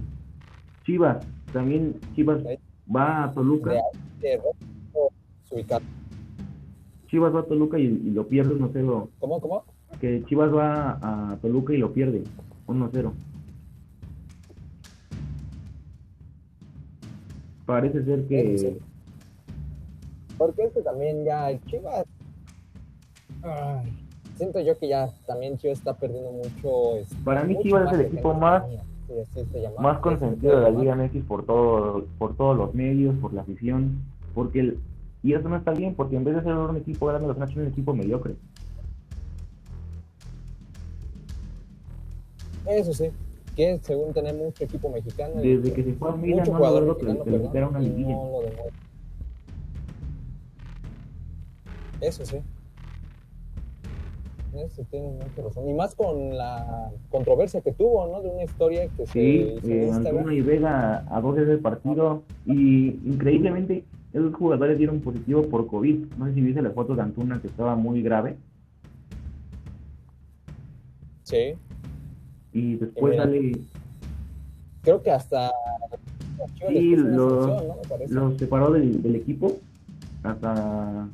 Chivas, 0.86 1.26
también 1.54 2.00
Chivas 2.16 2.42
va 2.94 3.26
a 3.26 3.32
Toluca, 3.32 3.72
De 4.20 4.38
Rojo 4.38 5.12
Chivas 7.08 7.34
va 7.34 7.42
a 7.42 7.46
Toluca 7.46 7.80
y, 7.80 7.86
y 7.86 8.12
lo 8.12 8.28
pierde 8.28 8.56
1-0. 8.56 9.08
¿Cómo, 9.20 9.42
cómo? 9.42 9.64
Que 10.00 10.24
Chivas 10.26 10.54
va 10.54 11.00
a 11.02 11.38
Toluca 11.38 11.74
y 11.74 11.78
lo 11.78 11.94
pierde 11.94 12.24
1-0. 12.68 13.12
Parece 17.66 18.04
ser 18.06 18.26
que 18.28 18.58
sí. 18.58 18.78
Porque 20.38 20.64
este 20.64 20.82
también 20.84 21.26
ya 21.26 21.50
Chivas. 21.66 22.06
Ay, 23.42 23.92
siento 24.36 24.60
yo 24.60 24.78
que 24.78 24.88
ya 24.88 25.10
también 25.26 25.58
Chivas 25.58 25.80
está 25.80 25.94
perdiendo 25.94 26.32
mucho. 26.32 26.98
este, 26.98 27.16
Para 27.24 27.44
mí 27.44 27.54
mucho 27.54 27.64
Chivas 27.64 27.92
es 27.92 28.00
el 28.00 28.06
equipo 28.06 28.34
más-. 28.34 28.64
Sí, 29.08 29.42
más 29.80 30.00
consentido 30.00 30.58
de 30.58 30.64
la 30.64 30.70
Liga. 30.70 30.96
MX 30.96 31.24
por 31.24 31.46
todo, 31.46 32.06
por 32.18 32.36
todos 32.36 32.58
los 32.58 32.76
medios, 32.76 33.16
por 33.20 33.34
la 33.34 33.42
afición, 33.42 34.02
porque 34.34 34.60
el, 34.60 34.80
y 35.28 35.34
eso 35.34 35.50
no 35.50 35.58
está 35.58 35.72
bien, 35.72 35.94
porque 35.94 36.16
en 36.16 36.24
vez 36.24 36.36
de 36.38 36.44
ser 36.44 36.54
un 36.54 36.78
equipo 36.78 37.06
grande, 37.06 37.28
lo 37.28 37.34
están 37.34 37.50
haciendo 37.50 37.66
un 37.66 37.74
equipo 37.74 37.94
mediocre. 37.94 38.38
Eso 42.66 42.94
sí. 42.94 43.10
Que 43.54 43.78
según 43.84 44.14
tener 44.14 44.36
mucho 44.36 44.64
equipo 44.64 44.90
mexicano. 44.90 45.42
Desde 45.42 45.74
que 45.74 45.84
se 45.84 45.94
fue 45.96 46.12
a 46.12 46.16
Milan, 46.16 46.48
no 46.50 46.60
logró 46.60 46.98
perdón, 46.98 47.42
quitara 47.42 47.68
una 47.68 47.80
liguilla. 47.80 48.14
no 48.16 48.42
lo. 48.42 48.48
Eso 52.00 52.26
sí. 52.26 52.38
Eso 54.56 54.84
tiene 54.90 55.10
mucha 55.10 55.42
razón. 55.42 55.68
Y 55.68 55.74
más 55.74 55.94
con 55.94 56.38
la 56.38 56.90
controversia 57.10 57.60
que 57.60 57.74
tuvo, 57.74 58.08
¿no? 58.08 58.22
De 58.22 58.30
una 58.30 58.44
historia 58.46 58.88
que 58.96 59.06
se 59.08 59.12
Sí, 59.12 59.56
hizo 59.58 59.68
en 59.68 59.84
eh. 59.84 59.92
Antuna 59.92 60.34
y 60.34 60.40
Vega 60.40 61.06
a 61.14 61.20
dos 61.20 61.36
veces 61.36 61.50
del 61.50 61.60
partido 61.60 62.24
y 62.46 62.92
increíblemente 63.04 63.84
esos 64.18 64.34
jugadores 64.36 64.78
dieron 64.78 65.00
positivo 65.00 65.44
por 65.50 65.68
COVID. 65.68 66.06
No 66.18 66.26
sé 66.28 66.34
si 66.34 66.42
viste 66.42 66.62
la 66.62 66.72
foto 66.72 66.96
de 66.96 67.02
Antuna 67.02 67.40
que 67.42 67.48
estaba 67.48 67.76
muy 67.76 68.02
grave 68.02 68.36
Sí. 71.24 71.54
y 72.54 72.76
después 72.76 73.12
mira, 73.12 73.24
sale, 73.24 73.52
Creo 74.84 75.02
que 75.02 75.12
hasta. 75.12 75.52
Sí, 76.70 76.96
les 76.96 77.00
puso 77.02 77.06
una 77.06 77.16
lo- 77.16 77.42
sanción, 77.44 77.70
¿no? 78.10 78.22
Los 78.30 78.38
separó 78.38 78.72
del, 78.72 79.02
del 79.02 79.16
equipo 79.18 79.58
hasta 80.24 81.08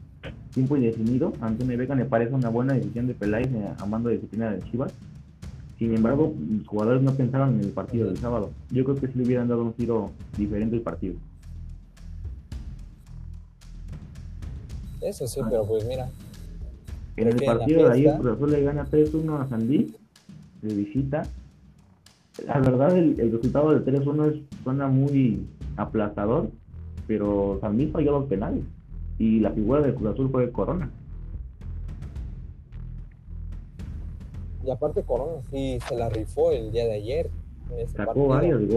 tiempo 0.53 0.77
indefinido. 0.77 1.33
Antonio 1.41 1.77
Vega 1.77 1.95
me 1.95 2.05
parece 2.05 2.33
una 2.35 2.49
buena 2.49 2.73
decisión 2.73 3.07
de 3.07 3.15
Peláez 3.15 3.47
eh, 3.51 3.67
a 3.79 3.85
mando 3.87 4.09
de 4.09 4.15
disciplina 4.15 4.51
de 4.51 4.61
Chivas. 4.69 4.93
Sin 5.79 5.95
embargo, 5.95 6.35
los 6.59 6.67
jugadores 6.67 7.01
no 7.01 7.13
pensaron 7.15 7.55
en 7.55 7.61
el 7.61 7.69
partido 7.71 8.07
del 8.07 8.17
sábado. 8.17 8.51
Yo 8.69 8.83
creo 8.83 8.95
que 8.97 9.07
si 9.07 9.17
le 9.17 9.25
hubieran 9.25 9.47
dado 9.47 9.63
un 9.63 9.73
tiro 9.73 10.11
diferente 10.37 10.75
al 10.75 10.81
partido. 10.83 11.15
Eso 15.03 15.27
sí, 15.27 15.41
pero 15.49 15.65
pues 15.65 15.85
mira. 15.85 16.09
En 17.17 17.27
el 17.27 17.43
partido 17.43 17.87
de 17.87 17.93
ayer, 17.93 18.17
Cruz 18.19 18.35
Azul 18.35 18.51
le 18.51 18.63
gana 18.63 18.85
3-1 18.85 19.41
a 19.41 19.47
San 19.47 19.67
Luis, 19.67 19.93
de 20.61 20.73
visita. 20.73 21.23
La 22.47 22.59
verdad, 22.59 22.97
el, 22.97 23.15
resultado 23.31 23.71
del 23.71 23.85
3-1 23.85 24.43
suena 24.63 24.87
muy 24.87 25.45
aplastador, 25.77 26.49
pero 27.05 27.59
San 27.61 27.77
Luis 27.77 27.91
falló 27.91 28.11
los 28.11 28.25
penales. 28.25 28.63
Y 29.19 29.39
la 29.41 29.51
figura 29.51 29.81
de 29.81 29.93
Cruz 29.93 30.13
Azul 30.13 30.31
fue 30.31 30.51
Corona. 30.51 30.89
Y 34.65 34.71
aparte 34.71 35.03
Corona 35.03 35.41
sí 35.51 35.77
se 35.87 35.95
la 35.95 36.09
rifó 36.09 36.51
el 36.51 36.71
día 36.71 36.85
de 36.85 36.93
ayer. 36.93 37.29
Sacó 37.95 38.27
varios 38.27 38.61
de 38.61 38.67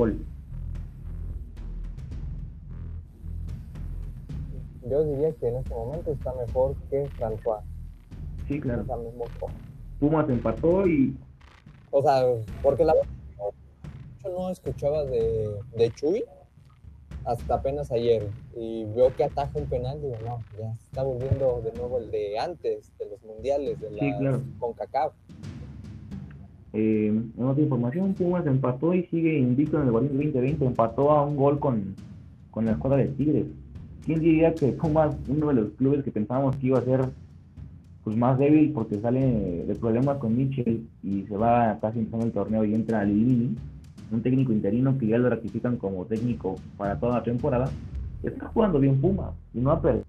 Yo 4.88 5.04
diría 5.04 5.32
que 5.32 5.48
en 5.48 5.56
este 5.56 5.74
momento 5.74 6.12
está 6.12 6.32
mejor 6.34 6.74
que 6.90 7.06
François. 7.18 7.60
Sí, 8.46 8.60
claro. 8.60 8.84
Pumas 9.98 10.28
empató 10.28 10.86
y... 10.86 11.16
O 11.90 12.02
sea, 12.02 12.24
porque 12.62 12.84
la 12.84 12.94
yo 14.22 14.30
no 14.30 14.50
escuchaba 14.50 15.04
de, 15.04 15.56
de 15.76 15.90
Chuy 15.92 16.24
hasta 17.24 17.54
apenas 17.54 17.90
ayer 17.90 18.28
y 18.56 18.84
veo 18.94 19.14
que 19.14 19.24
ataja 19.24 19.50
un 19.58 19.66
penal 19.66 20.00
digo, 20.00 20.14
no, 20.24 20.38
ya 20.58 20.72
está 20.72 21.02
volviendo 21.02 21.60
de 21.64 21.72
nuevo 21.78 21.98
el 21.98 22.10
de 22.10 22.38
antes, 22.38 22.92
de 22.98 23.06
los 23.10 23.22
mundiales, 23.24 23.80
de 23.80 23.90
la 23.90 23.98
sí, 23.98 24.12
claro. 24.18 24.42
CONCACAF. 24.60 25.12
Eh, 26.72 27.06
en 27.08 27.44
otra 27.44 27.62
información, 27.62 28.14
Pumas 28.14 28.46
empató 28.46 28.94
y 28.94 29.04
sigue 29.06 29.38
invicto 29.38 29.78
en 29.78 29.84
el 29.84 29.90
Guardián 29.90 30.16
2020, 30.16 30.66
empató 30.66 31.10
a 31.10 31.24
un 31.24 31.36
gol 31.36 31.58
con, 31.58 31.96
con 32.50 32.66
la 32.66 32.72
escuadra 32.72 32.98
de 32.98 33.08
Tigres. 33.08 33.46
¿Quién 34.06 34.20
diría 34.20 34.54
que 34.54 34.68
Pumas, 34.68 35.16
uno 35.26 35.48
de 35.48 35.54
los 35.54 35.70
clubes 35.72 36.04
que 36.04 36.12
pensábamos 36.12 36.54
que 36.56 36.68
iba 36.68 36.78
a 36.78 36.84
ser 36.84 37.08
pues 38.04 38.16
más 38.16 38.38
débil 38.38 38.72
porque 38.72 39.00
sale 39.00 39.64
de 39.66 39.74
problemas 39.74 40.18
con 40.18 40.36
Mitchell 40.36 40.86
y 41.02 41.24
se 41.24 41.36
va 41.36 41.76
casi 41.80 41.98
empezando 41.98 42.26
el 42.26 42.32
torneo 42.32 42.64
y 42.64 42.72
entra 42.72 43.04
Lili, 43.04 43.56
un 44.12 44.22
técnico 44.22 44.52
interino 44.52 44.96
que 44.96 45.08
ya 45.08 45.18
lo 45.18 45.28
ratifican 45.28 45.76
como 45.76 46.04
técnico 46.04 46.54
para 46.78 47.00
toda 47.00 47.14
la 47.14 47.24
temporada, 47.24 47.68
está 48.22 48.46
jugando 48.46 48.78
bien 48.78 49.00
Pumas 49.00 49.34
y 49.52 49.58
no 49.58 49.72
ha 49.72 49.82
perdido. 49.82 50.04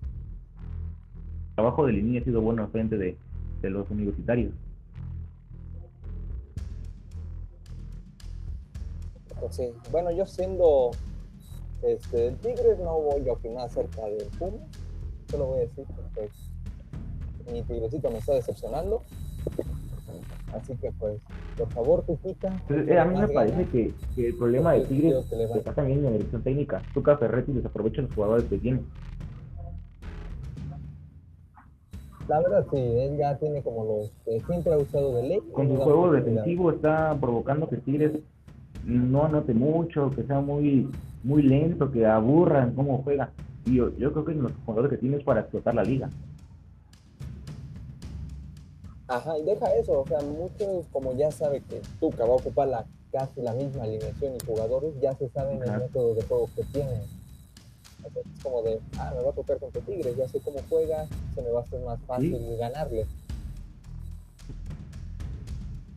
El 1.50 1.56
trabajo 1.56 1.88
de 1.88 1.94
Lini 1.94 2.20
ha 2.20 2.24
sido 2.24 2.40
bueno 2.40 2.68
frente 2.68 3.00
de, 3.00 3.18
de 3.64 3.70
los 3.72 3.90
universitarios. 3.90 4.54
Pues 9.40 9.56
sí. 9.56 9.70
Bueno, 9.92 10.12
yo 10.12 10.28
siendo 10.28 10.92
este, 11.84 12.28
el 12.28 12.38
Tigres 12.38 12.80
no 12.80 13.00
voy 13.00 13.28
a 13.28 13.34
opinar 13.34 13.66
acerca 13.66 14.06
del 14.06 14.28
Puma, 14.40 14.58
solo 15.30 15.46
voy 15.48 15.60
a 15.60 15.62
decir 15.62 15.86
que 15.86 15.94
pues, 16.16 16.32
mi 17.52 17.62
Tigrecito 17.64 18.10
me 18.10 18.18
está 18.18 18.34
decepcionando. 18.34 19.04
Así 20.54 20.76
que 20.78 20.92
pues, 20.94 21.22
por 21.58 21.70
favor, 21.70 22.04
Tuquita. 22.04 22.62
Eh, 22.70 22.98
a 22.98 23.06
mí 23.06 23.20
me 23.20 23.28
parece 23.28 23.66
que, 23.66 23.94
que, 24.16 24.28
el 24.28 24.36
problema 24.36 24.74
de 24.74 24.86
Tigres 24.86 25.26
está 25.32 25.74
también 25.74 26.00
en 26.00 26.06
la 26.06 26.12
dirección 26.12 26.42
técnica. 26.42 26.82
Tuca 26.94 27.18
Ferretti 27.18 27.52
desaprovecha 27.52 28.02
los 28.02 28.14
jugadores 28.14 28.46
que 28.46 28.58
tiene. 28.58 28.82
La 32.28 32.42
verdad 32.42 32.66
sí, 32.72 32.78
él 32.78 33.18
ya 33.18 33.38
tiene 33.38 33.62
como 33.62 33.86
los 33.86 34.12
que 34.26 34.42
siempre 34.42 34.74
ha 34.74 34.78
usado 34.78 35.16
de 35.16 35.24
ley. 35.24 35.40
Con 35.54 35.70
su 35.70 35.78
juego 35.78 36.12
defensivo 36.12 36.72
está 36.72 37.16
provocando 37.20 37.70
que 37.70 37.78
Tigres 37.78 38.20
no 38.84 39.26
anote 39.26 39.54
mucho, 39.54 40.12
que 40.12 40.24
sea 40.24 40.42
muy 40.42 40.90
muy 41.28 41.44
lento, 41.44 41.92
que 41.92 42.06
aburran 42.06 42.74
cómo 42.74 43.04
juega. 43.04 43.32
Y 43.66 43.76
yo, 43.76 43.96
yo 43.98 44.14
creo 44.14 44.26
que 44.26 44.34
los 44.34 44.52
jugadores 44.66 44.92
que 44.92 44.98
tienes 44.98 45.24
para 45.24 45.42
explotar 45.42 45.76
la 45.76 45.84
liga. 45.84 46.10
Ajá, 49.10 49.38
y 49.38 49.44
deja 49.44 49.74
eso, 49.76 50.02
o 50.02 50.08
sea, 50.08 50.20
muchos 50.22 50.86
como 50.92 51.14
ya 51.14 51.32
sabe 51.32 51.62
que 51.62 51.82
Tuca 52.00 52.26
va 52.26 52.34
a 52.34 52.38
ocupar 52.38 52.68
la, 52.68 52.86
casi 53.12 53.42
la 53.42 53.54
misma 53.54 53.84
alineación 53.84 54.36
y 54.36 54.46
jugadores, 54.46 54.94
ya 55.02 55.16
se 55.16 55.30
saben 55.30 55.62
el 55.64 55.80
método 55.80 56.14
de 56.16 56.24
juego 56.24 56.50
que 56.56 56.64
tienen. 56.64 57.02
es 58.04 58.44
como 58.44 58.64
de, 58.64 58.80
ah, 58.98 59.14
me 59.16 59.24
va 59.24 59.30
a 59.30 59.34
tocar 59.34 59.60
contra 59.60 59.82
Tigres, 59.82 60.16
ya 60.16 60.28
sé 60.28 60.40
cómo 60.40 60.60
juega, 60.70 61.06
se 61.36 61.42
me 61.42 61.52
va 61.52 61.60
a 61.60 61.64
hacer 61.64 61.82
más 61.82 62.00
fácil 62.02 62.58
ganarle. 62.58 63.06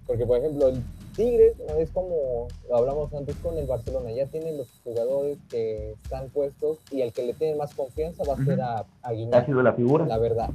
Porque, 0.07 0.27
por 0.27 0.39
ejemplo, 0.39 0.69
el 0.69 0.83
Tigres 1.21 1.55
es 1.79 1.91
como 1.91 2.49
lo 2.71 2.77
hablamos 2.77 3.13
antes 3.13 3.37
con 3.37 3.59
el 3.59 3.67
Barcelona, 3.67 4.11
ya 4.11 4.25
tienen 4.25 4.57
los 4.57 4.81
jugadores 4.83 5.37
que 5.51 5.93
están 6.03 6.31
puestos 6.31 6.79
y 6.91 7.03
el 7.03 7.13
que 7.13 7.27
le 7.27 7.35
tiene 7.35 7.59
más 7.59 7.75
confianza 7.75 8.25
va 8.27 8.33
a 8.33 8.45
ser 8.45 8.59
a, 8.63 8.87
a 9.03 9.11
Ha 9.33 9.45
sido 9.45 9.63
la 9.63 9.75
figura. 9.75 10.07
La 10.07 10.17
verdad. 10.17 10.49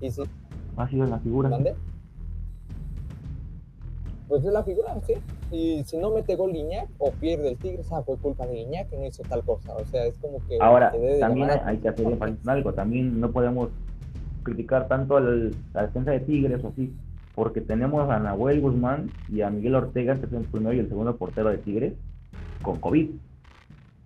Y 0.00 0.12
sí. 0.12 0.22
Ha 0.76 0.88
sido 0.88 1.06
la 1.06 1.18
figura. 1.18 1.48
¿Dónde? 1.48 1.74
Pues 4.28 4.44
es 4.44 4.52
la 4.52 4.62
figura, 4.62 4.96
sí. 5.04 5.14
Y 5.50 5.82
si 5.82 5.96
no 5.96 6.10
mete 6.10 6.36
gol 6.36 6.52
Guiñac 6.52 6.88
o 6.98 7.10
pierde 7.10 7.48
el 7.48 7.56
Tigres, 7.56 7.90
ah, 7.90 8.02
fue 8.06 8.16
culpa 8.18 8.46
de 8.46 8.54
Guiñac 8.54 8.88
que 8.88 8.96
no 8.96 9.04
hizo 9.04 9.24
tal 9.24 9.42
cosa. 9.42 9.74
O 9.74 9.84
sea, 9.86 10.04
es 10.04 10.16
como 10.18 10.38
que. 10.46 10.58
Ahora, 10.60 10.92
también 11.18 11.50
hay, 11.50 11.78
que 11.78 11.88
hacer 11.88 12.06
algo. 12.46 12.72
También 12.72 13.20
no 13.20 13.32
podemos 13.32 13.70
criticar 14.44 14.86
tanto 14.86 15.16
a 15.16 15.20
la 15.20 15.82
defensa 15.82 16.12
de 16.12 16.20
Tigres 16.20 16.62
o 16.62 16.68
así 16.68 16.94
porque 17.36 17.60
tenemos 17.60 18.08
a 18.10 18.18
Nahuel 18.18 18.62
Guzmán 18.62 19.10
y 19.28 19.42
a 19.42 19.50
Miguel 19.50 19.74
Ortega, 19.74 20.16
que 20.16 20.24
es 20.24 20.32
el 20.32 20.44
primero 20.44 20.72
y 20.72 20.78
el 20.78 20.88
segundo 20.88 21.16
portero 21.16 21.50
de 21.50 21.58
Tigres, 21.58 21.92
con 22.62 22.80
COVID. 22.80 23.10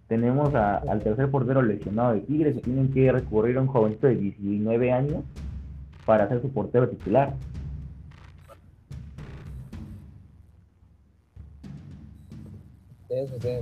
Tenemos 0.09 0.53
al 0.53 1.01
tercer 1.05 1.31
portero 1.31 1.63
lesionado 1.63 2.13
de 2.13 2.23
Tigres 2.23 2.57
y 2.57 2.61
tienen 2.61 2.93
que 2.93 3.13
recurrir 3.13 3.57
a 3.57 3.61
un 3.61 3.69
jovencito 3.69 4.09
de 4.09 4.17
19 4.17 4.93
años 4.93 5.23
para 6.05 6.29
ser 6.29 6.43
su 6.43 6.51
portero 6.51 6.89
titular. 6.89 7.35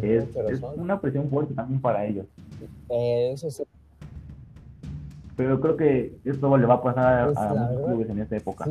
es, 0.03 0.63
una 0.77 0.99
presión 1.01 1.29
fuerte 1.29 1.53
también 1.53 1.81
para 1.81 2.07
ellos. 2.07 2.27
Eso 2.89 3.51
sí. 3.51 3.65
Pero 5.37 5.61
creo 5.61 5.77
que 5.77 6.17
esto 6.25 6.57
le 6.57 6.67
va 6.67 6.75
a 6.75 6.83
pasar 6.83 7.29
a, 7.29 7.33
pues 7.33 7.61
muchos 7.61 7.87
clubes 7.87 8.11
en 8.11 8.19
esta 8.21 8.37
época. 8.37 8.67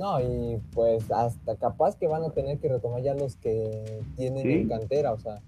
No, 0.00 0.18
y 0.18 0.58
pues 0.72 1.10
hasta 1.10 1.56
capaz 1.56 1.94
que 1.94 2.08
van 2.08 2.24
a 2.24 2.30
tener 2.30 2.58
que 2.58 2.70
retomar 2.70 3.02
ya 3.02 3.12
los 3.12 3.36
que 3.36 4.00
tienen 4.16 4.50
en 4.50 4.66
cantera, 4.66 5.12
o 5.12 5.18
sea, 5.18 5.42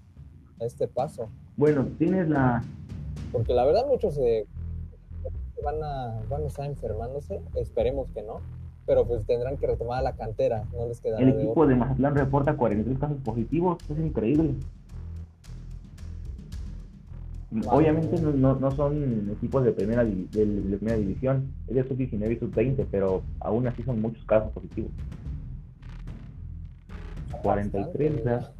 a 0.61 0.63
este 0.63 0.87
paso. 0.87 1.27
Bueno, 1.57 1.87
tienes 1.97 2.29
la... 2.29 2.63
Porque 3.31 3.51
la 3.51 3.65
verdad 3.65 3.87
muchos 3.87 4.13
se 4.13 4.45
van 5.63 5.81
a, 5.83 6.21
van 6.29 6.43
a 6.43 6.45
estar 6.45 6.67
enfermándose, 6.67 7.41
esperemos 7.55 8.11
que 8.11 8.21
no, 8.21 8.41
pero 8.85 9.07
pues 9.07 9.25
tendrán 9.25 9.57
que 9.57 9.65
retomar 9.65 10.03
la 10.03 10.13
cantera, 10.13 10.65
no 10.77 10.85
les 10.85 11.01
queda 11.01 11.17
El 11.17 11.29
equipo 11.29 11.65
de, 11.65 11.73
de 11.73 11.79
Mazatlán 11.79 12.15
reporta 12.15 12.55
43 12.55 12.99
casos 12.99 13.17
positivos, 13.23 13.77
es 13.89 13.97
increíble. 13.97 14.53
Obviamente 17.67 18.19
no, 18.19 18.55
no, 18.55 18.71
son 18.71 19.29
equipos 19.31 19.63
de 19.63 19.71
primera, 19.73 20.03
de, 20.03 20.27
primera 20.31 20.97
división, 20.97 21.51
es 21.67 21.75
de 21.75 21.83
sub-19 21.87 22.31
y 22.31 22.39
sub-20, 22.39 22.87
pero 22.89 23.21
aún 23.39 23.67
así 23.67 23.83
son 23.83 24.01
muchos 24.01 24.23
casos 24.25 24.51
positivos. 24.51 24.91
43, 27.43 28.19
o 28.19 28.23
sea. 28.23 28.51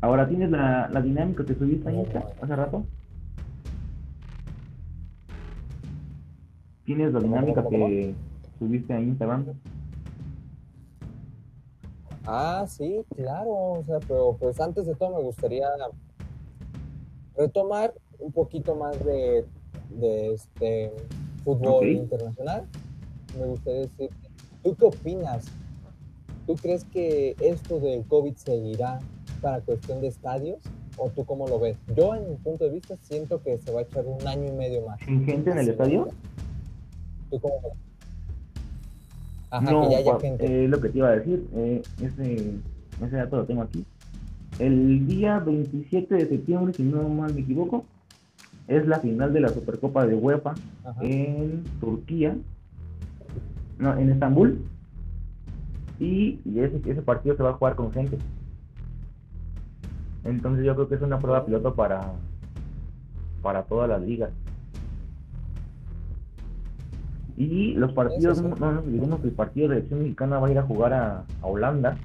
Ahora 0.00 0.26
tienes 0.28 0.50
la, 0.50 0.88
la 0.88 1.02
dinámica 1.02 1.44
que 1.44 1.54
subiste 1.54 1.88
ahí 1.88 2.02
hace 2.40 2.56
rato. 2.56 2.86
¿Tienes 6.84 7.12
la 7.12 7.20
dinámica 7.20 7.68
que 7.68 8.14
subiste 8.58 8.94
a 8.94 9.00
Instagram? 9.00 9.44
Ah, 12.26 12.64
sí, 12.66 13.04
claro. 13.14 13.50
O 13.50 13.84
sea, 13.86 13.98
pero 14.00 14.36
pues 14.38 14.58
antes 14.60 14.86
de 14.86 14.94
todo 14.94 15.16
me 15.16 15.22
gustaría 15.22 15.66
retomar 17.36 17.94
un 18.18 18.32
poquito 18.32 18.74
más 18.74 18.96
de, 19.04 19.44
este 20.32 20.92
fútbol 21.44 21.88
internacional. 21.88 22.64
Me 23.38 23.46
gustaría 23.46 23.80
decir, 23.80 24.10
¿tú 24.62 24.74
qué 24.76 24.84
opinas? 24.84 25.46
¿Tú 26.46 26.54
crees 26.56 26.84
que 26.84 27.36
esto 27.40 27.80
del 27.80 28.04
COVID 28.06 28.34
seguirá 28.36 28.98
para 29.40 29.60
cuestión 29.60 30.00
de 30.00 30.08
estadios? 30.08 30.58
¿O 30.96 31.08
tú 31.08 31.24
cómo 31.24 31.48
lo 31.48 31.58
ves? 31.58 31.78
Yo, 31.96 32.14
en 32.14 32.28
mi 32.28 32.36
punto 32.36 32.64
de 32.64 32.70
vista, 32.70 32.96
siento 33.02 33.42
que 33.42 33.56
se 33.58 33.72
va 33.72 33.80
a 33.80 33.82
echar 33.84 34.04
un 34.06 34.26
año 34.26 34.48
y 34.48 34.52
medio 34.52 34.84
más. 34.86 35.00
¿Sin 35.00 35.24
gente 35.24 35.50
en 35.50 35.58
el 35.58 35.68
estadio? 35.68 36.08
¿Tú 37.30 37.40
cómo 37.40 37.54
lo 37.62 37.68
ves? 37.70 37.78
Ajá, 39.50 39.70
no, 39.70 39.82
que 39.82 39.90
ya 39.90 39.98
haya 39.98 40.20
gente. 40.20 40.64
Eh, 40.64 40.68
lo 40.68 40.80
que 40.80 40.88
te 40.90 40.98
iba 40.98 41.08
a 41.08 41.16
decir, 41.16 41.48
eh, 41.54 41.82
ese, 42.02 42.54
ese 43.04 43.16
dato 43.16 43.36
lo 43.36 43.46
tengo 43.46 43.62
aquí 43.62 43.84
el 44.60 45.06
día 45.06 45.38
27 45.38 46.14
de 46.14 46.26
septiembre, 46.26 46.74
si 46.74 46.82
no 46.82 47.08
mal 47.08 47.34
me 47.34 47.40
equivoco, 47.40 47.84
es 48.68 48.86
la 48.86 49.00
final 49.00 49.32
de 49.32 49.40
la 49.40 49.48
Supercopa 49.48 50.06
de 50.06 50.14
UEFA 50.14 50.54
en 51.00 51.64
Turquía, 51.80 52.36
no, 53.78 53.96
en 53.96 54.10
Estambul. 54.10 54.60
Y, 55.98 56.40
ese, 56.56 56.80
ese 56.84 57.02
partido 57.02 57.36
se 57.36 57.42
va 57.42 57.50
a 57.50 57.54
jugar 57.54 57.74
con 57.74 57.92
gente. 57.92 58.18
Entonces 60.24 60.64
yo 60.64 60.74
creo 60.74 60.88
que 60.88 60.94
es 60.94 61.02
una 61.02 61.18
prueba 61.18 61.44
piloto 61.44 61.74
para, 61.74 62.12
para 63.42 63.62
todas 63.62 63.88
las 63.88 64.02
ligas. 64.02 64.30
Y 67.36 67.72
los 67.72 67.92
partidos, 67.92 68.42
no, 68.42 68.68
olvidemos 68.68 69.20
que 69.20 69.28
el 69.28 69.32
partido 69.32 69.68
de 69.68 69.76
selección 69.76 70.00
mexicana 70.00 70.38
va 70.38 70.48
a 70.48 70.50
ir 70.50 70.58
a 70.58 70.62
jugar 70.62 70.92
a, 70.92 71.24
Holanda 71.40 71.96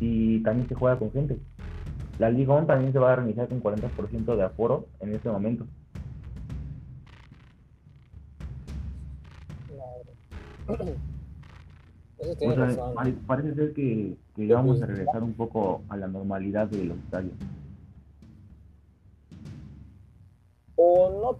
y 0.00 0.42
también 0.42 0.68
se 0.68 0.74
juega 0.74 0.98
con 0.98 1.12
gente. 1.12 1.38
La 2.18 2.30
Liga 2.30 2.54
1 2.54 2.66
también 2.66 2.92
se 2.92 2.98
va 2.98 3.12
a 3.12 3.16
realizar 3.16 3.48
con 3.48 3.62
40% 3.62 4.36
de 4.36 4.42
aforo 4.42 4.86
en 5.00 5.14
este 5.14 5.30
momento. 5.30 5.66
parece 13.26 13.54
ser 13.54 13.72
que, 13.72 14.16
que 14.34 14.52
vamos 14.52 14.82
a 14.82 14.86
regresar 14.86 15.22
un 15.22 15.34
poco 15.34 15.82
a 15.88 15.96
la 15.96 16.08
normalidad 16.08 16.66
de 16.68 16.84
los 16.84 16.98
estadios. 16.98 17.34
o 20.80 21.10
no 21.10 21.36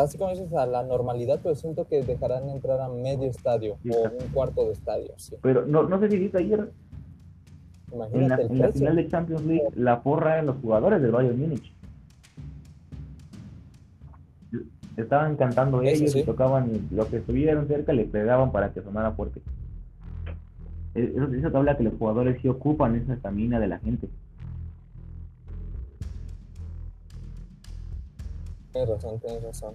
así 0.00 0.18
como 0.18 0.30
dices 0.30 0.52
a 0.52 0.66
la 0.66 0.82
normalidad, 0.82 1.40
pero 1.42 1.54
siento 1.54 1.86
que 1.86 2.02
dejarán 2.02 2.50
entrar 2.50 2.82
a 2.82 2.90
medio 2.90 3.30
estadio 3.30 3.78
o 3.90 4.02
un 4.02 4.28
cuarto 4.32 4.66
de 4.66 4.72
estadio. 4.72 5.14
Pero 5.40 5.64
no, 5.66 5.84
no 5.84 5.98
sé 6.00 6.10
si 6.10 6.18
viste 6.18 6.36
ayer 6.38 6.70
en 8.12 8.28
la, 8.28 8.36
en 8.36 8.58
la 8.58 8.72
final 8.72 8.96
de 8.96 9.08
Champions 9.08 9.44
League 9.44 9.68
la 9.74 10.02
porra 10.02 10.38
en 10.38 10.46
los 10.46 10.56
jugadores 10.60 11.00
del 11.00 11.12
Bayern 11.12 11.38
Múnich. 11.38 11.72
Estaban 14.96 15.36
cantando 15.36 15.82
ellos 15.82 16.14
y 16.14 16.22
tocaban 16.22 16.88
lo 16.90 17.08
que 17.08 17.16
estuvieron 17.16 17.66
cerca 17.66 17.92
le 17.92 18.04
pegaban 18.04 18.52
para 18.52 18.72
que 18.72 18.80
sonara 18.82 19.12
fuerte. 19.12 19.40
Eso, 20.94 21.24
eso 21.32 21.50
te 21.50 21.56
habla 21.56 21.76
que 21.76 21.82
los 21.82 21.94
jugadores 21.94 22.40
sí 22.40 22.48
ocupan 22.48 22.94
esa 22.94 23.14
estamina 23.14 23.58
de 23.58 23.66
la 23.66 23.78
gente. 23.80 24.08
Tienes 28.72 28.88
razón, 28.88 29.20
tienes 29.20 29.42
razón. 29.42 29.74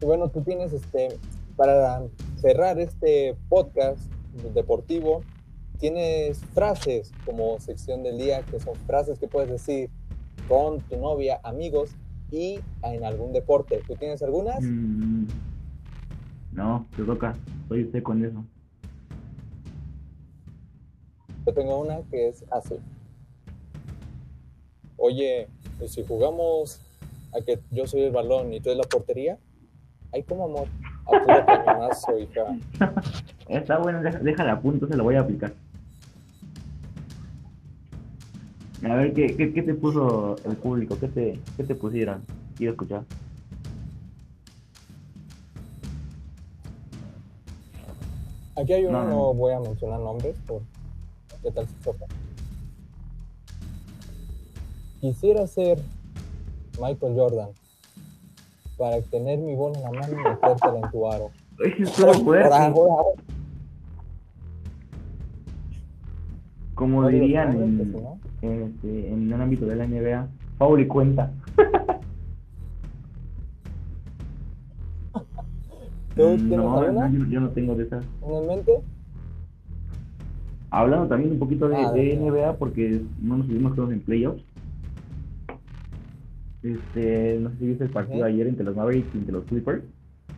Y 0.00 0.04
bueno, 0.06 0.28
tú 0.30 0.40
tienes 0.42 0.72
este, 0.72 1.18
para 1.56 2.02
cerrar 2.36 2.78
este 2.78 3.36
podcast 3.50 4.00
deportivo, 4.54 5.22
tienes 5.78 6.44
frases 6.54 7.12
como 7.24 7.58
sección 7.60 8.02
del 8.02 8.18
día, 8.18 8.42
que 8.42 8.60
son 8.60 8.74
frases 8.86 9.18
que 9.18 9.28
puedes 9.28 9.50
decir 9.50 9.90
con 10.48 10.80
tu 10.80 10.96
novia, 10.96 11.40
amigos 11.42 11.90
y 12.30 12.60
en 12.82 13.04
algún 13.04 13.32
deporte. 13.32 13.82
¿Tú 13.86 13.96
tienes 13.96 14.22
algunas? 14.22 14.62
Mm, 14.62 15.26
no, 16.52 16.86
te 16.96 17.02
toca. 17.04 17.36
Soy 17.68 17.84
usted 17.84 18.02
con 18.02 18.24
eso. 18.24 18.44
Yo 21.46 21.54
tengo 21.54 21.80
una 21.80 22.02
que 22.10 22.28
es 22.28 22.44
así. 22.50 22.76
Oye, 24.96 25.48
pues 25.78 25.92
si 25.92 26.04
jugamos 26.04 26.80
a 27.32 27.40
que 27.40 27.58
yo 27.70 27.86
soy 27.86 28.02
el 28.02 28.12
balón 28.12 28.52
y 28.52 28.60
tú 28.60 28.70
eres 28.70 28.78
la 28.84 28.88
portería, 28.88 29.38
hay 30.12 30.22
como 30.22 30.44
amor. 30.44 30.68
Hija. 32.18 32.58
Está 33.48 33.78
bueno, 33.78 34.00
déjala 34.02 34.52
a 34.52 34.60
punto, 34.60 34.86
se 34.86 34.96
lo 34.96 35.04
voy 35.04 35.16
a 35.16 35.20
aplicar. 35.20 35.52
A 38.84 38.94
ver, 38.94 39.12
¿qué, 39.12 39.36
qué, 39.36 39.52
qué 39.52 39.62
te 39.62 39.74
puso 39.74 40.36
el 40.44 40.56
público? 40.56 40.96
¿Qué 40.98 41.08
te, 41.08 41.40
qué 41.56 41.64
te 41.64 41.74
pusieron? 41.74 42.22
Quiero 42.56 42.72
escuchar. 42.72 43.02
Aquí 48.56 48.72
hay 48.72 48.84
uno, 48.84 49.04
no, 49.04 49.34
voy 49.34 49.52
a 49.52 49.60
mencionar 49.60 50.00
nombres 50.00 50.36
por 50.46 50.62
qué 51.42 51.50
tal 51.50 51.66
se 51.66 51.74
toca. 51.84 52.06
Quisiera 55.00 55.46
ser 55.46 55.80
Michael 56.78 57.14
Jordan 57.14 57.59
para 58.80 59.00
tener 59.02 59.38
mi 59.38 59.54
bola 59.54 59.76
en 59.76 59.84
la 59.84 59.90
mano 59.90 60.12
y 60.12 60.16
metértela 60.16 60.80
en 60.82 60.90
tu 60.90 61.06
aro. 61.06 61.30
Como 66.74 67.06
dirían 67.08 67.62
en, 68.40 68.62
este, 68.62 69.12
en 69.12 69.30
un 69.30 69.40
ámbito 69.40 69.66
de 69.66 69.76
la 69.76 69.86
NBA, 69.86 70.28
Paul 70.56 70.80
y 70.80 70.86
cuenta. 70.86 71.30
no, 76.16 76.36
yo, 77.28 77.40
no 77.40 77.50
tengo 77.50 77.74
de 77.74 77.84
esas. 77.84 78.02
¿En 78.26 78.46
mente? 78.46 78.72
Hablando 80.70 81.06
también 81.06 81.32
un 81.32 81.38
poquito 81.38 81.68
de, 81.68 81.76
ah, 81.76 81.92
de 81.92 82.16
NBA, 82.16 82.56
porque 82.56 83.02
no 83.20 83.36
nos 83.36 83.46
subimos 83.46 83.76
todos 83.76 83.92
en 83.92 84.00
playoffs. 84.00 84.42
Este, 86.62 87.38
no 87.40 87.50
sé 87.50 87.56
si 87.56 87.66
viste 87.66 87.84
el 87.84 87.90
partido 87.90 88.24
ayer 88.24 88.46
entre 88.46 88.64
los 88.64 88.76
Mavericks 88.76 89.14
y 89.14 89.18
entre 89.18 89.32
los 89.32 89.44
Clippers. 89.44 89.82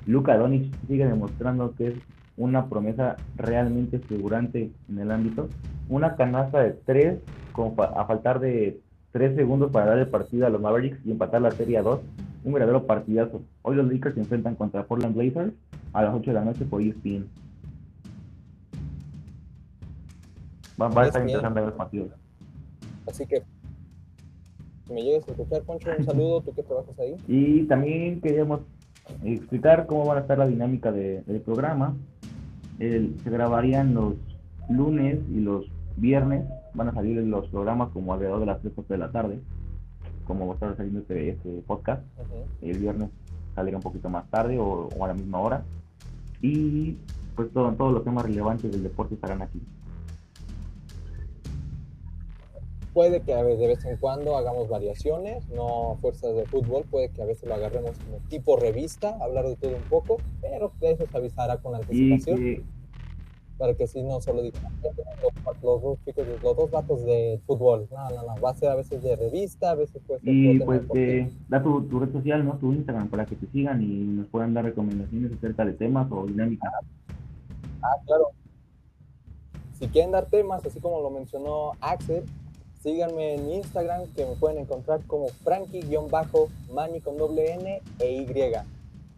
Luka 0.07 0.37
Doncic 0.37 0.73
sigue 0.87 1.07
demostrando 1.07 1.75
que 1.75 1.89
es 1.89 1.95
una 2.37 2.69
promesa 2.69 3.17
realmente 3.37 3.99
figurante 3.99 4.71
en 4.89 4.99
el 4.99 5.11
ámbito. 5.11 5.49
Una 5.89 6.17
canasta 6.17 6.61
de 6.61 6.73
tres 6.73 7.19
a 7.77 8.05
faltar 8.07 8.41
de 8.41 8.81
tres 9.11 9.37
segundos 9.37 9.71
para 9.71 9.87
dar 9.87 9.99
el 9.99 10.09
partido 10.09 10.47
a 10.47 10.51
los 10.51 10.61
Mavericks 10.61 11.05
y 11.05 11.11
empatar 11.11 11.43
la 11.43 11.51
serie 11.51 11.79
a 11.79 11.83
dos. 11.83 12.01
Un 12.45 12.53
verdadero 12.53 12.87
partidazo. 12.87 13.43
Hoy 13.63 13.77
los 13.77 13.87
Lakers 13.93 14.15
se 14.15 14.21
enfrentan 14.21 14.57
contra 14.57 14.85
Portland 14.85 15.15
Blazers 15.15 15.53
a 15.93 16.03
las 16.03 16.15
8 16.15 16.31
de 16.31 16.35
la 16.35 16.45
noche 16.45 16.65
por 16.65 16.83
ESPN. 16.83 17.27
Va, 20.81 20.89
va 20.89 21.03
a 21.03 21.07
estar 21.07 21.23
interesante 21.23 21.61
ver 21.61 21.69
el 21.69 21.77
partido. 21.77 22.09
Así 23.07 23.27
que 23.27 23.43
me 24.93 25.03
llegues 25.03 25.27
a 25.29 25.33
escuchar, 25.33 25.63
Poncho, 25.63 25.91
un 25.99 26.05
saludo, 26.05 26.41
tú 26.43 26.55
que 26.55 26.63
trabajas 26.63 26.99
ahí. 26.99 27.17
Y 27.27 27.65
también 27.65 28.21
queríamos 28.21 28.61
explicar 29.25 29.87
cómo 29.87 30.07
va 30.07 30.19
a 30.19 30.21
estar 30.21 30.39
la 30.39 30.47
dinámica 30.47 30.93
del 30.93 31.41
programa. 31.45 31.97
se 32.79 33.11
grabarían 33.25 33.95
los 33.95 34.15
lunes 34.69 35.19
y 35.31 35.41
los 35.41 35.67
viernes, 35.97 36.45
van 36.75 36.89
a 36.89 36.95
salir 36.95 37.19
los 37.19 37.49
programas 37.49 37.91
como 37.91 38.13
alrededor 38.15 38.41
de 38.41 38.47
las 38.47 38.61
3 38.61 38.73
de 38.89 38.99
la 38.99 39.11
tarde, 39.11 39.41
como 40.25 40.47
va 40.47 40.53
a 40.53 40.55
estar 40.55 40.77
saliendo 40.77 41.01
este, 41.01 41.31
este 41.31 41.63
podcast. 41.67 42.03
El 42.61 42.79
viernes 42.79 43.11
saldrá 43.55 43.77
un 43.77 43.83
poquito 43.83 44.09
más 44.09 44.29
tarde 44.31 44.59
o, 44.59 44.89
a 45.03 45.09
la 45.09 45.15
misma 45.15 45.41
hora. 45.41 45.65
Y 46.41 46.97
pues 47.37 47.53
todo, 47.53 47.73
todos 47.73 47.93
los 47.93 48.05
temas 48.05 48.25
relevantes 48.25 48.71
del 48.71 48.83
deporte 48.83 49.15
estarán 49.15 49.43
aquí. 49.43 49.61
Puede 52.93 53.23
que 53.23 53.35
de 53.35 53.67
vez 53.67 53.85
en 53.87 53.97
cuando 53.97 54.37
hagamos 54.37 54.69
variaciones, 54.69 55.49
no 55.49 55.97
fuerzas 56.03 56.35
de 56.37 56.45
fútbol, 56.45 56.85
puede 56.91 57.09
que 57.09 57.23
a 57.23 57.25
veces 57.25 57.49
lo 57.49 57.55
agarremos 57.55 57.93
como 57.99 58.19
tipo 58.29 58.57
revista, 58.57 59.17
hablar 59.21 59.47
de 59.47 59.57
todo 59.57 59.77
un 59.77 59.83
poco, 59.85 60.19
pero 60.43 60.73
eso 60.83 61.07
se 61.07 61.17
avisará 61.17 61.57
con 61.57 61.75
anticipación. 61.75 62.65
Para 63.57 63.75
que 63.75 63.87
si 63.87 64.03
no 64.03 64.21
solo 64.21 64.43
digan, 64.43 64.63
los, 65.63 65.83
dos 65.83 65.99
chicos, 66.05 66.27
los 66.43 66.57
dos 66.57 66.71
vatos 66.71 67.05
de 67.05 67.41
fútbol. 67.47 67.87
No, 67.91 68.11
no, 68.11 68.23
no, 68.25 68.41
va 68.41 68.51
a 68.51 68.55
ser 68.55 68.71
a 68.71 68.75
veces 68.75 69.03
de 69.03 69.15
revista, 69.17 69.71
a 69.71 69.75
veces 69.75 70.03
puede 70.07 70.21
ser. 70.21 70.35
Y 70.35 70.59
pues 70.59 70.83
da 71.49 71.63
tu, 71.63 71.83
tu, 71.85 72.01
red 72.01 72.13
social, 72.13 72.45
¿no? 72.45 72.59
Tu 72.59 72.73
Instagram 72.73 73.09
para 73.09 73.25
que 73.25 73.37
te 73.37 73.47
sigan 73.47 73.81
y 73.83 73.87
nos 73.87 74.27
puedan 74.27 74.53
dar 74.53 74.65
recomendaciones 74.65 75.33
acerca 75.33 75.65
de 75.65 75.73
temas 75.75 76.11
o 76.11 76.27
dinámicas. 76.27 76.73
Ah, 77.83 77.97
claro. 78.05 78.31
Si 79.79 79.89
quieren 79.89 80.13
dar 80.13 80.27
temas, 80.27 80.65
así 80.67 80.81
como 80.81 81.01
lo 81.01 81.11
mencionó 81.11 81.73
Axel, 81.81 82.25
Síganme 82.83 83.35
en 83.35 83.51
Instagram 83.53 84.09
que 84.17 84.27
me 84.27 84.35
pueden 84.35 84.59
encontrar 84.59 85.01
como 85.07 85.29
Frankie-Mani 85.45 87.01
con 87.01 87.17
doble 87.17 87.55
N 87.55 87.81
e 88.01 88.13
Y. 88.13 88.27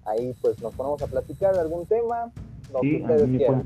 Ahí 0.05 0.35
pues 0.43 0.61
nos 0.61 0.75
ponemos 0.75 1.01
a 1.01 1.07
platicar 1.07 1.55
de 1.55 1.61
algún 1.61 1.87
tema, 1.87 2.31
lo 2.73 2.81
que 2.81 2.97
ustedes 2.97 3.39
quieran. 3.39 3.65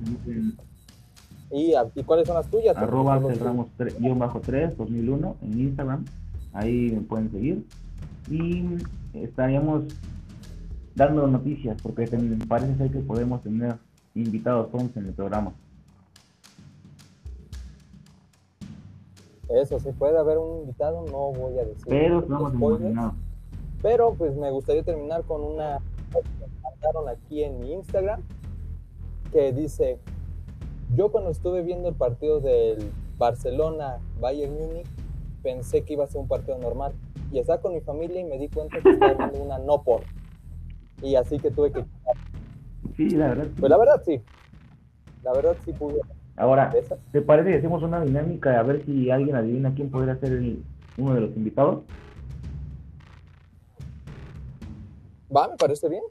¿Y, 1.51 1.73
¿Y, 1.95 2.03
cuáles 2.05 2.27
son 2.27 2.37
las 2.37 2.47
tuyas? 2.47 2.77
Arroba 2.77 3.21
cerramos 3.21 3.69
3, 3.77 4.77
2001 4.77 5.37
en 5.43 5.61
Instagram. 5.61 6.05
Ahí 6.53 6.93
me 6.93 7.01
pueden 7.01 7.33
seguir. 7.33 7.65
Y 8.31 8.77
estaríamos 9.15 9.85
dando 10.95 11.27
noticias 11.27 11.81
porque 11.83 12.09
parece 12.47 12.77
ser 12.77 12.91
que 12.91 13.01
podemos 13.01 13.43
tener 13.43 13.77
invitados 14.15 14.69
11 14.73 14.99
en 14.99 15.07
el 15.07 15.13
programa. 15.13 15.53
Eso, 19.49 19.79
si 19.79 19.93
puede 19.93 20.19
haber 20.19 20.39
un 20.39 20.61
invitado, 20.61 21.05
no 21.07 21.33
voy 21.33 21.59
a 21.59 21.65
decir. 21.65 21.87
Pero 21.89 22.23
no 22.23 23.15
Pero 23.83 24.15
pues 24.15 24.37
me 24.37 24.51
gustaría 24.51 24.83
terminar 24.83 25.25
con 25.25 25.43
una 25.43 25.79
que 26.13 26.47
mandaron 26.63 27.09
aquí 27.09 27.45
en 27.45 27.61
mi 27.61 27.73
Instagram 27.73 28.23
que 29.33 29.53
dice, 29.53 29.99
yo 30.95 31.11
cuando 31.11 31.31
estuve 31.31 31.63
viendo 31.63 31.89
el 31.89 31.95
partido 31.95 32.41
del 32.41 32.91
Barcelona, 33.19 33.99
Bayern 34.21 34.55
Múnich, 34.55 34.87
pensé 35.43 35.83
que 35.83 35.95
iba 35.95 36.05
a 36.05 36.07
ser 36.07 36.21
un 36.21 36.29
partido 36.29 36.59
normal. 36.59 36.93
Y 37.31 37.39
estaba 37.39 37.61
con 37.61 37.75
mi 37.75 37.81
familia 37.81 38.21
y 38.21 38.25
me 38.25 38.39
di 38.39 38.49
cuenta 38.49 38.81
que 38.81 38.91
estaba 38.91 39.15
viendo 39.15 39.43
una 39.43 39.59
no 39.59 39.83
por. 39.83 40.03
Y 41.03 41.15
así 41.15 41.39
que 41.39 41.51
tuve 41.51 41.73
que... 41.73 41.85
Sí, 42.97 43.11
la 43.11 43.29
verdad. 43.29 43.49
Pues 43.59 43.71
la 43.71 43.77
verdad 43.77 44.03
sí. 44.05 44.21
La 45.23 45.33
verdad 45.33 45.57
sí 45.65 45.73
pude. 45.73 46.01
Ahora, 46.39 46.73
¿te 47.11 47.21
parece 47.21 47.51
que 47.51 47.57
hacemos 47.57 47.83
una 47.83 48.01
dinámica 48.01 48.59
a 48.59 48.63
ver 48.63 48.85
si 48.85 49.11
alguien 49.11 49.35
adivina 49.35 49.75
quién 49.75 49.91
podría 49.91 50.17
ser 50.19 50.35
el, 50.35 50.63
uno 50.97 51.15
de 51.15 51.21
los 51.23 51.37
invitados? 51.37 51.83
Va, 55.35 55.49
me 55.49 55.57
parece 55.57 55.89
bien. 55.89 56.03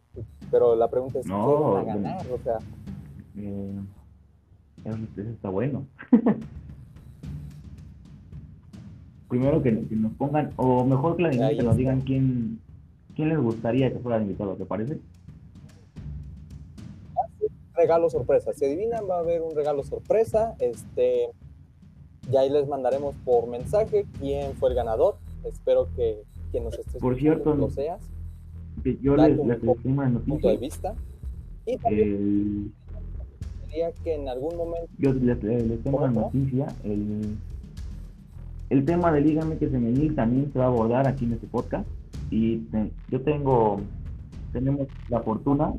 Pero 0.52 0.76
la 0.76 0.90
pregunta 0.90 1.20
es, 1.20 1.26
No, 1.26 1.46
¿quién 1.46 1.62
va 1.74 1.80
a 1.80 1.84
ganar? 1.96 2.28
O 2.30 2.38
sea, 2.44 2.58
Eh, 3.38 3.80
eso, 4.84 4.98
está 5.22 5.50
bueno. 5.50 5.88
Primero 9.30 9.62
que, 9.64 9.88
que 9.88 9.96
nos 9.96 10.12
pongan, 10.14 10.52
o 10.58 10.84
mejor 10.84 11.16
que 11.16 11.24
la 11.24 11.30
dinámica 11.30 11.64
nos 11.64 11.78
digan 11.78 12.02
quién, 12.02 12.60
quién 13.16 13.30
les 13.30 13.40
gustaría 13.40 13.94
que 13.94 14.00
fuera 14.00 14.22
invitado, 14.22 14.56
¿te 14.56 14.66
parece? 14.66 15.00
Regalo 17.78 18.10
sorpresa. 18.10 18.52
Si 18.54 18.66
adivinan, 18.66 19.06
va 19.10 19.16
a 19.18 19.20
haber 19.20 19.42
un 19.42 19.56
regalo 19.56 19.84
sorpresa. 19.84 20.56
Este, 20.60 21.30
y 22.32 22.36
ahí 22.36 22.50
les 22.50 22.68
mandaremos 22.68 23.16
por 23.24 23.48
mensaje 23.48 24.06
quién 24.20 24.54
fue 24.56 24.70
el 24.70 24.76
ganador. 24.76 25.16
Espero 25.46 25.88
que 25.96 26.24
quien 26.52 26.64
nos 26.66 26.78
esté 26.78 27.00
Por 27.00 27.18
cierto, 27.18 27.56
lo 27.56 27.70
seas. 27.70 28.02
Que 28.84 28.98
Yo 29.02 29.16
les, 29.16 29.38
les 29.38 29.40
una 29.40 29.56
Punto 29.56 29.78
de 29.86 30.20
noticia. 30.24 30.58
vista. 30.60 30.96
Y 31.66 31.78
también 31.78 32.10
El, 32.10 32.72
diría 33.68 33.92
que 34.04 34.16
en 34.16 34.30
algún 34.30 34.56
momento. 34.58 34.88
yo 34.98 35.14
les, 35.14 35.42
les- 35.44 35.84
tengo 35.84 35.98
una 36.00 36.12
noticia. 36.12 36.68
El, 36.84 37.38
el 38.70 38.86
tema 38.86 39.12
de 39.12 39.22
Liga 39.22 39.46
MX 39.46 39.60
Femenil 39.72 40.16
también 40.16 40.52
se 40.52 40.60
va 40.60 40.66
a 40.66 40.68
abordar 40.68 41.08
aquí 41.08 41.26
en 41.26 41.34
este 41.34 41.48
podcast. 41.48 41.88
Y 42.30 42.58
te- 42.58 42.92
yo 43.10 43.22
tengo, 43.22 43.80
tenemos 44.54 44.88
la 45.10 45.22
fortuna 45.22 45.74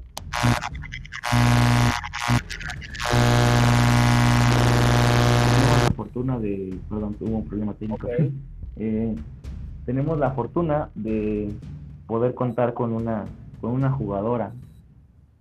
fortuna 6.19 6.39
de, 6.41 6.79
perdón, 6.89 7.17
hubo 7.21 7.37
un 7.39 7.45
problema 7.45 7.75
técnico. 7.75 8.07
Ok. 8.07 8.33
Eh, 8.77 9.15
tenemos 9.87 10.19
la 10.19 10.33
fortuna 10.33 10.91
de 10.95 11.51
poder 12.07 12.35
contar 12.35 12.75
con 12.75 12.93
una, 12.93 13.25
con 13.61 13.71
una 13.73 13.91
jugadora, 13.91 14.53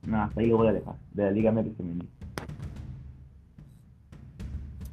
no, 0.05 0.21
hasta 0.21 0.39
ahí 0.39 0.47
lo 0.47 0.57
voy 0.57 0.67
a 0.67 0.73
dejar, 0.73 0.95
de 1.13 1.23
la 1.23 1.31
Liga 1.31 1.51
MX 1.51 1.75
Femenil. 1.75 2.09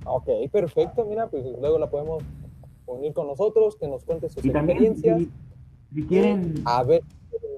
Ok, 0.07 0.29
perfecto. 0.53 1.07
Mira, 1.09 1.29
pues 1.29 1.45
luego 1.61 1.79
la 1.79 1.89
podemos 1.89 2.23
unir 2.87 3.13
con 3.13 3.27
nosotros, 3.27 3.77
que 3.77 3.89
nos 3.89 4.05
cuente 4.05 4.29
sus 4.29 4.45
Y 4.45 4.51
también, 4.51 4.79
experiencias. 4.79 5.19
si, 5.93 5.95
si 5.95 6.07
quieren, 6.07 6.55
A 6.65 6.83
ver. 6.83 7.03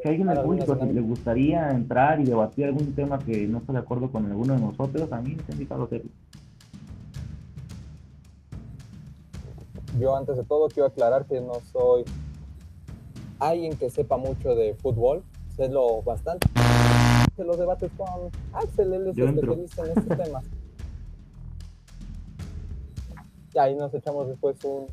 si 0.02 0.08
a 0.08 0.10
alguien 0.10 0.28
del 0.28 0.40
público 0.40 0.76
si 0.80 0.92
le 0.92 1.00
gustaría 1.00 1.70
entrar 1.70 2.20
y 2.20 2.24
debatir 2.24 2.66
algún 2.66 2.92
tema 2.92 3.18
que 3.18 3.46
no 3.48 3.58
está 3.58 3.72
de 3.72 3.78
acuerdo 3.80 4.10
con 4.10 4.26
alguno 4.26 4.54
de 4.54 4.60
nosotros, 4.60 5.08
también 5.08 5.40
está 5.40 5.52
invitado 5.52 5.82
a 5.82 5.84
hacerlo. 5.86 6.10
Yo 9.98 10.16
antes 10.16 10.36
de 10.36 10.44
todo 10.44 10.68
quiero 10.68 10.88
aclarar 10.88 11.26
que 11.26 11.40
no 11.40 11.54
soy 11.72 12.04
alguien 13.38 13.76
que 13.76 13.90
sepa 13.90 14.16
mucho 14.16 14.54
de 14.54 14.74
fútbol, 14.74 15.22
sé 15.56 15.68
lo 15.68 16.02
bastante 16.02 16.48
de 17.36 17.44
los 17.44 17.58
debates 17.58 17.90
con 17.96 18.06
Axel, 18.52 18.92
él 18.94 19.06
es 19.08 19.18
especialista 19.18 19.84
en 19.84 19.98
este 19.98 20.16
tema. 20.16 20.40
Y 23.54 23.58
ahí 23.58 23.74
nos 23.74 23.92
echamos 23.94 24.28
después 24.28 24.56
un, 24.64 24.86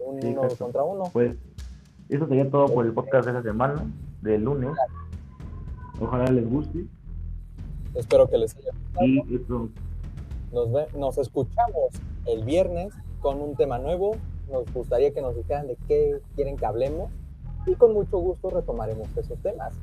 un 0.00 0.20
Sí, 0.20 0.28
uno 0.28 0.42
exacto. 0.44 0.64
contra 0.64 0.82
uno. 0.82 1.04
Pues 1.12 1.36
eso 2.08 2.26
sería 2.26 2.50
todo 2.50 2.66
por 2.66 2.84
el 2.86 2.92
podcast 2.92 3.26
de 3.26 3.30
esta 3.32 3.42
semana, 3.42 3.84
del 4.22 4.42
lunes. 4.42 4.70
Ojalá 6.00 6.26
les 6.30 6.48
guste. 6.48 6.86
Espero 7.94 8.28
que 8.28 8.38
les 8.38 8.54
haya 8.56 8.70
gustado. 8.72 9.06
Y 9.06 9.34
esto, 9.34 9.68
Nos, 10.52 10.72
ve- 10.72 10.88
nos 10.98 11.18
escuchamos 11.18 11.90
el 12.26 12.44
viernes 12.44 12.92
con 13.20 13.40
un 13.40 13.54
tema 13.56 13.78
nuevo. 13.78 14.16
Nos 14.50 14.72
gustaría 14.72 15.12
que 15.12 15.22
nos 15.22 15.36
dijeran 15.36 15.68
de 15.68 15.76
qué 15.86 16.20
quieren 16.34 16.56
que 16.56 16.66
hablemos 16.66 17.10
y 17.66 17.74
con 17.74 17.92
mucho 17.92 18.18
gusto 18.18 18.50
retomaremos 18.50 19.08
esos 19.16 19.38
temas. 19.40 19.74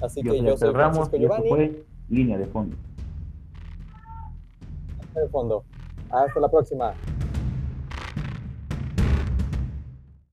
Así 0.00 0.22
yo 0.22 0.32
que 0.32 0.42
yo 0.42 0.56
soy 0.56 0.72
Francisco 0.72 1.16
Giovanni, 1.16 1.48
fue 1.48 1.84
Línea 2.08 2.38
de 2.38 2.46
Fondo. 2.46 2.76
en 5.14 5.22
el 5.22 5.28
fondo. 5.28 5.64
Hasta 6.10 6.40
la 6.40 6.48
próxima. 6.48 6.94